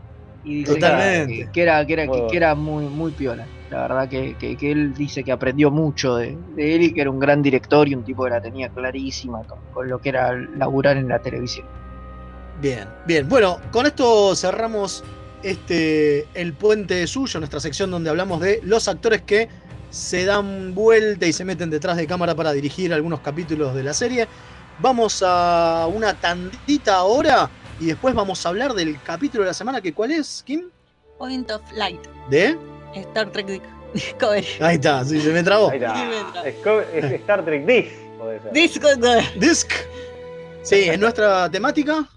y 0.44 0.56
dice 0.58 0.74
que- 0.74 0.80
Totalmente. 0.80 1.48
que, 1.52 1.62
era, 1.62 1.86
que, 1.86 1.92
era, 1.94 2.04
Muy 2.04 2.12
que, 2.12 2.18
bueno. 2.18 2.30
que 2.30 2.36
era 2.36 2.54
muy, 2.54 2.84
muy 2.86 3.10
piola. 3.12 3.46
La 3.70 3.82
verdad 3.88 4.08
que, 4.08 4.36
que- 4.38 4.56
que 4.56 4.70
él 4.72 4.94
dice 4.94 5.24
que 5.24 5.32
aprendió 5.32 5.70
mucho 5.70 6.16
de, 6.16 6.36
de 6.54 6.74
él 6.76 6.82
y 6.82 6.92
que 6.94 7.00
era 7.00 7.10
un 7.10 7.18
gran 7.18 7.42
director 7.42 7.88
y 7.88 7.94
un 7.94 8.04
tipo 8.04 8.24
que 8.24 8.30
la 8.30 8.40
tenía 8.40 8.68
clarísima 8.68 9.42
con, 9.44 9.58
con 9.72 9.88
lo 9.88 9.98
que 9.98 10.10
era 10.10 10.32
laburar 10.56 10.96
en 10.96 11.08
la 11.08 11.18
televisión. 11.18 11.66
Bien, 12.60 12.86
bien. 13.06 13.28
Bueno, 13.28 13.58
con 13.72 13.86
esto 13.86 14.36
cerramos 14.36 15.02
este 15.42 16.26
el 16.34 16.54
puente 16.54 17.06
suyo, 17.06 17.40
nuestra 17.40 17.58
sección 17.60 17.90
donde 17.90 18.10
hablamos 18.10 18.40
de 18.40 18.60
los 18.62 18.86
actores 18.88 19.22
que 19.22 19.48
se 19.94 20.24
dan 20.24 20.74
vuelta 20.74 21.24
y 21.24 21.32
se 21.32 21.44
meten 21.44 21.70
detrás 21.70 21.96
de 21.96 22.06
cámara 22.06 22.34
para 22.34 22.52
dirigir 22.52 22.92
algunos 22.92 23.20
capítulos 23.20 23.74
de 23.76 23.84
la 23.84 23.94
serie. 23.94 24.26
Vamos 24.80 25.22
a 25.24 25.86
una 25.86 26.14
tandita 26.14 26.96
ahora 26.96 27.48
y 27.78 27.86
después 27.86 28.12
vamos 28.12 28.44
a 28.44 28.48
hablar 28.48 28.74
del 28.74 29.00
capítulo 29.02 29.44
de 29.44 29.50
la 29.50 29.54
semana 29.54 29.80
que 29.80 29.92
cuál 29.92 30.10
es, 30.10 30.42
Kim? 30.44 30.68
Point 31.16 31.48
of 31.52 31.62
Light. 31.74 32.00
¿De? 32.28 32.58
Star 32.96 33.30
Trek 33.30 33.62
Discovery. 33.94 34.46
Ahí 34.60 34.74
está, 34.74 35.04
sí, 35.04 35.20
se 35.20 35.30
me 35.30 35.44
trabó. 35.44 35.70
Ahí 35.70 35.76
está. 35.76 35.94
Sí, 35.94 36.02
me. 36.02 36.98
Es, 36.98 37.12
Star 37.20 37.44
Trek 37.44 37.64
Dis, 37.64 37.86
puede 38.18 38.40
ser. 38.42 38.52
Disco 38.52 38.88
Disc. 39.38 39.72
Sí, 40.62 40.88
en 40.88 40.98
nuestra 40.98 41.48
temática. 41.48 42.08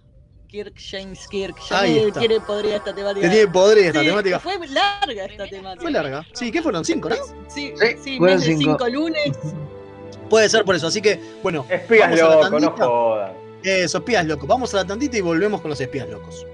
Kirk, 0.57 0.73
James 0.79 1.27
Kirk. 1.27 1.55
Ya 1.69 1.79
Ahí 1.81 1.93
me 1.95 2.07
está. 2.07 2.19
tiene 2.19 2.39
podrida 2.39 2.75
esta 2.77 2.95
temática. 2.95 3.29
Tiene 3.29 3.41
esta 3.43 3.99
Sí, 3.99 4.05
temática. 4.07 4.39
Fue 4.39 4.67
larga 4.67 5.25
esta 5.25 5.47
temática. 5.47 5.81
Fue 5.81 5.91
larga. 5.91 6.25
Sí, 6.33 6.51
¿qué 6.51 6.61
fueron? 6.63 6.83
¿Cinco, 6.83 7.09
no? 7.09 7.15
Sí, 7.47 7.73
Sí, 7.79 7.87
sí, 8.03 8.17
fueron 8.17 8.37
mes 8.37 8.45
de 8.47 8.55
cinco. 8.57 8.71
cinco 8.71 8.89
lunes. 8.89 9.37
Puede 10.29 10.49
ser 10.49 10.65
por 10.65 10.75
eso. 10.75 10.87
Así 10.87 11.01
que, 11.01 11.19
bueno. 11.43 11.65
Espías 11.69 12.19
locos, 12.19 12.51
no 12.51 12.57
tandita. 12.59 12.85
jodan. 12.85 13.31
Eso, 13.63 13.97
espías 13.99 14.25
locos. 14.25 14.47
Vamos 14.47 14.73
a 14.73 14.77
la 14.77 14.85
tantita 14.87 15.17
y 15.17 15.21
volvemos 15.21 15.61
con 15.61 15.69
los 15.69 15.79
espías 15.79 16.09
locos. 16.09 16.45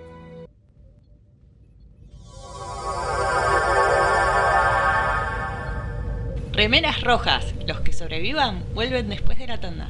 Remeras 6.52 7.02
rojas. 7.02 7.46
Los 7.68 7.82
que 7.82 7.94
sobrevivan 7.94 8.64
vuelven 8.74 9.10
después 9.10 9.38
de 9.40 9.48
la 9.48 9.60
tanda. 9.60 9.90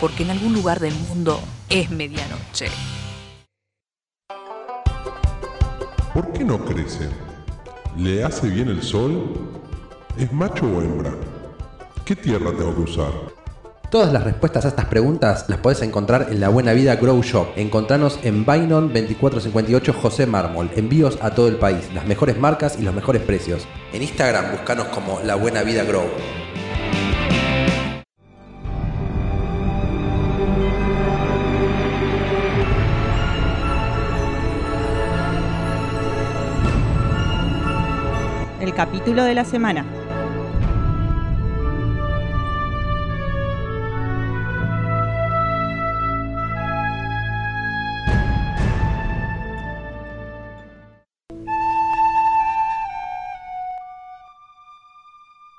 Porque 0.00 0.22
en 0.22 0.30
algún 0.30 0.54
lugar 0.54 0.78
del 0.80 0.94
mundo 0.94 1.40
es 1.68 1.90
medianoche. 1.90 2.68
¿Por 6.14 6.32
qué 6.32 6.44
no 6.44 6.64
crece? 6.64 7.08
¿Le 7.96 8.24
hace 8.24 8.48
bien 8.48 8.68
el 8.68 8.82
sol? 8.82 9.34
¿Es 10.16 10.32
macho 10.32 10.66
o 10.66 10.82
hembra? 10.82 11.12
¿Qué 12.04 12.16
tierra 12.16 12.50
tengo 12.56 12.74
que 12.74 12.80
usar? 12.82 13.12
Todas 13.90 14.12
las 14.12 14.22
respuestas 14.22 14.66
a 14.66 14.68
estas 14.68 14.84
preguntas 14.84 15.46
las 15.48 15.60
podés 15.60 15.80
encontrar 15.82 16.28
en 16.30 16.40
La 16.40 16.50
Buena 16.50 16.74
Vida 16.74 16.96
Grow 16.96 17.22
Shop. 17.22 17.48
Encontranos 17.56 18.18
en 18.22 18.44
Bainon 18.44 18.88
2458 18.88 19.92
José 19.94 20.26
Mármol. 20.26 20.70
Envíos 20.76 21.18
a 21.22 21.30
todo 21.30 21.48
el 21.48 21.56
país, 21.56 21.88
las 21.94 22.06
mejores 22.06 22.38
marcas 22.38 22.78
y 22.78 22.82
los 22.82 22.94
mejores 22.94 23.22
precios. 23.22 23.66
En 23.92 24.02
Instagram 24.02 24.52
buscanos 24.52 24.88
como 24.88 25.20
La 25.20 25.36
Buena 25.36 25.62
Vida 25.62 25.84
Grow. 25.84 26.04
Capítulo 38.78 39.24
de 39.24 39.34
la 39.34 39.44
semana. 39.44 39.84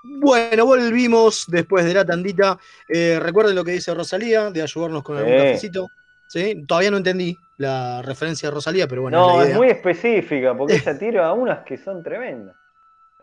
Bueno, 0.02 0.66
volvimos 0.66 1.44
después 1.50 1.84
de 1.84 1.94
la 1.94 2.06
tandita. 2.06 2.58
Eh, 2.88 3.20
recuerden 3.22 3.54
lo 3.54 3.66
que 3.66 3.72
dice 3.72 3.94
Rosalía, 3.94 4.50
de 4.50 4.62
ayudarnos 4.62 5.04
con 5.04 5.18
algún 5.18 5.36
cafecito. 5.36 5.88
¿Sí? 6.30 6.64
Todavía 6.66 6.92
no 6.92 6.98
entendí 6.98 7.36
la 7.58 8.02
referencia 8.02 8.48
a 8.48 8.54
Rosalía, 8.54 8.88
pero 8.88 9.02
bueno, 9.02 9.18
No, 9.18 9.42
es 9.42 9.48
la 9.48 9.52
es 9.52 9.58
muy 9.58 9.68
específica, 9.68 10.56
porque 10.56 10.76
ella 10.88 10.98
tira 10.98 11.28
a 11.28 11.34
unas 11.34 11.66
que 11.66 11.76
son 11.76 12.02
tremendas. 12.02 12.56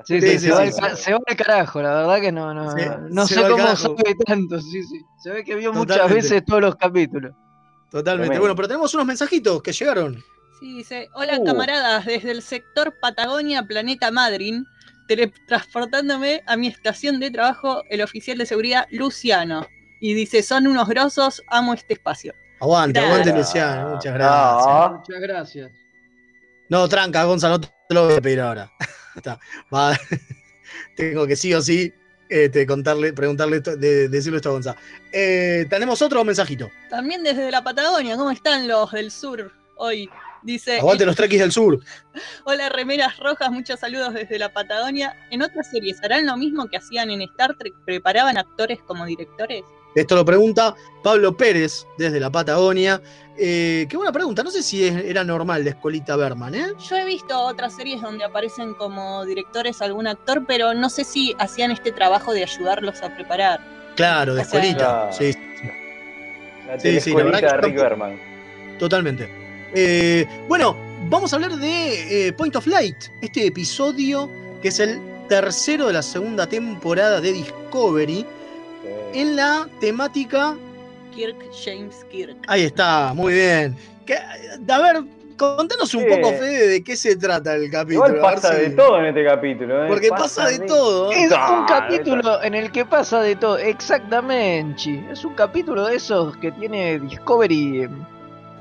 Sí, 0.04 0.20
Sí, 0.20 0.28
sí, 0.28 0.38
sí, 0.38 0.38
se, 0.46 0.50
va 0.52 0.58
sí, 0.58 0.62
al, 0.66 0.72
sí. 0.72 0.80
ca- 0.80 0.96
se 0.96 1.12
va 1.14 1.18
al 1.26 1.36
carajo, 1.36 1.82
la 1.82 1.94
verdad 1.94 2.20
que 2.20 2.30
no, 2.32 2.52
no, 2.52 2.64
no 3.08 3.26
sé 3.26 3.42
cómo 3.48 3.74
sabe 3.76 4.14
tanto, 4.26 4.60
sí, 4.60 4.82
sí. 4.82 5.00
Se 5.22 5.30
ve 5.30 5.42
que 5.42 5.54
vio 5.54 5.72
muchas 5.72 6.12
veces 6.12 6.44
todos 6.44 6.60
los 6.60 6.76
capítulos. 6.76 7.32
Totalmente. 7.90 8.26
Tremendo. 8.28 8.40
Bueno, 8.40 8.54
pero 8.56 8.68
tenemos 8.68 8.92
unos 8.94 9.06
mensajitos 9.06 9.62
que 9.62 9.72
llegaron. 9.72 10.22
Sí, 10.60 10.76
dice, 10.78 11.08
hola 11.14 11.38
Uh. 11.38 11.44
camaradas, 11.44 12.04
desde 12.04 12.30
el 12.30 12.42
sector 12.42 12.94
Patagonia, 13.00 13.62
Planeta 13.62 14.10
Madryn, 14.10 14.66
teletransportándome 15.08 16.42
a 16.46 16.56
mi 16.56 16.66
estación 16.68 17.20
de 17.20 17.30
trabajo, 17.30 17.82
el 17.90 18.02
oficial 18.02 18.38
de 18.38 18.46
seguridad 18.46 18.86
Luciano. 18.90 19.66
Y 20.00 20.12
dice, 20.14 20.42
son 20.42 20.66
unos 20.66 20.88
grosos, 20.88 21.42
amo 21.48 21.72
este 21.74 21.94
espacio. 21.94 22.34
Aguante, 22.60 23.00
Gracias. 23.00 23.18
aguante, 23.20 23.38
Luciano. 23.38 23.88
Muchas 23.94 24.14
gracias. 24.14 24.66
No. 24.66 24.98
Muchas 24.98 25.20
gracias. 25.20 25.70
No, 26.68 26.88
tranca, 26.88 27.24
Gonzalo, 27.24 27.58
no 27.58 27.60
te 27.60 27.94
lo 27.94 28.06
voy 28.08 28.14
a 28.16 28.20
pedir 28.20 28.40
ahora. 28.40 28.70
Está. 29.16 29.40
Va. 29.72 29.98
Tengo 30.96 31.26
que 31.26 31.36
sí 31.36 31.54
o 31.54 31.62
sí 31.62 31.92
este, 32.28 32.66
contarle, 32.66 33.12
preguntarle, 33.12 33.58
esto, 33.58 33.76
de, 33.76 34.08
decirle 34.08 34.38
esto 34.38 34.50
a 34.50 34.52
Gonzalo. 34.52 34.78
Eh, 35.12 35.66
tenemos 35.70 36.02
otro 36.02 36.24
mensajito. 36.24 36.70
También 36.90 37.22
desde 37.22 37.50
la 37.50 37.62
Patagonia, 37.62 38.16
¿cómo 38.16 38.30
están 38.30 38.66
los 38.66 38.90
del 38.92 39.10
sur 39.10 39.52
hoy? 39.76 40.10
Dice, 40.42 40.78
Aguante 40.78 41.06
los 41.06 41.16
trequis 41.16 41.40
del 41.40 41.52
sur. 41.52 41.80
hola 42.44 42.68
remeras 42.68 43.16
rojas, 43.18 43.50
muchos 43.50 43.80
saludos 43.80 44.14
desde 44.14 44.38
la 44.38 44.52
Patagonia. 44.52 45.16
¿En 45.30 45.42
otras 45.42 45.70
series 45.70 46.02
harán 46.02 46.26
lo 46.26 46.36
mismo 46.36 46.66
que 46.68 46.76
hacían 46.76 47.10
en 47.10 47.22
Star 47.22 47.56
Trek? 47.56 47.74
¿Preparaban 47.84 48.38
actores 48.38 48.78
como 48.86 49.06
directores? 49.06 49.62
Esto 49.96 50.14
lo 50.14 50.24
pregunta 50.24 50.74
Pablo 51.02 51.36
Pérez 51.36 51.86
desde 51.98 52.20
la 52.20 52.30
Patagonia. 52.30 53.00
Eh, 53.38 53.86
qué 53.88 53.96
buena 53.96 54.12
pregunta, 54.12 54.42
no 54.42 54.50
sé 54.50 54.62
si 54.62 54.84
es- 54.84 54.94
era 55.04 55.24
normal 55.24 55.64
de 55.64 55.70
Escolita 55.70 56.16
Berman, 56.16 56.54
¿eh? 56.54 56.66
Yo 56.88 56.96
he 56.96 57.04
visto 57.04 57.38
otras 57.38 57.74
series 57.74 58.00
donde 58.02 58.24
aparecen 58.24 58.74
como 58.74 59.24
directores 59.24 59.82
algún 59.82 60.06
actor, 60.06 60.44
pero 60.46 60.72
no 60.74 60.88
sé 60.90 61.04
si 61.04 61.34
hacían 61.38 61.70
este 61.70 61.92
trabajo 61.92 62.32
de 62.32 62.42
ayudarlos 62.44 63.02
a 63.02 63.14
preparar. 63.14 63.60
Claro, 63.96 64.34
de 64.34 64.42
O 64.42 64.44
sea, 64.44 64.60
Escolita. 64.60 65.12
Sí, 65.12 65.32
sí, 65.32 65.38
sí. 65.60 65.68
La 66.66 66.78
Sí, 66.80 67.00
sí, 67.00 67.10
la 67.12 67.16
verdad 67.24 67.40
de 67.40 67.48
Rick 67.48 67.60
tampoco- 67.62 67.82
Berman. 67.82 68.20
Totalmente. 68.78 69.28
Eh, 69.74 70.26
bueno, 70.48 70.76
vamos 71.08 71.32
a 71.32 71.36
hablar 71.36 71.56
de 71.56 72.28
eh, 72.28 72.32
Point 72.34 72.56
of 72.56 72.66
Light, 72.66 72.96
este 73.22 73.46
episodio 73.46 74.30
que 74.60 74.68
es 74.68 74.78
el 74.80 75.00
tercero 75.28 75.86
de 75.86 75.92
la 75.94 76.02
segunda 76.02 76.46
temporada 76.46 77.20
de 77.20 77.32
Discovery, 77.32 78.24
en 79.12 79.36
la 79.36 79.68
temática. 79.80 80.56
Kirk 81.14 81.36
James 81.64 82.04
Kirk. 82.10 82.36
Ahí 82.46 82.64
está, 82.64 83.12
muy 83.14 83.32
bien. 83.32 83.74
Que- 84.04 84.14
a 84.16 84.78
ver, 84.80 85.02
contanos 85.38 85.94
un 85.94 86.02
Sí. 86.02 86.08
poco, 86.10 86.28
Fede, 86.34 86.68
de 86.68 86.84
qué 86.84 86.94
se 86.94 87.16
trata 87.16 87.54
el 87.54 87.70
capítulo. 87.70 88.06
Igual 88.08 88.20
pasa 88.20 88.54
si- 88.54 88.60
de 88.62 88.70
todo 88.70 88.98
en 88.98 89.06
este 89.06 89.24
capítulo. 89.24 89.84
¿eh? 89.84 89.88
Porque 89.88 90.08
pasa 90.10 90.46
de 90.48 90.58
todo. 90.60 91.10
Es 91.12 91.32
Ah, 91.34 91.58
un 91.60 91.66
capítulo 91.66 92.42
en 92.42 92.54
el 92.54 92.70
que 92.70 92.84
pasa 92.84 93.20
de 93.22 93.34
todo, 93.36 93.56
exactamente. 93.58 94.76
Chi. 94.76 95.04
Es 95.10 95.24
un 95.24 95.34
capítulo 95.34 95.86
de 95.86 95.96
esos 95.96 96.36
que 96.36 96.52
tiene 96.52 96.98
Discovery 96.98 97.82
en, 97.84 98.06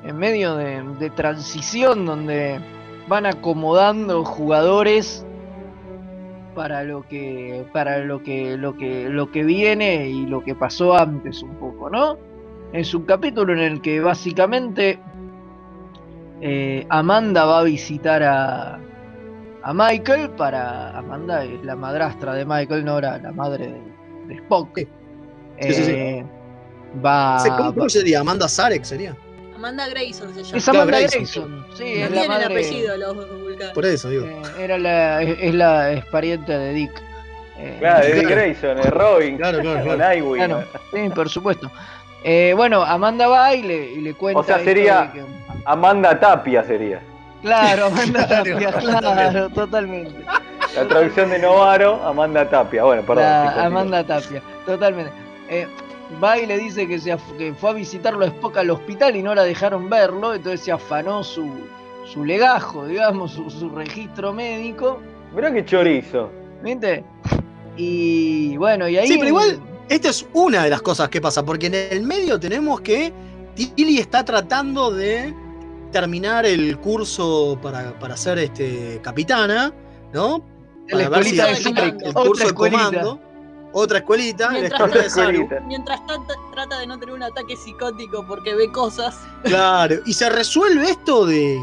en 0.05 0.17
medio 0.17 0.55
de, 0.55 0.81
de 0.99 1.09
transición 1.09 2.05
donde 2.05 2.59
van 3.07 3.25
acomodando 3.25 4.23
jugadores 4.23 5.24
para 6.55 6.83
lo 6.83 7.03
que 7.07 7.65
para 7.73 7.99
lo 7.99 8.23
que 8.23 8.57
lo 8.57 8.75
que 8.77 9.09
lo 9.09 9.29
que 9.31 9.43
viene 9.43 10.07
y 10.09 10.25
lo 10.25 10.43
que 10.43 10.55
pasó 10.55 10.97
antes 10.97 11.43
un 11.43 11.55
poco, 11.55 11.89
¿no? 11.89 12.17
Es 12.73 12.93
un 12.95 13.03
capítulo 13.03 13.53
en 13.53 13.59
el 13.59 13.81
que 13.81 13.99
básicamente 13.99 14.99
eh, 16.41 16.85
Amanda 16.89 17.45
va 17.45 17.59
a 17.59 17.63
visitar 17.63 18.23
a, 18.23 18.79
a 19.63 19.73
Michael 19.73 20.31
para. 20.31 20.97
Amanda 20.97 21.43
es 21.43 21.63
la 21.63 21.75
madrastra 21.75 22.33
de 22.33 22.45
Michael, 22.45 22.83
no 22.85 22.97
era 22.97 23.17
la 23.19 23.31
madre 23.31 23.67
de, 23.67 23.81
de 24.27 24.35
Spock. 24.41 24.77
Sí, 24.77 24.85
sí, 25.73 25.73
sí. 25.83 25.91
Eh, 25.91 26.25
Va. 27.05 27.37
Sí, 27.39 27.49
¿Cómo, 27.51 27.69
cómo 27.73 27.83
va- 27.83 27.89
sería? 27.89 28.19
¿Amanda 28.21 28.47
Sarek 28.47 28.83
sería? 28.83 29.15
Amanda 29.65 29.87
Grayson 29.87 30.31
se 30.35 30.43
llama. 30.43 30.57
Es 30.59 30.69
Amanda 30.69 30.97
Claro, 30.97 31.07
Grayson. 31.11 31.65
Sí, 31.75 31.83
No 31.83 31.89
es 31.89 32.01
la 32.01 32.07
tienen 32.09 32.27
madre. 32.27 32.45
apellido 32.45 32.97
los 32.97 33.15
vulcanos. 33.41 33.73
Por 33.73 33.85
eso, 33.85 34.09
digo. 34.09 34.25
eh, 34.27 34.41
era 34.59 34.77
la, 34.77 35.21
es, 35.23 35.37
es 35.41 35.55
la 35.55 35.91
es 35.91 36.05
pariente 36.05 36.51
de 36.55 36.73
Dick. 36.73 36.91
Eh, 37.57 37.77
Claro, 37.79 38.05
de 38.05 38.13
Dick 38.13 38.21
Claro. 38.27 38.35
Grayson, 38.35 38.75
de 38.77 38.89
Robin. 38.91 39.37
Claro, 39.37 39.59
claro, 39.61 39.75
Con 39.79 39.83
claro. 39.85 39.97
Nightwing. 39.97 40.45
Claro, 40.45 40.63
sí, 40.93 41.09
por 41.15 41.29
supuesto. 41.29 41.71
Eh, 42.23 42.53
bueno, 42.55 42.83
Amanda 42.83 43.27
va 43.27 43.55
y 43.55 43.63
le, 43.63 43.91
y 43.93 44.01
le 44.01 44.13
cuenta. 44.13 44.39
O 44.39 44.43
sea, 44.43 44.59
sería- 44.59 45.09
que- 45.11 45.23
Amanda 45.65 46.19
Tapia 46.19 46.63
sería. 46.63 47.01
Claro, 47.41 47.85
Amanda 47.87 48.27
Tapia, 48.27 48.71
claro, 48.71 49.49
totalmente. 49.49 50.13
La 50.75 50.87
traducción 50.87 51.29
de 51.31 51.39
Novaro, 51.39 52.03
Amanda 52.05 52.47
Tapia. 52.47 52.83
Bueno, 52.83 53.01
perdón. 53.01 53.23
La. 53.23 53.65
Amanda 53.65 54.03
Tapia, 54.05 54.43
totalmente. 54.65 55.11
Eh, 55.49 55.67
va 56.23 56.37
y 56.37 56.45
le 56.45 56.57
dice 56.57 56.87
que, 56.87 56.99
se 56.99 57.17
que 57.37 57.53
fue 57.53 57.69
a 57.71 57.73
visitarlo 57.73 58.23
a 58.23 58.27
Spock 58.27 58.57
al 58.57 58.69
hospital 58.69 59.15
y 59.15 59.23
no 59.23 59.35
la 59.35 59.43
dejaron 59.43 59.89
verlo, 59.89 60.33
entonces 60.33 60.61
se 60.61 60.71
afanó 60.71 61.23
su, 61.23 61.49
su 62.05 62.23
legajo, 62.23 62.85
digamos, 62.85 63.33
su, 63.33 63.49
su 63.49 63.69
registro 63.69 64.33
médico, 64.33 64.99
Mirá 65.35 65.51
qué 65.51 65.65
chorizo. 65.65 66.31
¿viste? 66.63 67.03
Y 67.75 68.55
bueno, 68.57 68.87
y 68.87 68.97
ahí... 68.97 69.07
Sí, 69.07 69.15
pero 69.17 69.27
igual, 69.27 69.59
esta 69.89 70.09
es 70.09 70.25
una 70.33 70.63
de 70.63 70.69
las 70.69 70.81
cosas 70.81 71.09
que 71.09 71.19
pasa, 71.19 71.43
porque 71.43 71.67
en 71.67 71.75
el 71.75 72.03
medio 72.03 72.39
tenemos 72.39 72.79
que 72.81 73.11
Tilly 73.55 73.99
está 73.99 74.23
tratando 74.23 74.91
de 74.91 75.33
terminar 75.91 76.45
el 76.45 76.77
curso 76.77 77.59
para, 77.61 77.97
para 77.99 78.15
ser 78.15 78.39
este, 78.39 78.99
capitana, 79.01 79.73
¿no? 80.13 80.43
La 80.87 81.09
ver 81.09 81.23
si 81.23 81.35
de 81.35 81.51
el 82.03 82.13
curso 82.13 82.43
de 82.43 82.49
escuelita. 82.49 82.85
comando. 82.85 83.21
Otra 83.77 83.97
escuelita, 83.97 84.45
la 84.45 84.51
Mientras, 84.59 84.71
escuelita 84.79 84.99
de 85.01 85.07
escuelita. 85.07 85.59
mientras 85.67 86.07
tanto, 86.07 86.33
trata 86.53 86.79
de 86.79 86.87
no 86.87 86.97
tener 86.97 87.13
un 87.13 87.23
ataque 87.23 87.57
psicótico 87.57 88.25
porque 88.25 88.55
ve 88.55 88.71
cosas. 88.71 89.19
Claro, 89.43 89.95
y 90.05 90.13
se 90.13 90.29
resuelve 90.29 90.91
esto 90.91 91.25
de, 91.25 91.59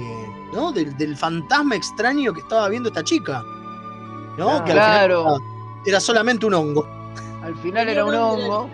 ¿no? 0.53 0.73
Del, 0.73 0.95
del 0.99 1.17
fantasma 1.17 1.75
extraño 1.75 2.35
que 2.35 2.41
estaba 2.41 2.69
viendo 2.69 2.91
esta 2.91 3.03
chica. 3.03 3.43
¿no? 4.37 4.63
Que 4.65 4.73
al 4.73 4.79
final 4.79 4.85
Claro, 4.91 5.21
era, 5.23 5.45
era 5.87 6.01
solamente 6.01 6.45
un 6.45 6.53
hongo. 6.55 6.87
al 7.43 7.57
final 7.57 7.89
era 7.89 8.05
un 8.05 8.15
hongo, 8.15 8.69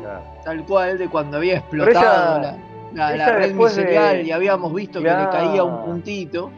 Claro. 0.00 0.22
tal 0.44 0.64
cual, 0.66 0.98
de 0.98 1.08
cuando 1.08 1.36
había 1.36 1.58
explotado 1.58 2.38
ella- 2.40 2.58
la, 2.92 3.10
la, 3.10 3.16
la 3.16 3.32
red 3.36 3.48
después 3.50 3.76
de- 3.76 3.82
miserial 3.82 4.26
y 4.26 4.32
habíamos 4.32 4.74
visto 4.74 4.98
que 4.98 5.04
le 5.06 5.14
Claro. 5.14 5.30
caía 5.30 5.62
un 5.62 5.84
puntito. 5.84 6.50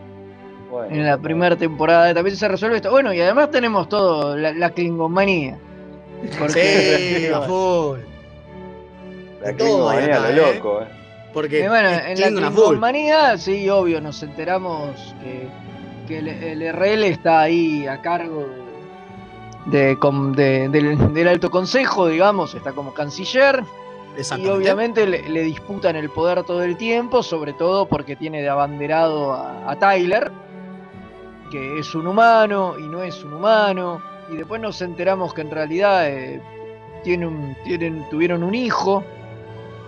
Bueno, 0.70 0.94
en 0.94 1.04
la 1.06 1.16
primera 1.18 1.56
temporada 1.56 2.12
también 2.14 2.36
se 2.36 2.48
resuelve 2.48 2.76
esto. 2.76 2.90
Bueno, 2.90 3.12
y 3.12 3.20
además 3.20 3.50
tenemos 3.50 3.86
todo, 3.88 4.34
la, 4.36 4.52
la 4.52 4.70
klingomanía. 4.70 5.58
Porque, 6.38 7.26
Sí, 7.26 7.26
a 7.34 7.40
full. 7.42 7.98
La 9.42 9.56
todo 9.56 9.88
ahí 9.90 9.98
clima 10.04 10.16
acá, 10.16 10.20
lo 10.20 10.28
¿eh? 10.28 10.54
loco, 10.54 10.80
eh. 10.82 10.86
Porque 11.32 11.64
eh, 11.64 11.68
bueno, 11.68 11.88
es 11.90 12.02
en 12.06 12.20
la 12.20 12.26
Klingon 12.28 12.44
a 12.44 12.50
full. 12.50 12.62
klingomanía, 12.64 13.38
sí, 13.38 13.68
obvio, 13.68 14.00
nos 14.00 14.22
enteramos 14.22 15.14
que, 15.22 15.46
que 16.08 16.18
el, 16.18 16.28
el 16.28 16.72
RL 16.74 17.04
está 17.04 17.40
ahí 17.40 17.86
a 17.86 18.00
cargo 18.00 18.46
de, 19.66 19.78
de- 19.88 19.98
com- 19.98 20.32
de- 20.32 20.68
del, 20.70 21.12
del 21.12 21.28
alto 21.28 21.50
consejo, 21.50 22.08
digamos, 22.08 22.54
está 22.54 22.72
como 22.72 22.94
canciller. 22.94 23.62
Y 24.38 24.46
obviamente 24.48 25.06
le, 25.06 25.28
le 25.28 25.42
disputan 25.42 25.94
el 25.94 26.08
poder 26.08 26.42
todo 26.44 26.62
el 26.62 26.78
tiempo, 26.78 27.22
sobre 27.22 27.52
todo 27.52 27.86
porque 27.86 28.16
tiene 28.16 28.40
de 28.40 28.48
abanderado 28.48 29.34
a, 29.34 29.70
a 29.70 29.78
Tyler, 29.78 30.32
que 31.50 31.78
es 31.78 31.94
un 31.94 32.06
humano 32.06 32.76
y 32.78 32.84
no 32.84 33.02
es 33.02 33.22
un 33.22 33.34
humano. 33.34 34.00
Y 34.30 34.36
después 34.36 34.60
nos 34.60 34.80
enteramos 34.82 35.32
que 35.34 35.42
en 35.42 35.50
realidad 35.50 36.08
eh, 36.08 36.40
tiene 37.04 37.26
un, 37.26 37.56
tienen, 37.64 38.04
tuvieron 38.10 38.42
un 38.42 38.54
hijo 38.54 39.04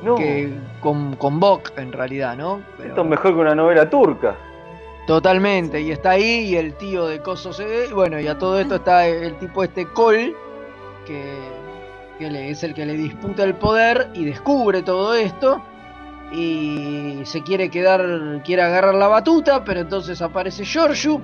No, 0.02 0.14
que, 0.14 0.50
con, 0.80 1.16
con 1.16 1.40
Bok, 1.40 1.72
en 1.76 1.92
realidad, 1.92 2.36
¿no? 2.36 2.60
Pero- 2.76 2.90
esto 2.90 3.02
es 3.02 3.06
mejor 3.08 3.34
que 3.34 3.40
una 3.40 3.54
novela 3.54 3.88
turca. 3.90 4.36
Totalmente, 5.06 5.80
y 5.80 5.90
está 5.90 6.10
ahí 6.10 6.50
y 6.50 6.56
el 6.56 6.74
tío 6.74 7.06
de 7.06 7.20
Coso 7.20 7.52
se 7.52 7.64
ve. 7.64 7.86
y 7.90 7.92
Bueno, 7.94 8.20
y 8.20 8.26
a 8.28 8.36
todo 8.38 8.60
esto 8.60 8.74
está 8.76 9.06
el 9.08 9.36
tipo 9.38 9.64
este 9.64 9.86
Cole, 9.86 10.34
que, 11.06 11.34
que 12.18 12.50
es 12.50 12.62
el 12.62 12.74
que 12.74 12.84
le 12.84 12.92
disputa 12.92 13.42
el 13.44 13.54
poder 13.54 14.08
y 14.12 14.26
descubre 14.26 14.82
todo 14.82 15.14
esto. 15.14 15.62
Y 16.30 17.20
se 17.24 17.42
quiere 17.42 17.70
quedar, 17.70 18.42
quiere 18.44 18.60
agarrar 18.60 18.94
la 18.94 19.08
batuta, 19.08 19.64
pero 19.64 19.80
entonces 19.80 20.20
aparece 20.20 20.62
Giorgio, 20.66 21.22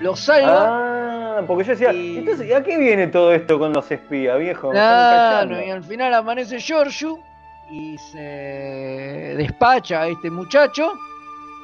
lo 0.00 0.16
salva. 0.16 1.38
Ah, 1.38 1.42
porque 1.46 1.64
yo 1.64 1.70
decía, 1.72 1.92
Y- 1.92 2.18
entonces, 2.18 2.46
¿y 2.48 2.52
a 2.52 2.62
qué 2.62 2.76
viene 2.76 3.06
todo 3.08 3.32
esto 3.32 3.58
con 3.58 3.72
los 3.72 3.90
espías, 3.90 4.38
viejo? 4.38 4.70
Claro, 4.70 5.60
y 5.64 5.70
al 5.70 5.82
final 5.84 6.12
amanece 6.14 6.58
Giorgio 6.58 7.18
y 7.70 7.96
se 7.98 8.18
despacha 9.36 10.02
a 10.02 10.08
este 10.08 10.30
muchacho. 10.30 10.92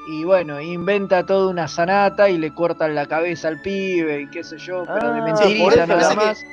Y 0.08 0.22
bueno, 0.24 0.60
inventa 0.60 1.26
toda 1.26 1.50
una 1.50 1.66
sanata 1.66 2.28
y 2.30 2.38
le 2.38 2.54
cortan 2.54 2.94
la 2.94 3.06
cabeza 3.06 3.48
al 3.48 3.60
pibe 3.60 4.20
y 4.22 4.28
qué 4.30 4.44
sé 4.44 4.56
yo, 4.58 4.84
pero 4.86 5.12
de 5.12 5.20
Ah, 5.20 5.34
eso 5.34 5.86
nada 5.86 5.86
parece 5.88 6.08
que- 6.10 6.16
más. 6.16 6.44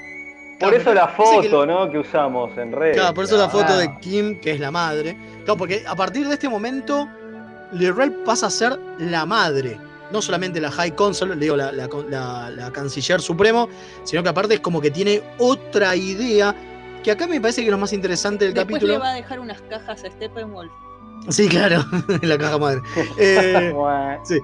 Por 0.60 0.74
eso 0.76 0.94
la 0.94 1.08
foto, 1.10 1.66
¿no? 1.66 1.90
Que 1.92 2.00
usamos 2.00 2.58
en 2.58 2.72
redes. 2.72 2.96
Claro, 2.98 3.14
por 3.14 3.26
eso 3.26 3.38
la 3.38 3.50
foto 3.50 3.76
de 3.78 4.00
Kim, 4.00 4.40
que 4.40 4.52
es 4.52 4.60
la 4.60 4.72
madre. 4.72 5.18
Claro, 5.44 5.58
porque 5.58 5.84
a 5.86 5.94
partir 5.96 6.26
de 6.28 6.34
este 6.36 6.48
momento, 6.48 7.08
Lirel 7.74 8.12
pasa 8.26 8.48
a 8.48 8.50
ser 8.50 8.80
la 8.98 9.26
madre. 9.26 9.78
No 10.14 10.22
solamente 10.22 10.62
la 10.62 10.72
High 10.72 10.96
Council, 10.96 11.28
le 11.30 11.36
digo, 11.36 11.58
la, 11.58 11.72
la- 11.74 11.90
la- 12.10 12.50
la 12.50 12.72
canciller 12.72 13.20
supremo, 13.20 13.68
sino 14.06 14.24
que 14.24 14.30
aparte 14.30 14.54
es 14.54 14.60
como 14.62 14.80
que 14.80 14.92
tiene 14.92 15.22
otra 15.40 15.96
idea. 15.96 16.56
Que 17.04 17.12
acá 17.12 17.28
me 17.28 17.42
parece 17.42 17.62
que 17.62 17.68
es 17.68 17.72
lo 17.72 17.78
más 17.78 17.92
interesante 17.92 18.46
del 18.46 18.54
Después 18.54 18.76
capítulo. 18.76 18.94
le 18.94 19.00
va 19.00 19.10
a 19.10 19.14
dejar 19.16 19.40
unas 19.42 19.60
cajas 19.64 20.04
a 20.06 20.10
Steppenwolf. 20.10 20.72
Sí, 21.30 21.48
claro, 21.50 21.84
en 22.22 22.30
la 22.30 22.38
caja 22.38 22.58
madre. 22.58 22.82
Eh, 23.18 23.74
sí. 24.24 24.38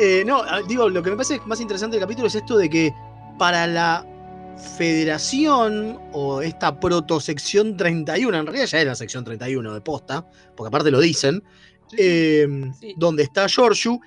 Eh, 0.00 0.24
no, 0.26 0.42
ah, 0.42 0.60
digo, 0.66 0.88
lo 0.88 1.02
que 1.04 1.10
me 1.10 1.16
parece 1.16 1.40
más 1.46 1.60
interesante 1.60 1.96
del 1.96 2.02
capítulo 2.04 2.26
es 2.26 2.34
esto 2.34 2.56
de 2.56 2.68
que 2.68 2.92
para 3.38 3.66
la 3.68 4.04
federación 4.76 5.98
o 6.12 6.40
esta 6.42 6.78
protosección 6.80 7.76
31, 7.76 8.38
en 8.38 8.46
realidad 8.46 8.66
ya 8.66 8.80
era 8.80 8.90
la 8.90 8.94
sección 8.96 9.24
31 9.24 9.74
de 9.74 9.80
posta, 9.80 10.26
porque 10.56 10.68
aparte 10.68 10.90
lo 10.90 11.00
dicen, 11.00 11.42
eh, 11.96 12.46
Sí. 12.80 12.94
donde 12.96 13.22
está 13.22 13.46
Giorgio, 13.48 14.00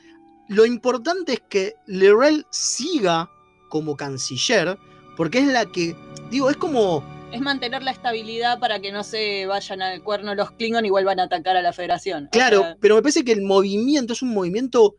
lo 0.50 0.66
importante 0.66 1.34
es 1.34 1.42
que 1.50 1.76
Lerel 1.86 2.46
siga 2.50 3.30
como 3.70 3.96
canciller, 3.98 4.78
porque 5.16 5.40
es 5.40 5.48
la 5.48 5.66
que, 5.66 5.96
digo, 6.32 6.50
es 6.50 6.58
como 6.58 7.04
Es 7.32 7.42
mantener 7.42 7.84
la 7.84 7.92
estabilidad 7.92 8.60
para 8.60 8.80
que 8.80 8.92
no 8.92 9.04
se 9.04 9.46
vayan 9.46 9.82
al 9.82 10.02
cuerno 10.02 10.34
los 10.36 10.52
Klingon 10.52 10.86
y 10.86 10.90
vuelvan 10.90 11.20
a 11.20 11.24
atacar 11.24 11.58
a 11.58 11.62
la 11.62 11.74
Federación. 11.74 12.26
O 12.28 12.30
Claro, 12.30 12.62
sea, 12.62 12.78
pero 12.80 12.96
me 12.96 13.02
parece 13.02 13.26
que 13.26 13.34
el 13.34 13.42
movimiento 13.42 14.14
es 14.14 14.22
un 14.22 14.34
movimiento 14.34 14.96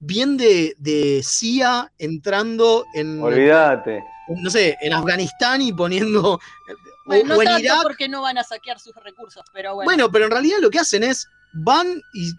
bien 0.00 0.36
de, 0.36 0.74
de 0.78 1.22
CIA 1.24 1.92
entrando 1.98 2.84
en, 2.94 3.22
Olvídate. 3.22 4.02
no 4.28 4.50
sé, 4.50 4.76
en 4.80 4.92
Afganistán 4.92 5.60
y 5.62 5.72
poniendo 5.72 6.40
Bueno, 7.06 7.28
no 7.28 7.36
o 7.36 7.42
en 7.42 7.48
tanto 7.48 7.62
Irak. 7.64 7.82
porque 7.82 8.08
no 8.08 8.22
van 8.22 8.38
a 8.38 8.44
saquear 8.44 8.78
sus 8.80 8.94
recursos, 8.96 9.44
pero 9.52 9.74
bueno. 9.74 9.88
Bueno, 9.88 10.10
pero 10.10 10.24
en 10.26 10.30
realidad 10.32 10.58
lo 10.60 10.70
que 10.70 10.78
hacen 10.80 11.02
es 11.04 11.26
van 11.52 12.00
y 12.14 12.30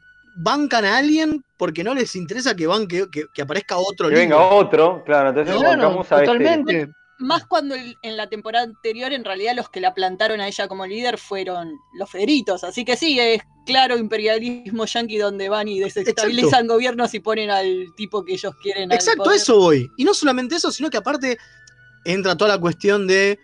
bancan 0.41 0.85
a 0.85 0.97
alguien 0.97 1.43
porque 1.57 1.83
no 1.83 1.93
les 1.93 2.15
interesa 2.15 2.55
que, 2.55 2.65
banque, 2.65 3.07
que, 3.11 3.25
que 3.33 3.41
aparezca 3.41 3.77
otro 3.77 4.07
Que 4.07 4.15
venga 4.15 4.37
otro, 4.37 5.03
claro, 5.05 5.29
entonces 5.29 5.53
No, 5.53 5.61
bancamos 5.61 6.11
a 6.11 6.23
este. 6.23 6.89
Más 7.21 7.45
cuando 7.45 7.75
el- 7.75 7.97
en 8.01 8.15
la 8.15 8.29
temporada 8.29 8.63
anterior, 8.63 9.11
en 9.11 9.25
realidad, 9.25 9.53
los 9.53 9.69
que 9.69 9.81
la 9.81 9.93
plantaron 9.93 10.39
a 10.39 10.47
ella 10.47 10.69
como 10.69 10.85
líder 10.85 11.17
fueron 11.17 11.73
los 11.97 12.09
Federitos. 12.09 12.63
Así 12.63 12.85
que 12.85 12.95
sí, 12.95 13.19
es 13.19 13.41
claro 13.65 13.97
imperialismo 13.97 14.85
yanqui 14.85 15.17
donde 15.17 15.49
van 15.49 15.67
y 15.67 15.81
desestabilizan 15.81 16.65
gobiernos 16.65 17.13
y 17.13 17.19
ponen 17.19 17.49
al 17.51 17.87
tipo 17.97 18.23
que 18.23 18.35
ellos 18.35 18.53
quieren. 18.63 18.89
Exacto, 18.93 19.33
eso 19.33 19.57
voy. 19.57 19.91
Y 19.97 20.05
no 20.05 20.13
solamente 20.13 20.55
eso, 20.55 20.71
sino 20.71 20.89
que 20.89 20.95
aparte 20.95 21.37
entra 22.05 22.37
toda 22.37 22.55
la 22.55 22.57
cuestión 22.57 23.05
de 23.05 23.37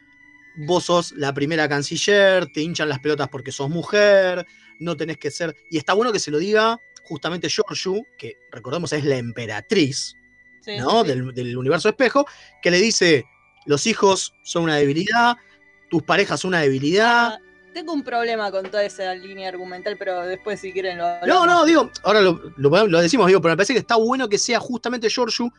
vos 0.66 0.86
sos 0.86 1.12
la 1.12 1.34
primera 1.34 1.68
canciller, 1.68 2.48
te 2.54 2.62
hinchan 2.62 2.88
las 2.88 3.00
pelotas 3.00 3.28
porque 3.28 3.52
sos 3.52 3.70
mujer, 3.70 4.46
no 4.80 4.96
tenés 4.98 5.18
que 5.18 5.32
ser. 5.32 5.56
Y 5.70 5.78
está 5.78 5.94
bueno 5.94 6.12
que 6.12 6.20
se 6.20 6.32
lo 6.32 6.38
diga 6.38 6.80
justamente 7.04 7.50
Giorgio, 7.50 7.96
que 8.18 8.36
recordemos 8.52 8.92
es 8.94 9.04
la 9.06 9.18
emperatriz 9.18 10.16
Sí, 10.62 10.78
¿no? 10.80 11.02
sí. 11.04 11.08
Del, 11.10 11.34
del 11.34 11.56
universo 11.58 11.90
espejo, 11.90 12.26
que 12.64 12.72
le 12.72 12.78
dice: 12.80 13.26
los 13.68 13.86
hijos 13.86 14.34
son 14.44 14.64
una 14.64 14.76
debilidad, 14.78 15.38
tus 15.90 16.02
parejas 16.04 16.40
son 16.40 16.50
una 16.50 16.62
debilidad. 16.62 17.34
Ah, 17.34 17.40
Tengo 17.74 17.94
un 17.94 18.04
problema 18.04 18.50
con 18.52 18.66
toda 18.72 18.84
esa 18.84 19.14
línea 19.14 19.50
argumental, 19.50 19.96
pero 20.00 20.22
después 20.26 20.60
si 20.60 20.72
quieren 20.74 20.98
lo 20.98 21.04
No, 21.04 21.10
hablamos. 21.44 21.46
no, 21.48 21.66
digo, 21.66 21.92
ahora 22.04 22.22
lo, 22.22 22.42
lo- 22.58 22.88
lo 22.88 23.00
decimos, 23.00 23.28
digo, 23.28 23.42
pero 23.42 23.52
me 23.52 23.58
parece 23.58 23.74
que 23.74 23.80
está 23.80 23.96
bueno 23.98 24.28
que 24.28 24.38
sea 24.40 24.60
justamente 24.60 25.08
Giorgio 25.10 25.54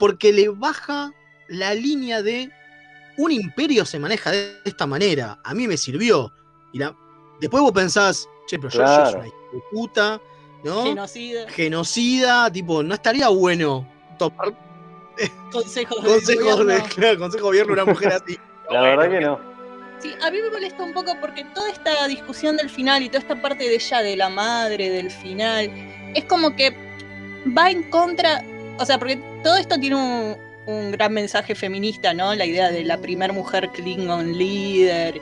porque 0.00 0.32
le 0.32 0.48
baja 0.48 1.12
la 1.48 1.72
línea 1.74 2.20
de 2.22 2.50
un 3.16 3.30
imperio 3.30 3.84
se 3.84 4.00
maneja 4.00 4.32
de 4.32 4.56
esta 4.64 4.86
manera. 4.86 5.38
A 5.44 5.54
mí 5.54 5.68
me 5.68 5.76
sirvió. 5.76 6.32
Y 6.72 6.78
la, 6.80 6.96
después 7.40 7.62
vos 7.62 7.70
pensás, 7.70 8.26
che, 8.46 8.58
pero 8.58 8.70
Claro. 8.70 9.18
una 9.18 9.26
hija 9.28 9.36
de 9.52 9.62
puta, 9.70 10.20
¿no? 10.62 10.84
Genocida. 10.84 11.48
Genocida, 11.48 12.50
tipo, 12.50 12.82
no 12.82 12.94
estaría 12.94 13.28
bueno 13.28 13.86
tomar 14.18 14.54
Consejos 15.52 16.02
de 16.02 16.10
consejos 16.10 16.26
de, 16.26 16.64
gobierno. 16.64 16.88
claro, 16.94 17.18
consejo 17.18 17.52
de 17.52 17.62
una 17.62 17.84
mujer 17.84 18.12
así. 18.12 18.38
La 18.70 18.80
verdad 18.80 19.10
que 19.10 19.20
no. 19.20 19.40
Sí, 20.00 20.12
a 20.20 20.30
mí 20.30 20.38
me 20.42 20.50
molesta 20.50 20.82
un 20.82 20.92
poco 20.92 21.12
porque 21.20 21.44
toda 21.54 21.70
esta 21.70 22.06
discusión 22.08 22.56
del 22.56 22.68
final 22.68 23.02
y 23.02 23.08
toda 23.08 23.20
esta 23.20 23.40
parte 23.40 23.64
de 23.64 23.74
ella, 23.74 24.02
de 24.02 24.16
la 24.16 24.28
madre, 24.28 24.90
del 24.90 25.10
final, 25.10 25.70
es 26.14 26.24
como 26.24 26.56
que 26.56 26.74
va 27.56 27.70
en 27.70 27.88
contra, 27.90 28.42
o 28.78 28.84
sea, 28.84 28.98
porque 28.98 29.16
todo 29.42 29.56
esto 29.56 29.78
tiene 29.78 29.96
un, 29.96 30.36
un 30.66 30.90
gran 30.90 31.12
mensaje 31.12 31.54
feminista, 31.54 32.12
¿no? 32.12 32.34
La 32.34 32.44
idea 32.44 32.70
de 32.70 32.84
la 32.84 32.98
primer 32.98 33.32
mujer 33.32 33.70
Klingon 33.70 34.36
líder. 34.36 35.20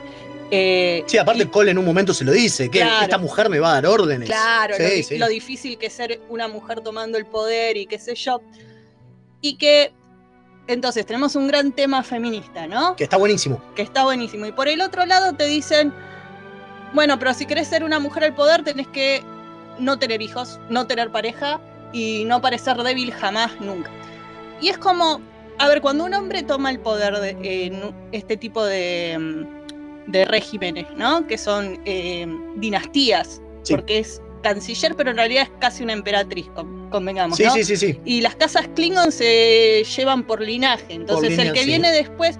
Eh, 0.55 1.03
Sí, 1.07 1.17
aparte 1.17 1.49
Cole 1.49 1.71
en 1.71 1.77
un 1.77 1.85
momento 1.85 2.13
se 2.13 2.23
lo 2.23 2.31
dice, 2.31 2.69
que 2.69 2.79
Claro. 2.79 3.01
esta 3.03 3.17
mujer 3.17 3.49
me 3.49 3.59
va 3.59 3.71
a 3.71 3.73
dar 3.75 3.87
órdenes. 3.87 4.29
Claro, 4.29 4.75
Sí, 4.75 4.83
lo, 4.83 4.89
di- 4.89 5.03
sí. 5.03 5.17
lo 5.17 5.27
difícil 5.27 5.77
que 5.77 5.87
es 5.87 5.93
ser 5.93 6.21
una 6.29 6.47
mujer 6.47 6.81
tomando 6.81 7.17
el 7.17 7.25
poder 7.25 7.75
y 7.77 7.85
qué 7.87 7.97
sé 7.99 8.15
yo. 8.15 8.41
Y 9.41 9.57
que 9.57 9.91
entonces 10.67 11.05
tenemos 11.05 11.35
un 11.35 11.47
gran 11.47 11.71
tema 11.71 12.03
feminista, 12.03 12.67
¿no? 12.67 12.95
Que 12.95 13.03
está 13.03 13.17
buenísimo. 13.17 13.61
que 13.75 13.81
está 13.81 14.03
buenísimo. 14.03 14.45
Y 14.45 14.51
por 14.51 14.67
el 14.67 14.79
otro 14.81 15.05
lado 15.05 15.33
te 15.33 15.45
dicen, 15.45 15.91
bueno, 16.93 17.17
pero 17.19 17.33
si 17.33 17.45
querés 17.45 17.67
ser 17.67 17.83
una 17.83 17.99
mujer 17.99 18.23
al 18.25 18.35
poder 18.35 18.63
tenés 18.63 18.87
que 18.87 19.21
no 19.79 19.97
tener 19.99 20.21
hijos, 20.21 20.59
no 20.69 20.85
tener 20.87 21.09
pareja 21.11 21.59
y 21.91 22.23
no 22.25 22.41
parecer 22.41 22.77
débil 22.77 23.11
jamás, 23.11 23.59
nunca. 23.59 23.89
Y 24.61 24.69
es 24.69 24.77
como, 24.77 25.19
a 25.57 25.67
ver, 25.67 25.81
cuando 25.81 26.05
un 26.05 26.13
hombre 26.13 26.43
toma 26.43 26.69
el 26.71 26.79
poder 26.79 27.17
de, 27.19 27.31
en 27.65 27.93
este 28.11 28.37
tipo 28.37 28.63
de, 28.63 29.17
mm, 29.19 29.62
de 30.07 30.25
regímenes, 30.25 30.85
¿no? 30.97 31.25
Que 31.27 31.37
son 31.37 31.79
eh, 31.85 32.27
dinastías, 32.57 33.41
Sí. 33.63 33.75
porque 33.75 33.99
es 33.99 34.21
canciller, 34.41 34.95
pero 34.95 35.11
en 35.11 35.17
realidad 35.17 35.43
es 35.43 35.51
casi 35.59 35.83
una 35.83 35.93
emperatriz, 35.93 36.49
con- 36.53 36.89
convengamos, 36.89 37.37
Sí, 37.37 37.43
¿no? 37.45 37.53
sí, 37.53 37.63
sí, 37.63 37.77
sí. 37.77 37.99
Y 38.03 38.19
las 38.21 38.35
casas 38.35 38.67
Klingon 38.75 39.11
se 39.11 39.83
llevan 39.95 40.23
por 40.23 40.41
linaje. 40.41 40.93
Entonces, 40.93 41.29
línea, 41.31 41.45
el 41.47 41.53
que 41.53 41.59
sí. 41.61 41.65
viene 41.65 41.91
después. 41.91 42.37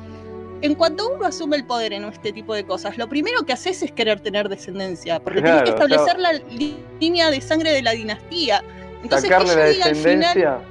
En 0.62 0.76
cuanto 0.76 1.10
uno 1.14 1.26
asume 1.26 1.58
el 1.58 1.66
poder 1.66 1.92
en 1.94 2.06
este 2.06 2.32
tipo 2.32 2.54
de 2.56 2.66
cosas, 2.66 2.98
lo 2.98 3.10
primero 3.10 3.46
que 3.46 3.52
haces 3.54 3.84
es 3.84 3.92
querer 3.92 4.22
tener 4.22 4.48
descendencia, 4.48 5.20
porque 5.22 5.42
Claro, 5.42 5.58
tenés 5.58 5.70
que 5.76 5.76
establecer 5.84 6.18
o 6.18 6.22
sea- 6.22 6.34
la 6.34 6.80
línea 7.02 7.30
de 7.32 7.42
sangre 7.42 7.72
de 7.74 7.82
la 7.82 7.92
dinastía. 7.92 8.64
Entonces, 9.02 9.30
Sacarle 9.30 9.74
que 9.74 9.80
la 9.80 9.86
al 9.88 9.96
final. 9.96 10.62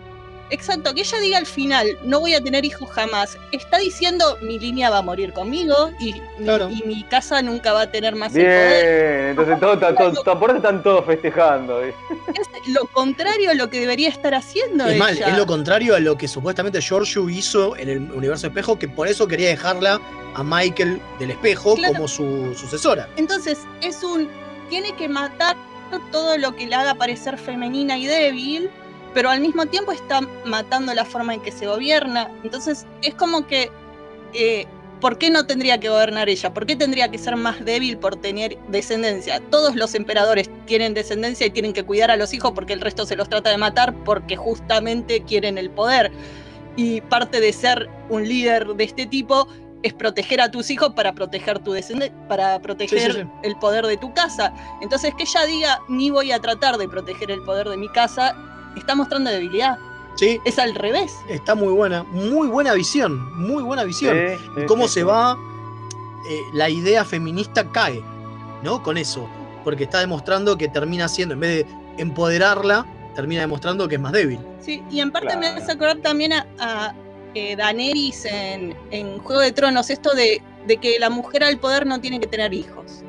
Exacto, 0.52 0.94
que 0.94 1.00
ella 1.00 1.18
diga 1.18 1.38
al 1.38 1.46
final, 1.46 1.98
no 2.04 2.20
voy 2.20 2.34
a 2.34 2.40
tener 2.42 2.64
hijos 2.64 2.88
jamás, 2.90 3.36
está 3.50 3.78
diciendo 3.78 4.38
mi 4.42 4.58
línea 4.58 4.90
va 4.90 4.98
a 4.98 5.02
morir 5.02 5.32
conmigo 5.32 5.90
y, 5.98 6.14
mi, 6.38 6.48
y 6.78 6.82
mi 6.86 7.02
casa 7.04 7.42
nunca 7.42 7.72
va 7.72 7.82
a 7.82 7.90
tener 7.90 8.14
más 8.14 8.34
el 8.36 8.42
poder. 8.44 8.84
Bien, 9.16 9.28
entonces 9.30 9.58
todo, 9.60 9.78
todo, 9.78 10.12
todo- 10.22 10.38
por 10.38 10.50
eso 10.50 10.58
están 10.58 10.82
todos 10.82 11.04
festejando. 11.06 11.82
¿eh? 11.82 11.94
Es 12.34 12.68
lo 12.72 12.86
contrario 12.86 13.50
a 13.50 13.54
lo 13.54 13.68
que 13.70 13.80
debería 13.80 14.08
estar 14.08 14.34
haciendo 14.34 14.84
Es 14.86 14.90
ella. 14.92 14.98
mal, 14.98 15.18
es 15.18 15.36
lo 15.36 15.46
contrario 15.46 15.96
a 15.96 16.00
lo 16.00 16.16
que 16.16 16.28
supuestamente 16.28 16.80
Giorgio 16.80 17.28
hizo 17.28 17.76
en 17.76 17.88
el 17.88 17.98
universo 18.12 18.46
espejo, 18.46 18.78
que 18.78 18.88
por 18.88 19.08
eso 19.08 19.26
quería 19.26 19.48
dejarla 19.48 20.00
a 20.34 20.42
Michael 20.42 21.00
del 21.18 21.30
espejo 21.32 21.74
Claro. 21.74 21.94
como 21.94 22.08
su 22.08 22.54
sucesora. 22.54 23.08
Entonces, 23.16 23.58
es 23.80 24.02
un. 24.02 24.28
Tiene 24.70 24.94
que 24.96 25.08
matar 25.08 25.56
todo 26.10 26.38
lo 26.38 26.56
que 26.56 26.66
le 26.66 26.74
haga 26.74 26.94
parecer 26.94 27.36
femenina 27.36 27.98
y 27.98 28.06
débil, 28.06 28.70
pero 29.14 29.30
al 29.30 29.40
mismo 29.40 29.66
tiempo 29.66 29.92
está 29.92 30.20
matando 30.44 30.92
la 30.94 31.04
forma 31.04 31.34
en 31.34 31.40
que 31.42 31.52
se 31.52 31.66
gobierna. 31.66 32.30
Entonces, 32.44 32.86
es 33.02 33.14
como 33.14 33.46
que. 33.46 33.70
eh, 34.34 34.66
¿Por 35.00 35.18
qué 35.18 35.30
no 35.30 35.44
tendría 35.46 35.80
que 35.80 35.88
gobernar 35.88 36.28
ella? 36.28 36.54
¿Por 36.54 36.64
qué 36.64 36.76
tendría 36.76 37.10
que 37.10 37.18
ser 37.18 37.34
más 37.34 37.64
débil 37.64 37.98
por 37.98 38.14
tener 38.14 38.56
descendencia? 38.68 39.40
Todos 39.50 39.74
los 39.74 39.96
emperadores 39.96 40.48
tienen 40.64 40.94
descendencia 40.94 41.44
y 41.44 41.50
tienen 41.50 41.72
que 41.72 41.82
cuidar 41.82 42.12
a 42.12 42.16
los 42.16 42.32
hijos 42.32 42.52
porque 42.52 42.72
el 42.72 42.80
resto 42.80 43.04
se 43.04 43.16
los 43.16 43.28
trata 43.28 43.50
de 43.50 43.56
matar 43.58 43.92
porque 44.04 44.36
justamente 44.36 45.22
quieren 45.24 45.58
el 45.58 45.70
poder. 45.70 46.12
Y 46.76 47.00
parte 47.00 47.40
de 47.40 47.52
ser 47.52 47.90
un 48.10 48.28
líder 48.28 48.68
de 48.76 48.84
este 48.84 49.04
tipo 49.06 49.48
es 49.82 49.92
proteger 49.92 50.40
a 50.40 50.52
tus 50.52 50.70
hijos 50.70 50.92
para 50.94 51.12
proteger 51.12 51.58
tu 51.58 51.72
descendencia, 51.72 52.16
para 52.28 52.60
proteger 52.60 53.00
Sí, 53.12 53.18
sí, 53.18 53.24
sí. 53.24 53.28
el 53.42 53.56
poder 53.56 53.84
de 53.86 53.96
tu 53.96 54.14
casa. 54.14 54.54
Entonces 54.82 55.12
que 55.16 55.24
ella 55.24 55.44
diga, 55.46 55.80
ni 55.88 56.10
voy 56.10 56.30
a 56.30 56.38
tratar 56.38 56.78
de 56.78 56.88
proteger 56.88 57.32
el 57.32 57.42
poder 57.42 57.68
de 57.68 57.76
mi 57.76 57.88
casa, 57.88 58.36
está 58.80 58.94
mostrando 58.94 59.30
debilidad. 59.30 59.78
Sí. 60.14 60.40
Es 60.44 60.58
al 60.58 60.74
revés. 60.74 61.16
Está 61.28 61.54
muy 61.54 61.72
buena, 61.72 62.02
muy 62.04 62.48
buena 62.48 62.74
visión, 62.74 63.32
muy 63.34 63.62
buena 63.62 63.84
visión. 63.84 64.16
Sí, 64.16 64.44
y 64.56 64.60
sí, 64.60 64.66
cómo 64.66 64.86
sí, 64.86 64.94
se 64.94 65.00
sí. 65.00 65.06
va, 65.06 65.36
eh, 66.28 66.40
la 66.52 66.68
idea 66.68 67.04
feminista 67.04 67.70
cae, 67.70 68.02
¿no? 68.62 68.82
Con 68.82 68.98
eso. 68.98 69.28
Porque 69.64 69.84
está 69.84 70.00
demostrando 70.00 70.58
que 70.58 70.68
termina 70.68 71.08
siendo, 71.08 71.34
en 71.34 71.40
vez 71.40 71.66
de 71.66 72.02
empoderarla, 72.02 72.86
termina 73.14 73.42
demostrando 73.42 73.88
que 73.88 73.94
es 73.94 74.00
más 74.00 74.12
débil. 74.12 74.38
Sí, 74.60 74.82
y 74.90 75.00
en 75.00 75.10
parte 75.10 75.36
me 75.36 75.46
hace 75.48 75.72
acordar 75.72 75.98
también 75.98 76.32
a, 76.32 76.46
a, 76.58 76.94
eh, 77.34 77.56
Daenerys 77.56 78.24
en, 78.26 78.76
en 78.90 79.18
Juego 79.18 79.40
de 79.40 79.52
Tronos, 79.52 79.90
esto 79.90 80.14
de, 80.14 80.42
de 80.66 80.76
que 80.76 80.98
la 80.98 81.10
mujer 81.10 81.44
al 81.44 81.58
poder 81.58 81.86
no 81.86 82.00
tiene 82.00 82.20
que 82.20 82.26
tener 82.26 82.52
hijos. 82.52 83.02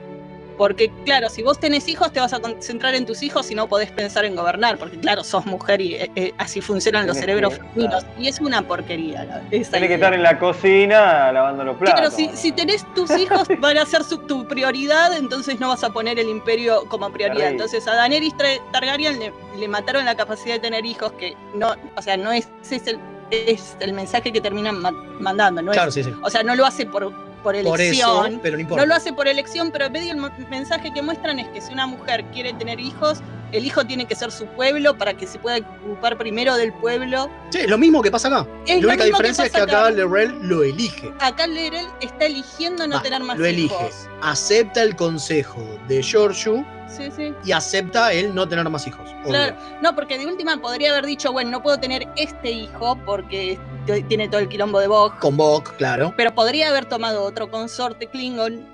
Porque, 0.57 0.91
claro, 1.05 1.29
si 1.29 1.41
vos 1.43 1.59
tenés 1.59 1.87
hijos, 1.87 2.11
te 2.13 2.19
vas 2.19 2.33
a 2.33 2.39
concentrar 2.39 2.93
en 2.95 3.05
tus 3.05 3.23
hijos 3.23 3.49
y 3.51 3.55
no 3.55 3.67
podés 3.67 3.91
pensar 3.91 4.25
en 4.25 4.35
gobernar, 4.35 4.77
porque, 4.77 4.97
claro, 4.99 5.23
sos 5.23 5.45
mujer 5.45 5.81
y 5.81 5.95
eh, 5.95 6.11
eh, 6.15 6.33
así 6.37 6.61
funcionan 6.61 7.07
los 7.07 7.17
cerebros 7.17 7.55
femeninos. 7.57 8.05
Y 8.19 8.27
es 8.27 8.39
una 8.39 8.61
porquería. 8.61 9.23
la- 9.25 9.41
esa 9.51 9.71
Tiene 9.71 9.87
que 9.87 9.95
estar 9.95 10.13
en 10.13 10.23
la 10.23 10.37
cocina 10.39 11.31
lavando 11.31 11.63
los 11.63 11.77
platos. 11.77 11.99
Claro, 11.99 12.11
si, 12.15 12.29
si 12.37 12.51
tenés 12.51 12.85
tus 12.93 13.09
hijos, 13.17 13.47
van 13.59 13.77
a 13.77 13.85
ser 13.85 14.03
su- 14.03 14.19
tu 14.19 14.47
prioridad, 14.47 15.15
entonces 15.17 15.59
no 15.59 15.69
vas 15.69 15.83
a 15.83 15.89
poner 15.91 16.19
el 16.19 16.29
imperio 16.29 16.85
como 16.87 17.11
prioridad. 17.11 17.49
Entonces 17.49 17.87
a 17.87 17.95
Daenerys 17.95 18.33
Targaryen 18.71 19.19
le, 19.19 19.33
le 19.57 19.67
mataron 19.67 20.05
la 20.05 20.15
capacidad 20.15 20.55
de 20.55 20.59
tener 20.59 20.85
hijos, 20.85 21.11
que 21.13 21.35
no, 21.55 21.75
o 21.95 22.01
sea, 22.01 22.15
no 22.17 22.31
es, 22.31 22.47
ese 22.61 22.75
es 22.77 22.87
el, 22.87 22.99
es 23.31 23.77
el 23.79 23.93
mensaje 23.93 24.31
que 24.31 24.39
terminan 24.41 24.79
ma- 24.79 24.91
mandando, 24.91 25.61
no 25.61 25.71
Claro, 25.71 25.89
es, 25.89 25.95
sí, 25.95 26.03
sí. 26.03 26.13
o 26.21 26.29
sea, 26.29 26.43
no 26.43 26.55
lo 26.55 26.65
hace 26.65 26.85
por, 26.85 27.11
por 27.43 27.53
Por 27.63 27.79
elección. 27.81 28.27
eso, 28.27 28.39
pero 28.41 28.55
no 28.55 28.61
importa. 28.61 28.83
No 28.83 28.87
lo 28.87 28.95
hace 28.95 29.13
por 29.13 29.27
elección, 29.27 29.69
pero 29.71 29.89
medio 29.89 30.13
el 30.13 30.47
mensaje 30.49 30.91
que 30.93 31.01
muestran 31.01 31.39
es 31.39 31.47
que 31.49 31.61
si 31.61 31.73
una 31.73 31.85
mujer 31.85 32.23
quiere 32.33 32.53
tener 32.53 32.79
hijos, 32.79 33.19
el 33.51 33.65
hijo 33.65 33.85
tiene 33.85 34.05
que 34.07 34.15
ser 34.15 34.31
su 34.31 34.47
pueblo 34.47 34.97
para 34.97 35.13
que 35.13 35.27
se 35.27 35.37
pueda 35.37 35.57
ocupar 35.85 36.17
primero 36.17 36.55
del 36.55 36.73
pueblo. 36.73 37.29
Sí, 37.51 37.59
es 37.59 37.69
lo 37.69 37.77
mismo 37.77 38.01
que 38.01 38.09
pasa 38.09 38.29
acá. 38.29 38.47
Es 38.65 38.81
la 38.81 38.87
única 38.87 39.03
que 39.03 39.09
diferencia 39.11 39.45
es 39.45 39.51
que 39.51 39.57
acá 39.61 39.81
acá. 39.81 39.91
Lerrell 39.91 40.35
lo 40.41 40.63
elige. 40.63 41.13
Acá 41.19 41.45
Lerel 41.45 41.85
está 42.01 42.25
eligiendo 42.25 42.87
no 42.87 42.99
tener 43.03 43.21
más 43.21 43.37
lo 43.37 43.45
elige. 43.45 43.65
hijos. 43.75 44.09
Acepta 44.23 44.81
el 44.81 44.95
consejo 44.95 45.61
de 45.87 46.01
Giorgio 46.01 46.65
Sí, 46.87 47.09
sí. 47.15 47.33
y 47.45 47.51
acepta 47.51 48.11
el 48.13 48.33
no 48.33 48.47
tener 48.47 48.67
más 48.69 48.87
hijos. 48.87 49.07
obvio. 49.21 49.29
Claro, 49.29 49.55
no, 49.81 49.93
porque 49.95 50.17
de 50.17 50.25
última 50.25 50.57
podría 50.57 50.91
haber 50.91 51.05
dicho, 51.05 51.31
bueno, 51.31 51.51
no 51.51 51.61
puedo 51.61 51.77
tener 51.79 52.07
este 52.15 52.49
hijo 52.51 52.95
porque 53.05 53.59
tiene 54.07 54.27
todo 54.29 54.39
el 54.41 54.49
quilombo 54.49 54.79
de 54.79 54.87
Bog, 54.87 55.17
Con 55.19 55.37
Bok, 55.37 55.75
claro. 55.77 56.13
pero 56.17 56.33
podría 56.33 56.69
haber 56.69 56.85
tomado 56.85 57.23
otro 57.23 57.49
consorte 57.51 58.07
Klingon, 58.07 58.65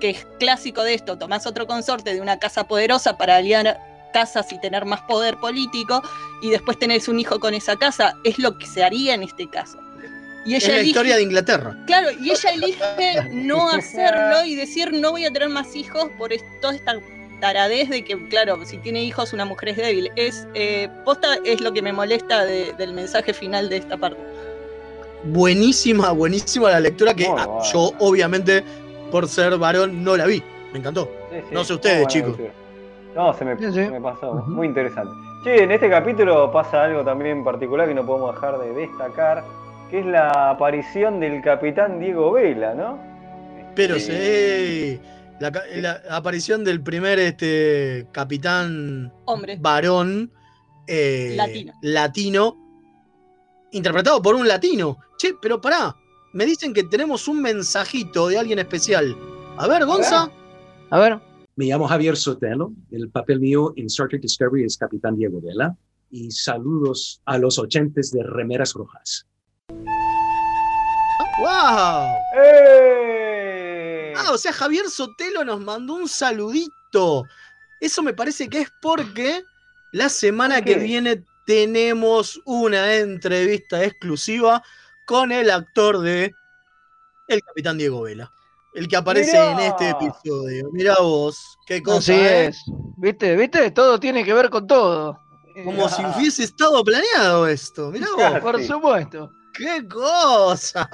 que 0.00 0.10
es 0.10 0.26
clásico 0.38 0.82
de 0.82 0.94
esto, 0.94 1.18
tomás 1.18 1.46
otro 1.46 1.66
consorte 1.66 2.14
de 2.14 2.20
una 2.20 2.38
casa 2.38 2.64
poderosa 2.66 3.16
para 3.16 3.36
aliar 3.36 3.78
casas 4.12 4.50
y 4.52 4.58
tener 4.60 4.84
más 4.86 5.02
poder 5.02 5.36
político, 5.36 6.02
y 6.42 6.50
después 6.50 6.78
tenés 6.78 7.06
un 7.08 7.20
hijo 7.20 7.38
con 7.38 7.54
esa 7.54 7.76
casa, 7.76 8.14
es 8.24 8.38
lo 8.38 8.58
que 8.58 8.66
se 8.66 8.82
haría 8.82 9.14
en 9.14 9.22
este 9.22 9.48
caso. 9.48 9.78
Y 10.46 10.54
Es 10.54 10.64
ella 10.64 10.72
la 10.72 10.78
elige, 10.78 10.88
historia 10.90 11.16
de 11.16 11.22
Inglaterra. 11.22 11.76
Claro, 11.86 12.08
y 12.12 12.30
ella 12.30 12.50
elige 12.50 12.84
no 13.30 13.70
hacerlo 13.70 14.42
y 14.44 14.54
decir 14.56 14.90
no 14.92 15.10
voy 15.12 15.26
a 15.26 15.30
tener 15.30 15.50
más 15.50 15.76
hijos 15.76 16.08
por 16.18 16.32
es- 16.32 16.42
toda 16.62 16.74
esta 16.74 16.94
taradez 17.40 17.88
de 17.88 18.04
que, 18.04 18.28
claro, 18.28 18.58
si 18.64 18.78
tiene 18.78 19.02
hijos 19.02 19.32
una 19.32 19.44
mujer 19.44 19.70
es 19.70 19.76
débil. 19.78 20.10
Es, 20.16 20.46
eh, 20.54 20.88
posta 21.04 21.36
es 21.44 21.60
lo 21.60 21.72
que 21.72 21.82
me 21.82 21.92
molesta 21.92 22.44
de- 22.44 22.72
del 22.78 22.92
mensaje 22.94 23.32
final 23.34 23.68
de 23.68 23.78
esta 23.78 23.96
parte. 23.96 24.20
Buenísima, 25.24 26.12
buenísima 26.12 26.70
la 26.70 26.80
lectura 26.80 27.12
que 27.14 27.26
ah, 27.26 27.58
yo, 27.72 27.92
obviamente, 27.98 28.64
por 29.10 29.28
ser 29.28 29.56
varón, 29.58 30.02
no 30.02 30.16
la 30.16 30.26
vi. 30.26 30.42
Me 30.72 30.78
encantó. 30.78 31.10
Sí, 31.30 31.36
sí, 31.40 31.54
No 31.54 31.64
sé 31.64 31.74
ustedes, 31.74 32.06
chicos. 32.06 32.30
lectura. 32.30 32.52
No, 33.14 33.34
se 33.34 33.44
me, 33.44 33.58
se 33.72 33.90
me 33.90 34.00
pasó. 34.00 34.34
Muy 34.46 34.66
interesante. 34.68 35.12
Che, 35.44 35.64
en 35.64 35.72
este 35.72 35.90
capítulo 35.90 36.50
pasa 36.52 36.84
algo 36.84 37.02
también 37.04 37.42
particular 37.44 37.88
que 37.88 37.94
no 37.94 38.06
podemos 38.06 38.34
dejar 38.34 38.58
de 38.60 38.72
destacar, 38.72 39.44
que 39.90 39.98
es 40.00 40.06
la 40.06 40.50
aparición 40.50 41.18
del 41.20 41.42
capitán 41.42 41.98
Diego 41.98 42.32
Vela, 42.32 42.74
¿no? 42.74 42.98
Pero 43.74 43.96
Este, 43.96 44.12
sí. 44.96 45.00
La, 45.40 46.02
aparición 46.10 46.64
del 46.64 46.82
primer 46.82 47.18
este, 47.18 48.06
capitán 48.12 49.10
Hombre. 49.24 49.56
varón 49.58 50.30
eh, 50.86 51.32
Latino. 51.34 51.72
latino, 51.80 52.56
interpretado 53.72 54.20
por 54.20 54.34
un 54.34 54.46
latino. 54.46 54.98
Che, 55.18 55.32
pero 55.40 55.58
pará, 55.58 55.96
me 56.34 56.44
dicen 56.44 56.74
que 56.74 56.84
tenemos 56.84 57.26
un 57.26 57.40
mensajito 57.40 58.28
de 58.28 58.36
alguien 58.38 58.58
especial. 58.58 59.16
A 59.56 59.66
ver, 59.66 59.86
Gonza. 59.86 60.30
A 60.90 60.98
ver. 60.98 61.18
Me 61.56 61.64
llamo 61.64 61.88
Javier 61.88 62.18
Sotelo. 62.18 62.72
El 62.90 63.08
papel 63.08 63.40
mío 63.40 63.72
en 63.76 63.86
Star 63.86 64.08
Trek 64.08 64.20
Discovery 64.20 64.64
es 64.64 64.76
Capitán 64.76 65.16
Diego 65.16 65.40
Vela. 65.40 65.74
Y 66.10 66.30
saludos 66.30 67.22
a 67.24 67.38
los 67.38 67.58
oyentes 67.58 68.10
de 68.10 68.22
Remeras 68.24 68.74
Rojas. 68.74 69.26
¡Wow! 71.38 72.14
¡Eh! 72.36 73.29
Ah, 74.26 74.32
o 74.32 74.38
sea, 74.38 74.52
Javier 74.52 74.88
Sotelo 74.88 75.44
nos 75.44 75.60
mandó 75.60 75.94
un 75.94 76.08
saludito. 76.08 77.24
Eso 77.80 78.02
me 78.02 78.12
parece 78.12 78.48
que 78.48 78.62
es 78.62 78.72
porque 78.82 79.44
la 79.92 80.08
semana 80.08 80.56
¿Por 80.56 80.64
que 80.64 80.74
viene 80.76 81.24
tenemos 81.46 82.40
una 82.44 82.94
entrevista 82.94 83.82
exclusiva 83.82 84.62
con 85.06 85.32
el 85.32 85.50
actor 85.50 86.00
de 86.00 86.32
El 87.26 87.42
Capitán 87.42 87.78
Diego 87.78 88.02
Vela. 88.02 88.32
El 88.74 88.86
que 88.86 88.96
aparece 88.96 89.32
Mirá. 89.32 89.52
en 89.52 89.58
este 89.58 89.90
episodio. 89.90 90.68
Mira 90.72 90.94
vos, 91.00 91.58
qué 91.66 91.82
cosa. 91.82 91.98
Así 91.98 92.12
¿eh? 92.12 92.46
es. 92.46 92.62
¿Viste? 92.98 93.34
¿Viste? 93.36 93.70
Todo 93.72 93.98
tiene 93.98 94.24
que 94.24 94.32
ver 94.32 94.48
con 94.48 94.66
todo. 94.66 95.18
Como 95.64 95.88
si 95.88 96.02
hubiese 96.16 96.44
estado 96.44 96.84
planeado 96.84 97.48
esto. 97.48 97.90
Mirá 97.90 98.06
vos. 98.16 98.40
Por 98.40 98.64
supuesto. 98.64 99.32
¡Qué 99.52 99.88
cosa! 99.88 100.88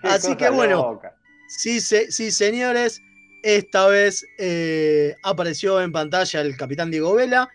Qué 0.00 0.08
Así 0.08 0.28
cosa 0.28 0.36
que 0.36 0.50
bueno, 0.50 0.76
loca. 0.76 1.16
Sí, 1.48 1.80
se- 1.80 2.10
sí, 2.10 2.30
señores, 2.30 3.00
esta 3.42 3.86
vez 3.86 4.26
eh, 4.38 5.14
apareció 5.22 5.80
en 5.80 5.92
pantalla 5.92 6.40
el 6.40 6.56
capitán 6.56 6.90
Diego 6.90 7.14
Vela, 7.14 7.48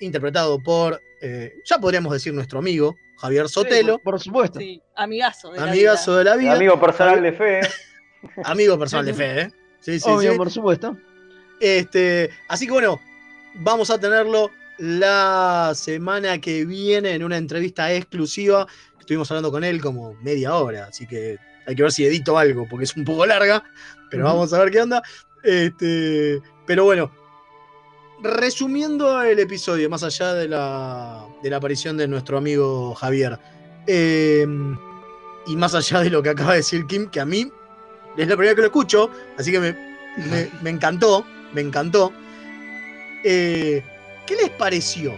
interpretado 0.00 0.58
por, 0.62 1.00
eh, 1.20 1.54
ya 1.64 1.78
podríamos 1.78 2.12
decir 2.12 2.32
nuestro 2.34 2.58
amigo, 2.58 2.96
Javier 3.18 3.48
Sotelo, 3.48 3.98
por, 3.98 4.20
supuesto. 4.20 4.60
Sí, 4.60 4.80
amigazo 4.94 5.50
de 5.50 5.58
la 5.60 5.64
amigazo 5.70 6.12
vida. 6.12 6.18
de 6.18 6.24
la 6.24 6.36
vida. 6.36 6.52
Amigo 6.54 6.78
personal 6.80 7.22
de 7.22 7.32
fe. 7.32 7.60
Amigo 8.44 8.78
personal 8.78 9.06
de 9.06 9.14
fe, 9.14 9.40
¿eh? 9.40 9.50
Sí, 9.80 9.98
sí, 10.00 10.08
Obvio, 10.08 10.32
sí. 10.32 10.38
por 10.38 10.50
supuesto. 10.50 10.96
Este, 11.60 12.30
así 12.48 12.66
que 12.66 12.72
bueno, 12.72 13.00
vamos 13.54 13.90
a 13.90 13.98
tenerlo 13.98 14.50
la 14.78 15.72
semana 15.74 16.40
que 16.40 16.64
viene 16.64 17.12
en 17.12 17.24
una 17.24 17.36
entrevista 17.36 17.92
exclusiva. 17.92 18.66
Estuvimos 19.00 19.30
hablando 19.30 19.50
con 19.50 19.64
él 19.64 19.80
como 19.80 20.14
media 20.22 20.54
hora, 20.54 20.86
así 20.86 21.06
que 21.06 21.38
hay 21.68 21.74
que 21.76 21.82
ver 21.82 21.92
si 21.92 22.04
edito 22.04 22.36
algo, 22.38 22.66
porque 22.68 22.84
es 22.86 22.96
un 22.96 23.04
poco 23.04 23.24
larga, 23.26 23.62
pero 24.10 24.24
vamos 24.24 24.52
a 24.54 24.58
ver 24.60 24.70
qué 24.72 24.80
onda. 24.80 25.02
Este, 25.44 26.40
pero 26.66 26.84
bueno, 26.84 27.10
resumiendo 28.22 29.22
el 29.22 29.38
episodio, 29.38 29.88
más 29.88 30.02
allá 30.02 30.34
de 30.34 30.48
la, 30.48 31.24
de 31.42 31.50
la 31.50 31.58
aparición 31.58 31.96
de 31.96 32.08
nuestro 32.08 32.38
amigo 32.38 32.94
Javier, 32.94 33.38
eh, 33.86 34.46
y 35.46 35.56
más 35.56 35.74
allá 35.74 36.00
de 36.00 36.10
lo 36.10 36.22
que 36.22 36.30
acaba 36.30 36.52
de 36.52 36.56
decir 36.58 36.86
Kim, 36.86 37.08
que 37.10 37.20
a 37.20 37.24
mí 37.24 37.50
es 38.16 38.26
la 38.28 38.36
primera 38.36 38.50
vez 38.50 38.54
que 38.56 38.60
lo 38.62 38.66
escucho, 38.68 39.10
así 39.38 39.52
que 39.52 39.60
me, 39.60 39.72
me- 40.30 40.48
me 40.62 40.70
encantó, 40.70 41.24
me 41.52 41.60
encantó. 41.60 42.12
Eh, 43.24 43.82
¿Qué 44.26 44.34
les 44.36 44.50
pareció? 44.50 45.14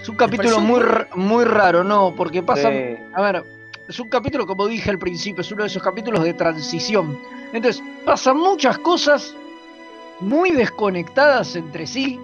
Es 0.00 0.08
un 0.08 0.16
capítulo 0.16 0.58
muy, 0.60 0.80
muy- 1.14 1.44
raro, 1.44 1.84
¿no? 1.84 2.14
Porque 2.16 2.42
pasan. 2.42 2.72
Sí. 2.72 3.02
A 3.14 3.22
ver, 3.22 3.44
es 3.88 3.98
un 4.00 4.08
capítulo, 4.08 4.46
como 4.46 4.66
dije 4.66 4.90
al 4.90 4.98
principio, 4.98 5.40
es 5.40 5.50
uno 5.50 5.62
de 5.62 5.68
esos 5.68 5.82
capítulos 5.82 6.22
de 6.22 6.34
transición. 6.34 7.18
Entonces, 7.52 7.82
pasan 8.04 8.38
muchas 8.38 8.78
cosas 8.78 9.34
muy 10.20 10.50
desconectadas 10.52 11.56
entre 11.56 11.86
sí 11.86 12.18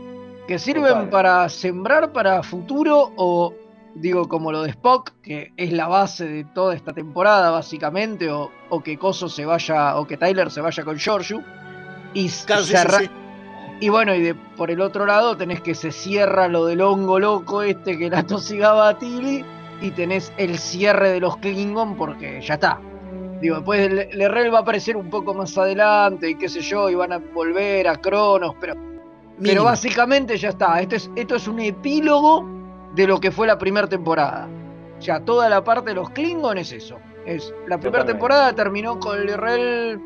que 0.47 0.59
sirven 0.59 0.85
Total. 0.85 1.11
para 1.11 1.49
sembrar 1.49 2.13
para 2.13 2.43
futuro 2.43 3.13
o, 3.17 3.53
digo, 3.95 4.29
como 4.29 4.51
lo 4.51 4.63
de 4.63 4.71
Spock, 4.71 5.13
que 5.23 5.53
es 5.57 5.73
la 5.73 5.89
base 5.89 6.27
de 6.27 6.45
toda 6.45 6.75
esta 6.75 6.95
temporada, 6.95 7.51
básicamente, 7.51 8.31
o, 8.31 8.51
o 8.71 8.83
que 8.83 8.97
Coso 8.97 9.29
se 9.29 9.45
vaya, 9.45 9.97
o 9.97 10.07
que 10.07 10.17
Tyler 10.17 10.51
se 10.51 10.61
vaya 10.61 10.85
con 10.85 10.97
Giorgio. 10.97 11.43
Y 12.15 12.31
sí, 12.31 12.47
sí. 12.47 13.11
y 13.81 13.89
bueno, 13.91 14.15
y 14.15 14.23
de, 14.23 14.35
por 14.35 14.71
el 14.71 14.81
otro 14.81 15.05
lado 15.05 15.37
tenés 15.37 15.61
que 15.61 15.75
se 15.75 15.93
cierra 15.93 16.49
lo 16.49 16.65
del 16.65 16.81
hongo 16.81 17.19
loco 17.19 17.63
este 17.63 17.99
que 17.99 18.09
la 18.09 18.23
tosigaba 18.23 18.89
a 18.89 18.99
Tilly 18.99 19.45
y 19.81 19.91
tenés 19.93 20.33
el 20.37 20.59
cierre 20.59 21.11
de 21.11 21.21
los 21.21 21.37
Klingon 21.39 21.97
porque 21.97 22.41
ya 22.41 22.55
está. 22.55 22.81
Digo, 23.41 23.57
después 23.57 23.81
el 23.81 24.19
Lerrel 24.19 24.53
va 24.53 24.59
a 24.59 24.63
aparecer 24.63 24.97
un 24.97 25.09
poco 25.11 25.33
más 25.33 25.57
adelante 25.57 26.31
y 26.31 26.35
qué 26.35 26.49
sé 26.49 26.61
yo, 26.61 26.91
y 26.91 26.95
van 26.95 27.13
a 27.13 27.19
volver 27.19 27.87
a 27.87 27.97
Cronos, 27.97 28.57
pero, 28.61 28.75
pero 29.41 29.65
básicamente 29.65 30.37
ya 30.37 30.49
está. 30.49 30.81
Esto 30.81 30.97
es, 30.97 31.11
esto 31.15 31.37
es 31.37 31.47
un 31.47 31.61
epílogo 31.61 32.45
de 32.95 33.07
lo 33.07 33.21
que 33.21 33.31
fue 33.31 33.47
la 33.47 33.57
primera 33.57 33.87
temporada. 33.87 34.49
Ya 35.01 35.21
toda 35.21 35.49
la 35.49 35.63
parte 35.63 35.91
de 35.91 35.95
los 35.95 36.11
Klingon 36.11 36.59
es 36.59 36.73
eso. 36.73 36.99
Es, 37.25 37.55
la 37.69 37.79
primera 37.79 38.05
temporada 38.05 38.53
terminó 38.55 38.99
con 38.99 39.25
Lerrel 39.25 40.01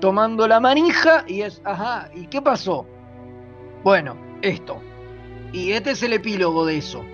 tomando 0.00 0.46
la 0.46 0.60
manija 0.60 1.24
y 1.26 1.40
es, 1.42 1.60
ajá, 1.64 2.08
¿y 2.14 2.26
qué 2.28 2.40
pasó? 2.40 2.86
Bueno, 3.82 4.16
esto. 4.42 4.80
Y 5.52 5.72
este 5.72 5.92
es 5.92 6.02
el 6.02 6.12
epílogo 6.12 6.66
de 6.66 6.76
eso. 6.76 7.04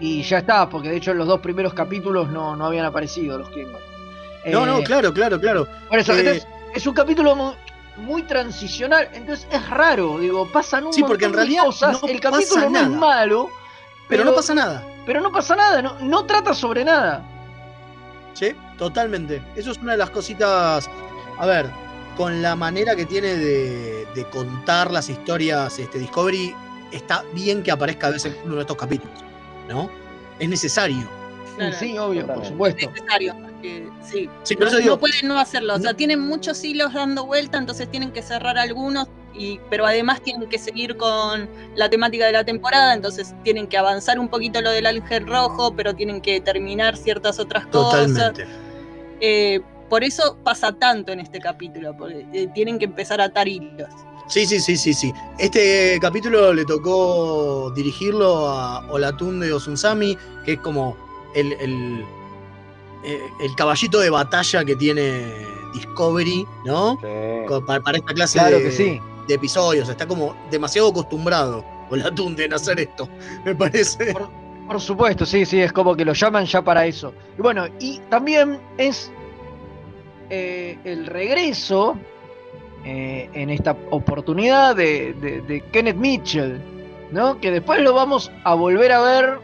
Y 0.00 0.22
ya 0.22 0.38
está, 0.38 0.68
porque 0.68 0.90
de 0.90 0.96
hecho 0.96 1.12
en 1.12 1.18
los 1.18 1.26
dos 1.26 1.40
primeros 1.40 1.72
capítulos 1.74 2.28
no, 2.30 2.54
no 2.56 2.66
habían 2.66 2.84
aparecido 2.84 3.38
los 3.38 3.48
Klingon. 3.50 3.80
No, 4.46 4.66
no, 4.66 4.78
Eh, 4.78 4.84
claro, 4.84 5.12
claro, 5.12 5.40
claro. 5.40 5.66
Por 5.88 5.98
eso, 5.98 6.12
Eh, 6.12 6.18
entonces, 6.20 6.46
es 6.74 6.86
un 6.86 6.94
capítulo 6.94 7.34
mu- 7.34 7.54
muy, 7.96 8.22
transicional, 8.24 9.08
entonces 9.14 9.46
es 9.50 9.70
raro, 9.70 10.18
digo, 10.18 10.46
pasan 10.52 10.86
un 10.86 10.92
Sí, 10.92 11.02
porque 11.02 11.24
en 11.24 11.32
de 11.32 11.36
realidad 11.38 11.64
cosas, 11.64 12.00
no 12.02 12.08
el 12.08 12.20
capítulo 12.20 12.60
pasa 12.62 12.70
no 12.70 12.78
es 12.78 12.88
nada. 12.88 12.98
malo, 12.98 13.50
pero 14.08 14.24
no 14.24 14.34
pasa 14.34 14.54
nada. 14.54 14.84
Pero 15.06 15.20
no 15.20 15.32
pasa 15.32 15.56
nada, 15.56 15.80
no, 15.82 15.98
no 16.00 16.24
trata 16.26 16.52
sobre 16.54 16.84
nada. 16.84 17.24
Sí, 18.34 18.54
totalmente. 18.76 19.40
Eso 19.56 19.70
es 19.70 19.78
una 19.78 19.92
de 19.92 19.98
las 19.98 20.10
cositas. 20.10 20.90
A 21.38 21.46
ver, 21.46 21.70
con 22.16 22.42
la 22.42 22.54
manera 22.54 22.94
que 22.94 23.06
tiene 23.06 23.34
de, 23.34 24.06
de 24.14 24.24
contar 24.26 24.90
las 24.90 25.08
historias 25.08 25.78
este, 25.78 25.98
Discovery, 25.98 26.54
está 26.92 27.24
bien 27.32 27.62
que 27.62 27.70
aparezca 27.70 28.08
a 28.08 28.10
veces 28.10 28.34
en 28.36 28.46
uno 28.46 28.56
de 28.56 28.60
estos 28.62 28.76
capítulos, 28.76 29.24
¿no? 29.68 29.90
Es 30.38 30.48
necesario. 30.48 31.08
Claro. 31.56 31.74
Sí, 31.78 31.96
obvio, 31.96 32.26
por 32.26 32.44
supuesto. 32.44 32.90
necesario. 32.90 33.34
porque 33.42 33.88
sí, 34.02 34.28
Sí, 34.42 34.54
por 34.56 34.64
no, 34.64 34.68
eso 34.68 34.76
digo- 34.78 34.90
no 34.94 35.00
pueden 35.00 35.28
no 35.28 35.38
hacerlo. 35.38 35.74
O 35.74 35.78
sea, 35.78 35.94
tienen 35.94 36.20
muchos 36.20 36.62
hilos 36.62 36.92
dando 36.92 37.24
vuelta, 37.24 37.56
entonces 37.58 37.90
tienen 37.90 38.12
que 38.12 38.20
cerrar 38.22 38.58
algunos, 38.58 39.08
y, 39.34 39.58
pero 39.70 39.86
además 39.86 40.20
tienen 40.22 40.48
que 40.48 40.58
seguir 40.58 40.96
con 40.96 41.48
la 41.74 41.88
temática 41.88 42.26
de 42.26 42.32
la 42.32 42.44
temporada, 42.44 42.92
entonces 42.94 43.34
tienen 43.42 43.66
que 43.66 43.78
avanzar 43.78 44.18
un 44.18 44.28
poquito 44.28 44.60
lo 44.60 44.70
del 44.70 44.86
ángel 44.86 45.26
rojo, 45.26 45.74
pero 45.74 45.94
tienen 45.94 46.20
que 46.20 46.40
terminar 46.42 46.96
ciertas 46.96 47.38
otras 47.38 47.66
cosas. 47.66 48.06
Totalmente. 48.06 48.46
Eh, 49.20 49.60
por 49.88 50.04
eso 50.04 50.36
pasa 50.42 50.72
tanto 50.72 51.12
en 51.12 51.20
este 51.20 51.38
capítulo, 51.38 51.96
porque 51.96 52.26
eh, 52.34 52.48
tienen 52.54 52.78
que 52.78 52.84
empezar 52.86 53.20
a 53.20 53.24
atar 53.24 53.48
hilos. 53.48 53.88
Sí, 54.28 54.44
sí, 54.44 54.58
sí, 54.58 54.76
sí, 54.76 54.92
sí. 54.92 55.12
Este 55.38 55.98
capítulo 56.00 56.52
le 56.52 56.64
tocó 56.64 57.70
dirigirlo 57.74 58.48
a 58.48 58.80
Olatunde 58.90 59.52
Osunsami, 59.52 60.18
que 60.44 60.54
es 60.54 60.60
como 60.60 60.96
el, 61.34 61.52
el, 61.52 62.04
eh, 63.04 63.20
el 63.40 63.54
caballito 63.54 64.00
de 64.00 64.10
batalla 64.10 64.64
que 64.64 64.74
tiene 64.74 65.32
Discovery, 65.74 66.44
¿no? 66.64 66.98
Para, 67.66 67.80
para 67.80 67.98
esta 67.98 68.14
clase 68.14 68.38
Claro 68.38 68.56
de, 68.56 68.64
que 68.64 68.72
sí. 68.72 69.00
de 69.28 69.34
episodios. 69.34 69.88
Está 69.88 70.06
como 70.06 70.34
demasiado 70.50 70.88
acostumbrado 70.88 71.64
Olatunde 71.90 72.46
en 72.46 72.54
hacer 72.54 72.80
esto, 72.80 73.08
me 73.44 73.54
parece. 73.54 74.12
Por 74.66 74.80
supuesto, 74.80 75.24
sí, 75.24 75.46
sí, 75.46 75.60
es 75.60 75.72
como 75.72 75.94
que 75.94 76.04
lo 76.04 76.12
llaman 76.12 76.46
ya 76.46 76.60
para 76.62 76.84
eso. 76.84 77.12
Y 77.38 77.42
bueno, 77.42 77.66
y 77.78 78.00
también 78.10 78.58
es 78.76 79.12
eh, 80.30 80.76
el 80.82 81.06
regreso 81.06 81.96
eh, 82.88 83.28
en 83.32 83.50
esta 83.50 83.76
oportunidad 83.90 84.76
de, 84.76 85.12
de- 85.14 85.40
de 85.42 85.60
Kenneth 85.72 85.96
Mitchell, 85.96 86.60
¿no? 87.10 87.40
Que 87.40 87.50
después 87.50 87.80
lo 87.80 87.92
vamos 87.94 88.30
a 88.44 88.54
volver 88.54 88.92
a 88.92 89.00
ver 89.00 89.38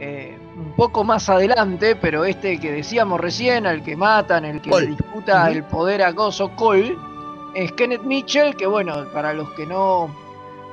eh, 0.00 0.38
un 0.56 0.72
poco 0.72 1.04
más 1.04 1.28
adelante, 1.28 1.94
pero 1.96 2.24
este 2.24 2.58
que 2.58 2.72
decíamos 2.72 3.20
recién, 3.20 3.66
al 3.66 3.82
que 3.82 3.94
matan, 3.94 4.44
el 4.46 4.60
que 4.62 4.70
Cole. 4.70 4.86
disputa 4.86 5.50
el 5.50 5.64
poder 5.64 6.02
a 6.02 6.12
Gozo 6.12 6.50
Cole, 6.56 6.96
es 7.54 7.72
Kenneth 7.72 8.02
Mitchell, 8.02 8.56
que 8.56 8.66
bueno, 8.66 9.04
para 9.12 9.32
los 9.34 9.50
que 9.52 9.66
no, 9.66 10.08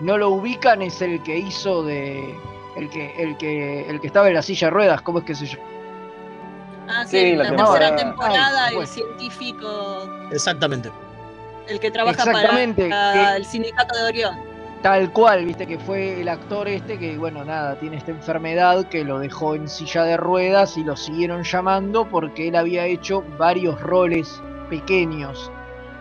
no 0.02 0.18
lo 0.18 0.30
ubican, 0.30 0.82
es 0.82 1.02
el 1.02 1.22
que 1.24 1.38
hizo 1.38 1.84
de. 1.84 2.34
El 2.76 2.90
que, 2.90 3.14
el 3.22 3.38
que, 3.38 3.88
el 3.90 4.02
que 4.02 4.08
estaba 4.08 4.28
en 4.30 4.34
la 4.34 4.42
silla 4.42 4.68
de 4.68 4.72
ruedas, 4.72 5.02
¿cómo 5.04 5.20
es 5.20 5.26
que 5.26 5.36
se 5.36 5.46
llama? 5.46 5.64
Ah, 6.90 7.06
sí, 7.06 7.36
la 7.36 7.50
tercera 7.56 7.96
temporada, 7.96 8.66
Ay, 8.66 8.70
el 8.72 8.76
bueno. 8.78 8.92
científico, 8.92 10.10
Exactamente. 10.32 10.90
El 11.68 11.80
que 11.80 11.92
trabaja 11.92 12.24
Exactamente, 12.24 12.90
para 12.90 13.32
que- 13.32 13.36
el 13.38 13.46
sindicato 13.46 13.98
de 13.98 14.04
Orión. 14.04 14.54
Tal 14.82 15.12
cual, 15.14 15.46
viste 15.46 15.66
que 15.66 15.80
fue 15.80 16.20
el 16.20 16.28
actor 16.28 16.68
este 16.68 17.00
que, 17.00 17.18
bueno, 17.18 17.46
nada, 17.46 17.76
tiene 17.80 17.96
esta 17.96 18.12
enfermedad 18.12 18.86
que 18.90 19.06
lo 19.06 19.20
dejó 19.20 19.56
en 19.56 19.70
silla 19.70 20.04
de 20.04 20.18
ruedas 20.18 20.76
y 20.76 20.84
lo 20.84 20.98
siguieron 20.98 21.44
llamando 21.44 22.06
porque 22.10 22.50
él 22.50 22.56
había 22.58 22.86
hecho 22.86 23.24
varios 23.38 23.80
roles 23.80 24.42
pequeños. 24.70 25.50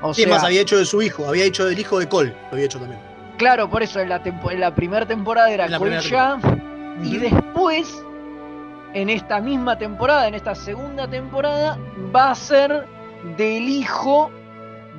O 0.01 0.13
Sí, 0.13 0.23
sea, 0.25 0.33
más 0.35 0.43
había 0.45 0.63
hecho 0.63 0.79
de 0.79 0.85
su 0.85 1.01
hijo, 1.01 1.29
había 1.29 1.45
hecho 1.45 1.65
del 1.65 1.79
hijo 1.79 2.01
de 2.01 2.09
Cole, 2.09 2.31
lo 2.31 2.53
había 2.55 2.65
hecho 2.65 2.81
también. 2.81 2.99
claro, 3.39 3.71
por 3.71 3.85
eso 3.85 4.01
en 4.01 4.09
la, 4.09 4.21
tempo- 4.21 4.51
en 4.51 4.59
la 4.59 4.75
primera 4.75 5.07
temporada 5.07 5.49
era 5.53 5.69
la 5.69 5.79
Cole 5.79 6.01
ya, 6.01 6.39
y 7.05 7.19
después, 7.19 8.05
en 8.95 9.11
esta 9.11 9.41
misma 9.41 9.79
temporada, 9.79 10.27
en 10.27 10.35
esta 10.35 10.57
segunda 10.57 11.07
temporada, 11.09 11.79
va 12.15 12.33
a 12.33 12.35
ser 12.35 12.85
del 13.37 13.69
hijo 13.69 14.31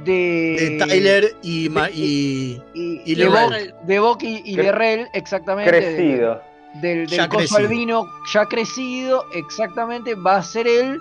de, 0.04 0.78
De 0.78 0.86
Tyler 0.86 1.36
y, 1.41 1.70
Ma- 1.70 1.89
y, 1.89 2.62
y, 2.74 3.01
y 3.06 3.16
de, 3.16 3.26
Lerrell. 3.30 3.74
Bo- 3.74 3.86
de 3.88 3.99
Bucky 3.99 4.41
y 4.45 4.56
Cre- 4.56 4.64
de 4.64 4.72
Rel, 4.72 5.08
exactamente. 5.14 5.72
de- 5.72 5.78
Crecido. 5.80 6.41
del, 6.82 7.08
del 7.08 7.08
Ya 7.08 7.28
coso 7.28 7.38
crecido. 7.39 7.60
albino 7.60 8.08
ya 8.34 8.45
crecido, 8.45 9.26
exactamente, 9.34 10.16
va 10.16 10.38
a 10.38 10.43
ser 10.43 10.68
él, 10.68 10.99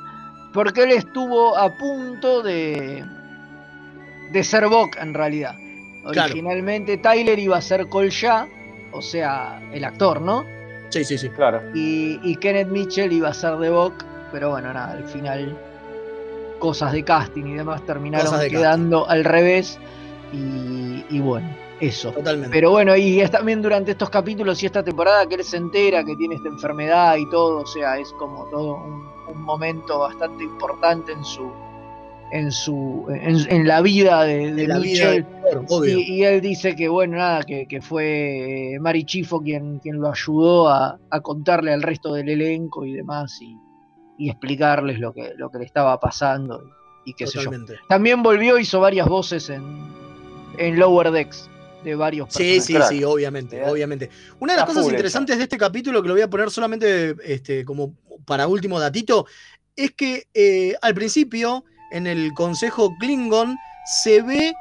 porque 0.53 0.83
él 0.83 0.93
estuvo 0.93 1.57
a 1.57 1.71
punto 1.79 2.43
de, 2.43 3.05
de 4.33 4.45
ser 4.45 4.67
Bok 4.69 4.97
en 5.01 5.15
realidad. 5.15 5.55
Claro. 6.03 6.25
Originalmente 6.33 6.97
Tyler 6.99 7.39
iba 7.39 7.57
a 7.57 7.63
ser 7.63 7.87
Cole 7.89 8.11
Ya, 8.11 8.47
o 8.93 9.01
sea, 9.01 9.61
el 9.73 9.85
actor, 9.85 10.21
¿no? 10.21 10.45
Sí, 10.91 11.05
sí, 11.05 11.17
sí. 11.17 11.29
Claro. 11.31 11.63
Y, 11.75 12.19
y 12.23 12.37
Kenneth 12.37 12.69
Mitchell 12.69 13.13
iba 13.13 13.29
a 13.31 13.35
ser 13.35 13.57
de 13.57 13.71
Bok, 13.71 14.05
pero 14.31 14.51
bueno, 14.51 14.73
nada, 14.75 14.93
al 14.93 15.05
final 15.05 15.57
cosas 16.63 16.93
de 16.93 17.03
casting 17.03 17.45
y 17.45 17.55
demás 17.55 17.85
terminaron 17.85 18.39
de 18.39 18.49
quedando 18.49 19.09
al 19.09 19.25
revés 19.25 19.81
y, 20.33 21.05
y 21.11 21.19
bueno, 21.19 21.49
eso. 21.81 22.13
Totalmente. 22.13 22.51
Pero 22.55 22.71
bueno, 22.71 22.97
y 22.97 23.21
es 23.21 23.33
también 23.33 23.61
durante 23.61 23.91
estos 23.91 24.09
capítulos 24.11 24.63
y 24.63 24.67
esta 24.67 24.81
temporada 24.85 25.27
que 25.27 25.35
él 25.35 25.43
se 25.43 25.57
entera 25.57 26.05
que 26.05 26.15
tiene 26.15 26.37
esta 26.37 26.51
enfermedad 26.51 27.17
y 27.17 27.29
todo, 27.31 27.63
o 27.63 27.67
sea, 27.67 27.99
es 27.99 28.13
como 28.13 28.45
todo 28.45 28.77
un, 28.77 29.09
un 29.35 29.43
momento 29.43 29.99
bastante 29.99 30.45
importante 30.45 31.11
en 31.11 31.25
su 31.25 31.51
en 32.31 32.53
su 32.53 33.07
en, 33.11 33.37
en 33.51 33.67
la 33.67 33.83
vida 33.83 34.23
de, 34.23 34.55
de 34.55 34.67
la 34.69 34.79
vida 34.79 35.27
obvio. 35.69 35.99
y, 35.99 36.03
y 36.03 36.23
él 36.23 36.41
dice 36.41 36.77
que 36.77 36.89
bueno, 36.89 37.17
nada, 37.17 37.43
que, 37.43 37.67
que 37.67 37.81
fue 37.83 38.77
Mari 38.81 39.05
Chifo 39.05 39.41
quien, 39.41 39.81
quien 39.81 39.97
lo 40.01 40.09
ayudó 40.09 40.69
a, 40.69 40.97
a 41.11 41.21
contarle 41.21 41.73
al 41.73 41.83
resto 41.83 42.15
del 42.15 42.29
elenco 42.29 42.85
y 42.85 42.93
demás 42.93 43.43
y, 43.43 43.57
y 44.23 44.31
explicarles 44.31 44.99
lo 45.01 45.13
que, 45.13 45.33
lo 45.37 45.51
que 45.51 45.59
le 45.59 45.65
estaba 45.65 45.99
pasando 45.99 46.71
y, 47.05 47.15
qué 47.15 47.27
sé 47.27 47.39
yo. 47.39 47.45
Totalmente. 47.45 47.81
También 47.89 48.23
volvió, 48.23 48.59
hizo 48.59 48.79
varias 48.81 49.09
voces 49.09 49.51
en, 49.51 49.65
en 50.59 50.79
Lower 50.79 51.11
Decks 51.11 51.49
de 51.83 51.95
varios 51.97 52.29
Sí, 52.33 52.61
sí, 52.61 52.75
personajes. 52.75 52.99
sí, 52.99 53.05
obviamente, 53.05 53.65
obviamente. 53.65 54.09
Una 54.39 54.53
de 54.53 54.59
las 54.59 54.69
Está 54.69 54.75
cosas 54.81 54.93
interesantes 54.93 55.37
de 55.39 55.43
este 55.45 55.59
capítulo, 55.59 56.01
que 56.03 56.09
lo 56.09 56.15
voy 56.15 56.23
a 56.23 56.31
poner 56.31 56.51
solamente 56.51 57.17
este, 57.25 57.65
como 57.65 57.95
para 58.25 58.47
último 58.47 58.79
datito, 58.79 59.27
es 59.75 59.91
que 59.93 60.29
eh, 60.35 60.75
al 60.81 60.95
principio, 60.95 61.65
en 61.91 62.07
el 62.07 62.33
Consejo 62.35 62.93
Klingon, 63.01 63.57
se 64.03 64.23
ve 64.23 64.55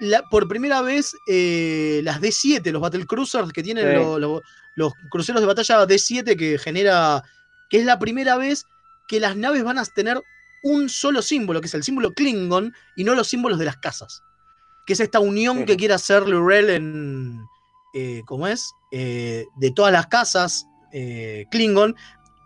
la- 0.00 0.22
por 0.30 0.48
primera 0.48 0.80
vez 0.80 1.12
eh, 1.28 2.00
las 2.02 2.20
D7, 2.22 2.70
los 2.72 2.80
Battle 2.80 3.04
Cruisers 3.04 3.52
que 3.52 3.62
tienen 3.62 3.86
Sí. 3.86 3.94
lo- 3.96 4.18
lo- 4.18 4.40
los 4.76 4.92
cruceros 5.10 5.42
de 5.42 5.46
batalla 5.46 5.86
D7 5.86 6.34
que 6.36 6.58
genera, 6.58 7.22
que 7.68 7.78
es 7.80 7.84
la 7.84 7.98
primera 7.98 8.36
vez 8.38 8.64
que 9.08 9.20
las 9.20 9.36
naves 9.36 9.62
van 9.64 9.78
a 9.78 9.84
tener 9.84 10.22
un 10.62 10.88
solo 10.88 11.20
símbolo, 11.22 11.60
que 11.60 11.66
es 11.66 11.74
el 11.74 11.82
símbolo 11.84 12.14
Klingon, 12.14 12.72
y 12.96 13.04
no 13.04 13.14
los 13.14 13.28
símbolos 13.28 13.58
de 13.58 13.66
las 13.66 13.76
casas. 13.76 14.22
Que 14.86 14.94
es 14.94 15.00
esta 15.00 15.20
unión 15.20 15.58
Sí. 15.58 15.64
que 15.66 15.76
quiere 15.76 15.94
hacer 15.94 16.26
Lurel 16.28 16.70
en. 16.70 17.40
eh, 17.94 18.22
¿Cómo 18.26 18.48
es? 18.48 18.72
Eh, 18.92 19.44
de 19.56 19.70
todas 19.70 19.92
las 19.92 20.06
casas 20.08 20.66
eh, 20.92 21.44
Klingon, 21.50 21.94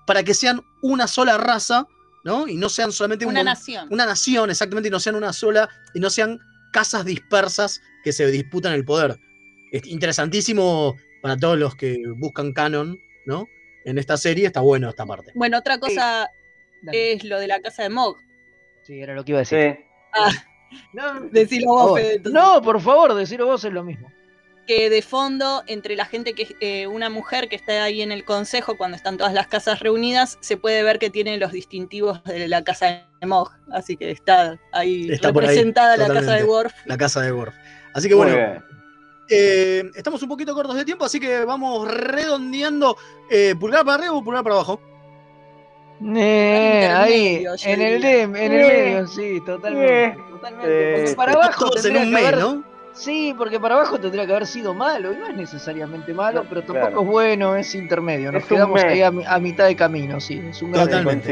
para 0.06 0.22
que 0.22 0.34
sean 0.34 0.61
una 0.82 1.06
sola 1.06 1.36
raza, 1.38 1.86
¿no? 2.24 2.48
Y 2.48 2.56
no 2.56 2.68
sean 2.68 2.92
solamente 2.92 3.24
un 3.26 3.32
Una 3.32 3.44
nación. 3.44 3.88
una 3.90 4.06
nación, 4.06 4.50
exactamente, 4.50 4.88
y 4.88 4.90
no 4.90 5.00
sean 5.00 5.14
una 5.16 5.32
sola, 5.32 5.68
y 5.94 6.00
no 6.00 6.11
sean 6.11 6.38
casas 6.72 7.04
dispersas 7.04 7.80
que 8.04 8.12
se 8.12 8.26
disputan 8.30 8.72
el 8.72 8.84
poder. 8.84 9.18
Es 9.72 9.86
interesantísimo 9.86 10.96
para 11.22 11.36
todos 11.36 11.59
los 11.59 11.74
que 11.76 11.98
buscan 12.16 12.52
canon, 12.52 12.98
¿no? 13.26 13.46
En 13.84 13.98
esta 13.98 14.16
serie 14.16 14.46
está 14.46 14.61
bueno 14.61 14.88
esta 14.88 15.06
parte. 15.06 15.32
Bueno, 15.34 15.59
otra 15.59 15.78
cosa 15.78 16.28
Dale. 16.82 17.12
es 17.12 17.24
lo 17.24 17.38
de 17.40 17.46
la 17.48 17.60
casa 17.60 17.82
de 17.82 17.88
Mog. 17.90 18.16
Sí, 18.82 19.00
era 19.00 19.14
lo 19.14 19.24
que 19.24 19.32
iba 19.32 19.38
a 19.38 19.42
decir. 19.42 19.76
Sí. 19.78 19.84
Ah, 20.14 20.30
No, 20.92 21.20
decilo 21.32 21.66
por 21.66 21.74
vos, 21.76 21.82
favor. 21.86 22.00
Fede. 22.00 22.20
No, 22.30 22.62
por 22.62 22.80
favor, 22.80 23.14
decirlo 23.14 23.46
vos 23.46 23.64
es 23.64 23.72
lo 23.72 23.82
mismo. 23.84 24.10
que 24.66 24.90
de 24.90 25.00
fondo, 25.00 25.62
entre 25.66 25.96
la 25.96 26.04
gente 26.04 26.34
que 26.34 26.54
eh, 26.60 26.86
una 26.86 27.08
mujer 27.08 27.48
que 27.48 27.56
está 27.56 27.82
ahí 27.84 28.02
en 28.02 28.12
el 28.12 28.26
consejo, 28.26 28.76
cuando 28.76 28.94
están 28.98 29.16
todas 29.16 29.32
las 29.32 29.46
casas 29.46 29.80
reunidas, 29.80 30.36
se 30.42 30.58
puede 30.58 30.82
ver 30.82 30.98
que 30.98 31.08
tiene 31.08 31.38
los 31.38 31.52
distintivos 31.52 32.22
de 32.24 32.48
la 32.48 32.62
casa 32.64 33.06
de 33.18 33.26
Mog. 33.26 33.50
Así 33.72 33.96
que 33.96 34.10
está 34.10 34.58
ahí 34.72 35.10
Está 35.10 35.28
ahí, 35.28 35.32
representada 35.34 35.96
la 35.96 36.08
casa 36.08 36.34
de 36.34 36.44
Worf. 36.44 36.74
La 36.84 36.98
casa 36.98 37.22
de 37.22 37.32
Worf. 37.32 37.54
Así 37.94 38.08
que 38.10 38.14
Muy 38.14 38.26
bueno, 38.26 38.36
bien. 38.36 38.64
eh, 39.30 39.84
estamos 39.94 40.22
un 40.22 40.28
poquito 40.28 40.54
cortos 40.54 40.76
de 40.76 40.84
tiempo, 40.84 41.06
así 41.06 41.18
que 41.18 41.46
vamos 41.46 41.88
redondeando. 41.90 42.94
eh, 43.30 43.54
pulgar 43.58 43.86
para 43.86 43.94
arriba 43.96 44.12
o 44.12 44.22
pulgar 44.22 44.42
para 44.42 44.56
abajo. 44.56 44.82
Eh, 46.01 46.88
ahí, 46.94 47.44
en 47.64 47.80
el, 47.82 48.03
dem- 48.03 48.36
en 48.36 48.53
el 48.53 48.61
Eh, 48.61 48.66
medio, 48.94 49.09
sí, 49.09 49.40
totalmente. 49.44 50.05
eh, 50.05 50.16
totalmente. 50.30 50.92
Porque 50.94 51.11
eh, 51.11 51.14
para 51.16 51.32
abajo 51.32 51.64
todos 51.70 51.76
en 51.84 51.92
tendría 51.94 52.03
un 52.03 52.09
que 52.09 52.14
mes, 52.14 52.24
haber- 52.26 52.38
¿no? 52.38 52.64
Sí, 52.92 53.34
porque 53.38 53.61
para 53.61 53.74
abajo 53.76 53.99
tendría 54.01 54.26
que 54.26 54.32
haber 54.32 54.46
sido 54.46 54.74
malo, 54.74 55.12
y 55.12 55.16
no 55.16 55.26
es 55.28 55.36
necesariamente 55.36 56.12
malo, 56.12 56.44
pero 56.49 56.62
tampoco 56.62 56.86
claro. 56.88 57.01
es 57.03 57.07
bueno, 57.09 57.57
es 57.57 57.74
intermedio. 57.74 58.32
Nos 58.32 58.42
Es 58.42 58.49
quedamos 58.49 58.82
ahí 58.82 59.03
a, 59.03 59.11
mi- 59.12 59.24
a 59.24 59.38
mitad 59.38 59.66
de 59.66 59.76
camino, 59.76 60.20
sí. 60.20 60.40
Es 60.51 60.61
un 60.62 60.72
gran 60.72 60.86
Totalmente. 60.86 61.26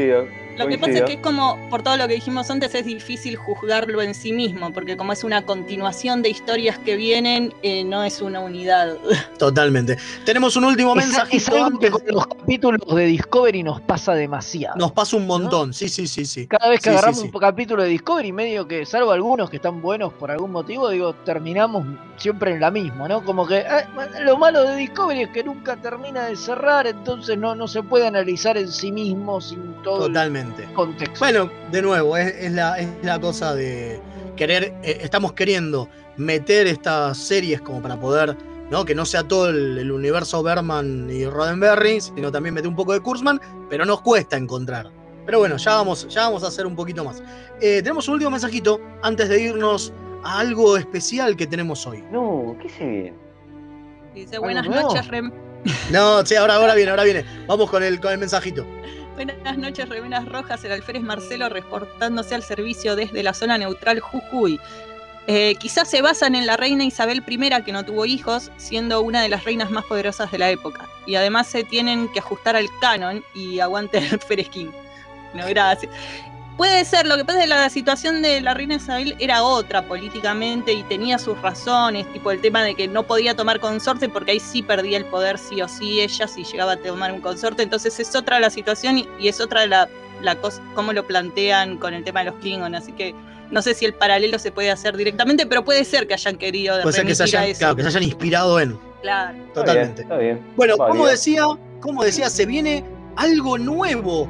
Lo 0.57 0.67
que 0.67 0.77
pasa 0.77 0.93
es 0.93 1.03
que 1.03 1.13
es 1.13 1.19
como, 1.19 1.57
por 1.69 1.83
todo 1.83 1.97
lo 1.97 2.07
que 2.07 2.15
dijimos 2.15 2.49
antes, 2.49 2.73
es 2.73 2.85
difícil 2.85 3.35
juzgarlo 3.35 4.01
en 4.01 4.13
sí 4.13 4.33
mismo, 4.33 4.71
porque 4.73 4.97
como 4.97 5.13
es 5.13 5.23
una 5.23 5.45
continuación 5.45 6.21
de 6.21 6.29
historias 6.29 6.77
que 6.79 6.95
vienen, 6.95 7.53
eh, 7.61 7.83
no 7.83 8.03
es 8.03 8.21
una 8.21 8.39
unidad. 8.39 8.97
Totalmente. 9.37 9.97
Tenemos 10.25 10.55
un 10.55 10.65
último 10.65 10.91
Es, 10.91 11.05
mensajito 11.05 11.55
es 11.55 11.61
algo 11.61 11.79
que 11.79 11.91
con 11.91 12.01
los 12.07 12.27
capítulos 12.27 12.95
de 12.95 13.05
Discovery 13.05 13.63
nos 13.63 13.81
pasa 13.81 14.13
demasiado. 14.13 14.75
Nos 14.77 14.91
pasa 14.91 15.17
un 15.17 15.27
montón, 15.27 15.73
sí, 15.73 15.89
sí, 15.89 16.07
sí, 16.07 16.25
sí. 16.25 16.47
Cada 16.47 16.69
vez 16.69 16.79
que 16.79 16.89
Sí, 16.89 16.89
sí, 16.89 16.97
agarramos 16.97 17.21
sí. 17.21 17.31
un 17.33 17.39
capítulo 17.39 17.83
de 17.83 17.89
Discovery, 17.89 18.31
medio 18.31 18.67
que, 18.67 18.85
salvo 18.85 19.11
algunos 19.11 19.49
que 19.49 19.57
están 19.57 19.81
buenos 19.81 20.13
por 20.13 20.31
algún 20.31 20.51
motivo, 20.51 20.89
digo, 20.89 21.13
terminamos 21.13 21.85
siempre 22.17 22.53
en 22.53 22.61
la 22.61 22.71
misma, 22.71 23.07
¿no? 23.07 23.23
Como 23.23 23.45
que 23.45 23.57
eh, 23.57 23.85
lo 24.21 24.37
malo 24.37 24.63
de 24.63 24.75
Discovery 24.75 25.21
es 25.23 25.29
que 25.29 25.43
nunca 25.43 25.75
termina 25.75 26.25
de 26.25 26.35
cerrar, 26.35 26.87
entonces 26.87 27.37
no, 27.37 27.55
no 27.55 27.67
se 27.67 27.83
puede 27.83 28.07
analizar 28.07 28.57
en 28.57 28.71
sí 28.71 28.91
mismo 28.91 29.39
sin 29.41 29.73
todo 29.83 30.07
Totalmente. 30.07 30.46
Contexto. 30.73 31.19
Bueno, 31.19 31.49
de 31.71 31.81
nuevo, 31.81 32.17
es, 32.17 32.33
es 32.35 32.51
la, 32.51 32.77
es 32.79 32.87
la 33.03 33.19
cosa 33.19 33.55
de 33.55 33.99
querer, 34.35 34.73
eh, 34.83 34.99
estamos 35.01 35.33
queriendo 35.33 35.89
meter 36.17 36.67
estas 36.67 37.17
series 37.17 37.61
como 37.61 37.81
para 37.81 37.99
poder, 37.99 38.35
¿no? 38.69 38.85
Que 38.85 38.95
no 38.95 39.05
sea 39.05 39.23
todo 39.23 39.49
el, 39.49 39.77
el 39.77 39.91
universo 39.91 40.43
Berman 40.43 41.09
y 41.09 41.25
Roddenberry, 41.25 42.01
sino 42.01 42.31
también 42.31 42.55
meter 42.55 42.67
un 42.67 42.75
poco 42.75 42.93
de 42.93 42.99
Kurzman, 42.99 43.39
pero 43.69 43.85
nos 43.85 44.01
cuesta 44.01 44.37
encontrar. 44.37 44.91
Pero 45.25 45.39
bueno, 45.39 45.57
ya 45.57 45.75
vamos, 45.75 46.07
ya 46.07 46.21
vamos 46.21 46.43
a 46.43 46.47
hacer 46.47 46.65
un 46.65 46.75
poquito 46.75 47.03
más. 47.03 47.21
Eh, 47.59 47.81
tenemos 47.81 48.07
un 48.07 48.13
último 48.13 48.31
mensajito 48.31 48.79
antes 49.03 49.27
de 49.27 49.41
irnos 49.41 49.91
a 50.23 50.39
algo 50.39 50.77
especial 50.77 51.35
que 51.35 51.45
tenemos 51.45 51.85
hoy. 51.85 52.03
No, 52.11 52.55
¿qué 52.61 52.69
se 52.69 52.85
viene? 52.85 53.13
Dice, 54.15 54.39
buenas 54.39 54.67
noches, 54.67 55.07
Rem. 55.09 55.31
No, 55.91 56.25
sí, 56.25 56.35
ahora, 56.35 56.55
ahora 56.55 56.75
viene, 56.75 56.91
ahora 56.91 57.03
viene. 57.03 57.25
Vamos 57.45 57.69
con 57.69 57.83
el, 57.83 57.99
con 57.99 58.13
el 58.13 58.19
mensajito. 58.19 58.65
Buenas 59.17 59.57
noches, 59.57 59.89
Remenas 59.89 60.29
Rojas, 60.29 60.63
el 60.63 60.71
alférez 60.71 61.01
Marcelo 61.01 61.49
reportándose 61.49 62.35
al 62.35 62.43
servicio 62.43 62.95
desde 62.95 63.23
la 63.23 63.33
zona 63.33 63.57
neutral 63.57 63.99
Jujuy. 63.99 64.59
Eh, 65.25 65.55
quizás 65.55 65.89
se 65.89 66.03
basan 66.03 66.35
en 66.35 66.45
la 66.45 66.55
reina 66.55 66.83
Isabel 66.83 67.23
I, 67.27 67.63
que 67.63 67.71
no 67.71 67.83
tuvo 67.83 68.05
hijos, 68.05 68.51
siendo 68.57 69.01
una 69.01 69.23
de 69.23 69.29
las 69.29 69.43
reinas 69.43 69.71
más 69.71 69.85
poderosas 69.85 70.31
de 70.31 70.37
la 70.37 70.51
época. 70.51 70.87
Y 71.07 71.15
además 71.15 71.47
se 71.47 71.63
tienen 71.63 72.09
que 72.13 72.19
ajustar 72.19 72.55
al 72.55 72.69
canon 72.79 73.23
y 73.33 73.59
aguante 73.59 73.97
el 73.97 74.03
alférez 74.13 74.49
King. 74.49 74.69
No, 75.33 75.47
gracias. 75.47 75.91
Puede 76.57 76.83
ser, 76.85 77.05
lo 77.05 77.17
que 77.17 77.23
pasa 77.23 77.39
es 77.39 77.45
que 77.45 77.49
la 77.49 77.69
situación 77.69 78.23
de 78.23 78.41
la 78.41 78.55
reina 78.55 78.75
Isabel 78.75 79.15
era 79.19 79.43
otra 79.43 79.83
políticamente 79.83 80.73
y 80.73 80.81
tenía 80.83 81.19
sus 81.19 81.39
razones, 81.41 82.11
tipo 82.11 82.31
el 82.31 82.41
tema 82.41 82.63
de 82.63 82.73
que 82.73 82.87
no 82.87 83.03
podía 83.03 83.35
tomar 83.35 83.59
consorte 83.59 84.09
porque 84.09 84.31
ahí 84.31 84.39
sí 84.39 84.63
perdía 84.63 84.97
el 84.97 85.05
poder 85.05 85.37
sí 85.37 85.61
o 85.61 85.67
sí 85.67 86.01
ella 86.01 86.27
si 86.27 86.43
llegaba 86.43 86.73
a 86.73 86.77
tomar 86.77 87.11
un 87.11 87.21
consorte, 87.21 87.61
entonces 87.61 87.99
es 87.99 88.15
otra 88.15 88.39
la 88.39 88.49
situación 88.49 88.97
y, 88.97 89.07
y 89.19 89.27
es 89.27 89.39
otra 89.39 89.67
la, 89.67 89.87
la 90.23 90.35
cosa, 90.35 90.61
cómo 90.73 90.93
lo 90.93 91.05
plantean 91.05 91.77
con 91.77 91.93
el 91.93 92.03
tema 92.03 92.21
de 92.21 92.31
los 92.31 92.39
Klingon, 92.39 92.73
así 92.73 92.91
que 92.91 93.13
no 93.51 93.61
sé 93.61 93.73
si 93.73 93.85
el 93.85 93.93
paralelo 93.93 94.39
se 94.39 94.51
puede 94.51 94.71
hacer 94.71 94.97
directamente, 94.97 95.45
pero 95.45 95.63
puede 95.63 95.85
ser 95.85 96.07
que 96.07 96.13
hayan 96.13 96.37
querido 96.37 96.81
Puede 96.81 96.95
ser 96.95 97.05
que 97.05 97.15
se, 97.15 97.23
hayan, 97.23 97.43
eso. 97.43 97.59
claro, 97.59 97.75
que 97.75 97.81
se 97.83 97.87
hayan 97.89 98.03
inspirado 98.03 98.59
en. 98.59 98.77
Claro. 99.01 99.37
Totalmente. 99.53 100.01
Está 100.01 100.17
bien. 100.17 100.41
Bueno, 100.55 100.75
como 100.77 101.07
decía, 101.07 101.45
como 101.79 102.03
decía, 102.03 102.29
se 102.29 102.45
viene 102.45 102.83
algo 103.15 103.57
nuevo. 103.57 104.27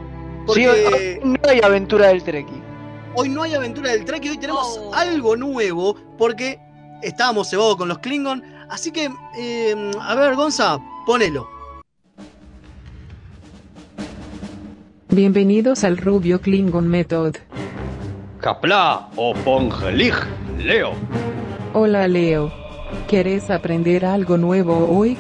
Sí, 0.54 0.66
hoy 0.66 1.20
no 1.24 1.38
hay 1.50 1.60
aventura 1.62 2.08
del 2.08 2.24
Treki. 2.24 2.62
hoy 3.16 3.30
no 3.30 3.44
hay 3.44 3.54
aventura 3.56 3.92
del 3.92 4.06
Trek 4.06 4.24
y 4.26 4.30
hoy 4.30 4.38
tenemos 4.38 4.80
algo 4.94 5.36
nuevo 5.36 5.96
porque 6.18 6.60
estábamos 7.02 7.50
cebados 7.50 7.76
con 7.76 7.88
los 7.88 8.00
Klingon. 8.00 8.44
Así 8.70 8.92
que, 8.92 9.10
eh, 9.38 9.92
a 10.02 10.16
ver, 10.16 10.36
Gonza, 10.36 10.78
ponelo. 11.06 11.48
Bienvenidos 15.10 15.84
al 15.84 15.98
Rubio 15.98 16.42
Klingon 16.42 16.88
Method. 16.88 17.36
Kapla 18.40 19.10
o 19.16 19.34
Pongelig, 19.34 20.14
Leo. 20.60 20.92
Hola 21.74 22.08
Leo. 22.08 22.52
¿Quieres 23.08 23.50
aprender 23.50 24.06
algo 24.06 24.38
nuevo 24.38 24.88
hoy? 24.90 25.18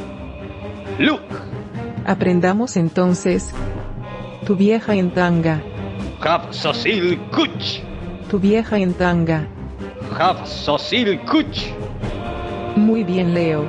Luke. 0.99 1.23
Aprendamos 2.05 2.77
entonces. 2.77 3.53
Tu 4.47 4.55
vieja 4.55 4.95
en 4.95 5.11
tanga. 5.11 5.61
Kuch. 6.21 7.81
Tu 8.29 8.39
vieja 8.39 8.77
en 8.77 8.93
tanga. 8.93 9.45
Kuch. 11.29 11.73
Muy 12.77 13.03
bien 13.03 13.33
Leo. 13.33 13.65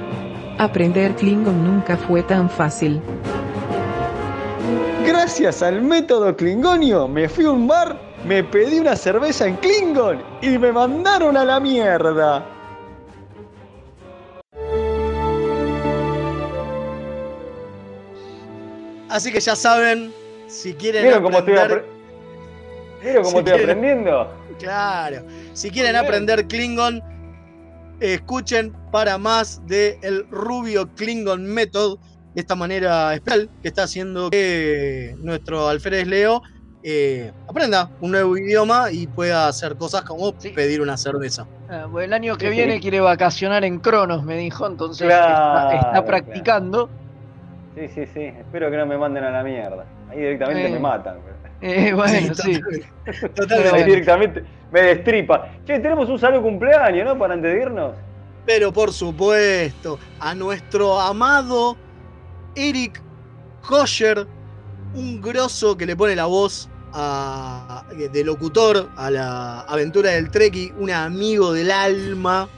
Aprender 0.58 1.16
Klingon 1.16 1.64
nunca 1.64 1.96
fue 1.96 2.22
tan 2.22 2.48
fácil. 2.48 3.02
Gracias 5.04 5.64
al 5.64 5.82
método 5.82 6.36
Klingonio 6.36 7.08
me 7.08 7.28
fui 7.28 7.46
a 7.46 7.50
un 7.50 7.66
bar, 7.66 8.00
me 8.24 8.44
pedí 8.44 8.78
una 8.78 8.94
cerveza 8.94 9.48
en 9.48 9.56
Klingon 9.56 10.22
y 10.42 10.58
me 10.58 10.70
mandaron 10.70 11.36
a 11.36 11.44
la 11.44 11.58
mierda. 11.58 12.46
Así 19.08 19.32
que 19.32 19.40
ya 19.40 19.56
saben, 19.56 20.12
si 20.49 20.74
quieren 20.74 21.03
¿Vieron 21.05 21.22
cómo 21.22 21.38
estoy, 21.38 21.55
aprender... 21.57 21.84
apre- 21.84 23.03
¿Vieron 23.03 23.22
cómo 23.22 23.30
Si 23.30 23.38
estoy 23.38 23.53
quieren- 23.55 23.70
aprendiendo? 23.78 24.34
Claro. 24.59 25.22
Si 25.53 25.70
quieren 25.70 25.94
aprender 25.94 26.46
Klingon, 26.49 27.01
escuchen 28.01 28.72
para 28.90 29.18
más 29.18 29.64
de 29.66 29.99
el 30.03 30.26
Rubio 30.30 30.88
Klingon 30.94 31.44
Method, 31.44 31.99
de 32.34 32.40
esta 32.40 32.55
manera 32.55 33.14
especial 33.14 33.51
que 33.62 33.68
está 33.68 33.84
haciendo 33.84 34.30
que 34.30 35.14
nuestro 35.18 35.68
alférez 35.68 36.07
Leo 36.07 36.42
eh, 36.82 37.32
aprenda 37.49 37.90
un 38.01 38.12
nuevo 38.12 38.36
idioma 38.36 38.90
y 38.92 39.07
pueda 39.09 39.49
hacer 39.49 39.76
cosas 39.76 40.03
como 40.03 40.32
pedir 40.32 40.80
una 40.80 40.96
cerveza. 40.96 41.46
Ah, 41.68 41.86
bueno, 41.90 42.07
el 42.07 42.12
año 42.12 42.36
que 42.36 42.51
viene 42.51 42.80
quiere 42.80 43.01
vacacionar 43.01 43.64
en 43.64 43.78
Cronos, 43.80 44.24
me 44.24 44.36
dijo, 44.36 44.66
entonces 44.66 45.07
Claro, 45.07 45.28
está, 45.66 45.74
está 45.76 45.90
claro. 45.90 46.07
practicando. 46.07 46.88
Sí, 47.74 47.88
sí, 47.94 48.07
sí. 48.12 48.20
Espero 48.24 48.70
que 48.70 48.76
no 48.76 48.86
me 48.86 48.96
manden 48.99 49.24
a 49.24 49.30
la 49.30 49.42
mierda. 49.42 49.84
Ahí 50.11 50.18
directamente 50.18 50.66
Eh. 50.66 50.70
me 50.70 50.78
matan. 50.78 51.16
Eh, 51.61 51.92
bueno, 51.96 52.34
sí. 52.34 52.61
Ahí 53.72 53.84
directamente 53.84 54.44
me 54.70 54.80
destripa. 54.82 55.48
Che, 55.66 55.78
tenemos 55.80 56.09
un 56.09 56.18
saludo 56.18 56.42
cumpleaños, 56.42 57.04
¿no? 57.06 57.18
Para 57.18 57.34
antes 57.34 57.52
de 57.52 57.61
irnos. 57.62 57.92
Pero 58.46 58.72
por 58.72 58.92
supuesto, 58.92 59.98
a 60.20 60.34
nuestro 60.34 60.98
amado 61.00 61.76
Eric 62.54 63.00
Kosher, 63.66 64.26
un 64.94 65.20
grosso 65.20 65.76
que 65.76 65.84
le 65.84 65.96
pone 65.96 66.16
la 66.16 66.26
voz 66.26 66.68
a- 66.94 67.84
de 68.12 68.24
locutor 68.24 68.88
a 68.96 69.11
la 69.11 69.61
aventura 69.62 70.11
del 70.12 70.30
Treki, 70.30 70.72
un 70.78 70.90
amigo 70.90 71.52
del 71.52 71.70
alma. 71.70 72.48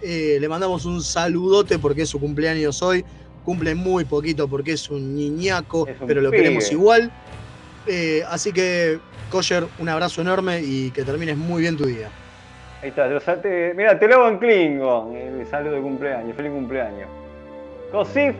Eh, 0.00 0.38
le 0.40 0.48
mandamos 0.48 0.84
un 0.86 1.02
saludote 1.02 1.78
porque 1.78 2.02
es 2.02 2.08
su 2.08 2.18
cumpleaños 2.20 2.82
hoy. 2.82 3.04
Cumple 3.46 3.74
muy 3.76 4.04
poquito 4.04 4.46
porque 4.48 4.72
es 4.72 4.90
un 4.90 5.14
niñaco, 5.14 5.84
un 6.00 6.06
pero 6.06 6.20
lo 6.20 6.30
pibe. 6.30 6.42
queremos 6.42 6.70
igual. 6.72 7.10
Eh, 7.86 8.22
así 8.28 8.52
que, 8.52 8.98
Kosher, 9.30 9.64
un 9.78 9.88
abrazo 9.88 10.20
enorme 10.20 10.60
y 10.62 10.90
que 10.90 11.04
termines 11.04 11.36
muy 11.36 11.62
bien 11.62 11.76
tu 11.76 11.86
día. 11.86 12.08
Ahí 12.82 12.88
está. 12.88 13.06
Lo 13.06 13.20
salte- 13.20 13.72
Mira, 13.76 13.96
te 13.98 14.08
lo 14.08 14.16
hago 14.16 14.28
en 14.30 14.38
Klingon. 14.38 15.16
El 15.16 15.46
saludo 15.46 15.76
de 15.76 15.80
cumpleaños. 15.80 16.36
Feliz 16.36 16.50
cumpleaños. 16.50 17.08
Kosif 17.92 18.34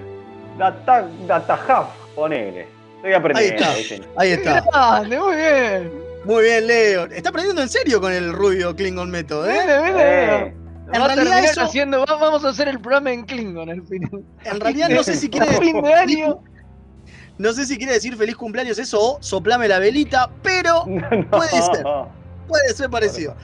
Data- 0.59 1.09
Datahaf. 1.28 1.86
Ponele. 2.16 2.66
Estoy 2.96 3.11
Ahí 3.11 3.14
aprendiendo. 3.14 3.54
está, 3.62 3.74
¿viste? 3.76 4.00
ahí 4.16 4.30
está. 4.32 4.61
Grande, 4.72 5.18
muy 5.20 5.36
bien. 5.36 5.92
Muy 6.24 6.42
bien, 6.42 6.66
Leo. 6.66 7.04
Está 7.07 7.28
aprendiendo 7.28 7.62
en 7.62 7.68
serio 7.68 8.00
con 8.00 8.12
el 8.12 8.32
rubio 8.32 8.74
Klingon 8.74 9.09
Method, 9.11 9.48
¿eh? 9.48 9.52
Viene, 9.52 9.82
viene, 9.82 10.02
Eh. 10.48 10.54
En 10.93 11.01
Va 11.03 11.09
realidad 11.09 11.45
eso- 11.45 11.62
haciendo, 11.62 11.99
va- 12.01 12.16
vamos 12.16 12.45
a 12.45 12.51
hacer 12.51 12.68
el 12.68 12.80
programa 12.80 13.12
en 13.12 13.24
Klingon 13.24 13.68
al 13.68 13.82
final. 13.87 14.22
En 14.45 14.61
realidad 14.61 14.89
no 14.89 15.03
sé 15.03 15.14
si 15.16 15.28
quiere 15.30 15.47
fin 15.59 15.82
de 15.82 15.95
año. 15.95 16.39
No 17.39 17.53
sé 17.53 17.66
si 17.66 17.76
quiere 17.76 17.93
decir 17.95 18.16
feliz 18.16 18.37
cumpleaños 18.37 18.78
eso 18.78 18.99
o 19.01 19.18
soplame 19.22 19.68
la 19.68 19.78
velita, 19.78 20.30
pero 20.43 20.84
puede 21.30 21.51
ser. 21.51 21.84
Puede 22.49 22.68
ser 22.74 22.89
parecido. 22.89 23.34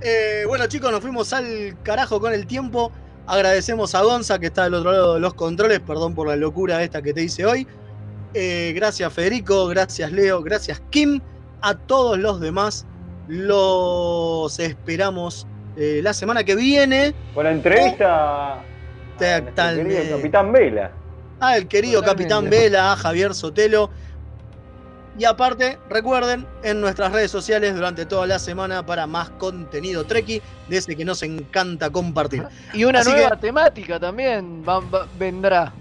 Eh, 0.00 0.44
bueno, 0.48 0.66
chicos, 0.66 0.90
nos 0.90 1.00
fuimos 1.00 1.32
al 1.32 1.76
carajo 1.82 2.20
con 2.20 2.32
el 2.32 2.46
tiempo. 2.46 2.90
Agradecemos 3.26 3.94
a 3.94 4.02
Gonza 4.02 4.38
que 4.38 4.46
está 4.46 4.64
del 4.64 4.74
otro 4.74 4.92
lado 4.92 5.14
de 5.14 5.20
los 5.20 5.34
controles. 5.34 5.80
Perdón 5.80 6.14
por 6.14 6.28
la 6.28 6.36
locura 6.36 6.82
esta 6.82 7.02
que 7.02 7.12
te 7.12 7.22
hice 7.22 7.44
hoy. 7.46 7.66
Eh, 8.34 8.72
gracias 8.74 9.12
Federico, 9.12 9.66
gracias 9.68 10.10
Leo, 10.12 10.42
gracias 10.42 10.80
Kim. 10.90 11.20
A 11.62 11.74
todos 11.74 12.18
los 12.18 12.40
demás 12.40 12.84
los 13.28 14.58
esperamos 14.58 15.46
eh, 15.76 16.00
la 16.02 16.12
semana 16.14 16.44
que 16.44 16.54
viene. 16.54 17.14
Con 17.34 17.44
la 17.44 17.52
entrevista 17.52 18.58
querido 19.18 20.16
Capitán 20.16 20.52
Vela. 20.52 20.90
Ah, 21.40 21.56
el 21.56 21.68
querido 21.68 22.00
Totalmente. 22.00 22.34
Capitán 22.34 22.50
Vela, 22.50 22.92
a 22.92 22.96
Javier 22.96 23.34
Sotelo. 23.34 23.90
Y 25.18 25.24
aparte, 25.24 25.78
recuerden 25.88 26.46
en 26.62 26.80
nuestras 26.80 27.10
redes 27.10 27.30
sociales 27.30 27.74
durante 27.74 28.04
toda 28.04 28.26
la 28.26 28.38
semana 28.38 28.84
para 28.84 29.06
más 29.06 29.30
contenido 29.30 30.04
Treki, 30.04 30.42
de 30.68 30.76
ese 30.76 30.94
que 30.94 31.06
nos 31.06 31.22
encanta 31.22 31.88
compartir. 31.88 32.44
Y 32.74 32.84
una 32.84 33.00
Así 33.00 33.10
nueva 33.12 33.30
que- 33.30 33.36
temática 33.38 33.98
también 33.98 34.62
va- 34.66 34.80
va- 34.80 35.06
vendrá. 35.18 35.72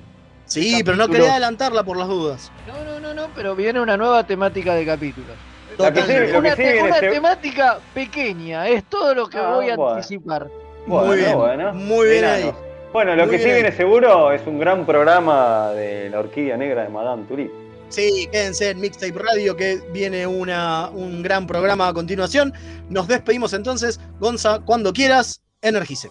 sí, 0.45 0.81
pero 0.85 0.95
no 0.95 1.09
quería 1.09 1.31
adelantarla 1.31 1.83
por 1.83 1.97
las 1.97 2.07
dudas. 2.07 2.49
No, 2.65 2.85
no, 2.85 2.99
no, 3.01 3.13
no, 3.13 3.27
pero 3.35 3.55
viene 3.57 3.81
una 3.81 3.97
nueva 3.97 4.25
temática 4.25 4.73
de 4.73 4.85
capítulos. 4.85 5.35
Que 5.77 6.01
sí- 6.01 6.13
lo 6.31 6.41
que 6.41 6.47
una 6.47 6.55
sí 6.55 6.63
una 6.81 6.99
se- 6.99 7.09
temática 7.09 7.79
pequeña, 7.93 8.67
es 8.67 8.83
todo 8.85 9.13
lo 9.13 9.27
que 9.27 9.37
Ah, 9.37 9.53
voy 9.55 9.69
a 9.69 9.75
bueno. 9.75 9.95
anticipar. 9.95 10.47
Bueno, 10.87 11.07
Muy 11.07 11.17
bien, 11.17 11.35
bueno. 11.37 11.73
muy 11.73 12.09
bien 12.09 12.25
ahí. 12.25 12.51
Bueno, 12.93 13.15
lo 13.15 13.25
Muy 13.25 13.31
que 13.37 13.43
sí 13.43 13.49
viene 13.51 13.71
seguro 13.71 14.31
es 14.31 14.45
un 14.47 14.57
gran 14.59 14.85
programa 14.85 15.71
de 15.71 16.09
la 16.09 16.19
Orquídea 16.19 16.55
Negra 16.57 16.83
de 16.83 16.89
Madame 16.89 17.23
Tulip. 17.27 17.51
Sí, 17.89 18.27
quédense 18.31 18.69
en 18.71 18.79
Mixtape 18.79 19.13
Radio 19.19 19.55
que 19.55 19.79
viene 19.91 20.25
una, 20.25 20.89
un 20.93 21.21
gran 21.21 21.45
programa 21.45 21.87
a 21.89 21.93
continuación. 21.93 22.53
Nos 22.89 23.07
despedimos 23.07 23.53
entonces. 23.53 23.99
Gonza, 24.19 24.59
cuando 24.65 24.91
quieras, 24.93 25.41
energice. 25.61 26.09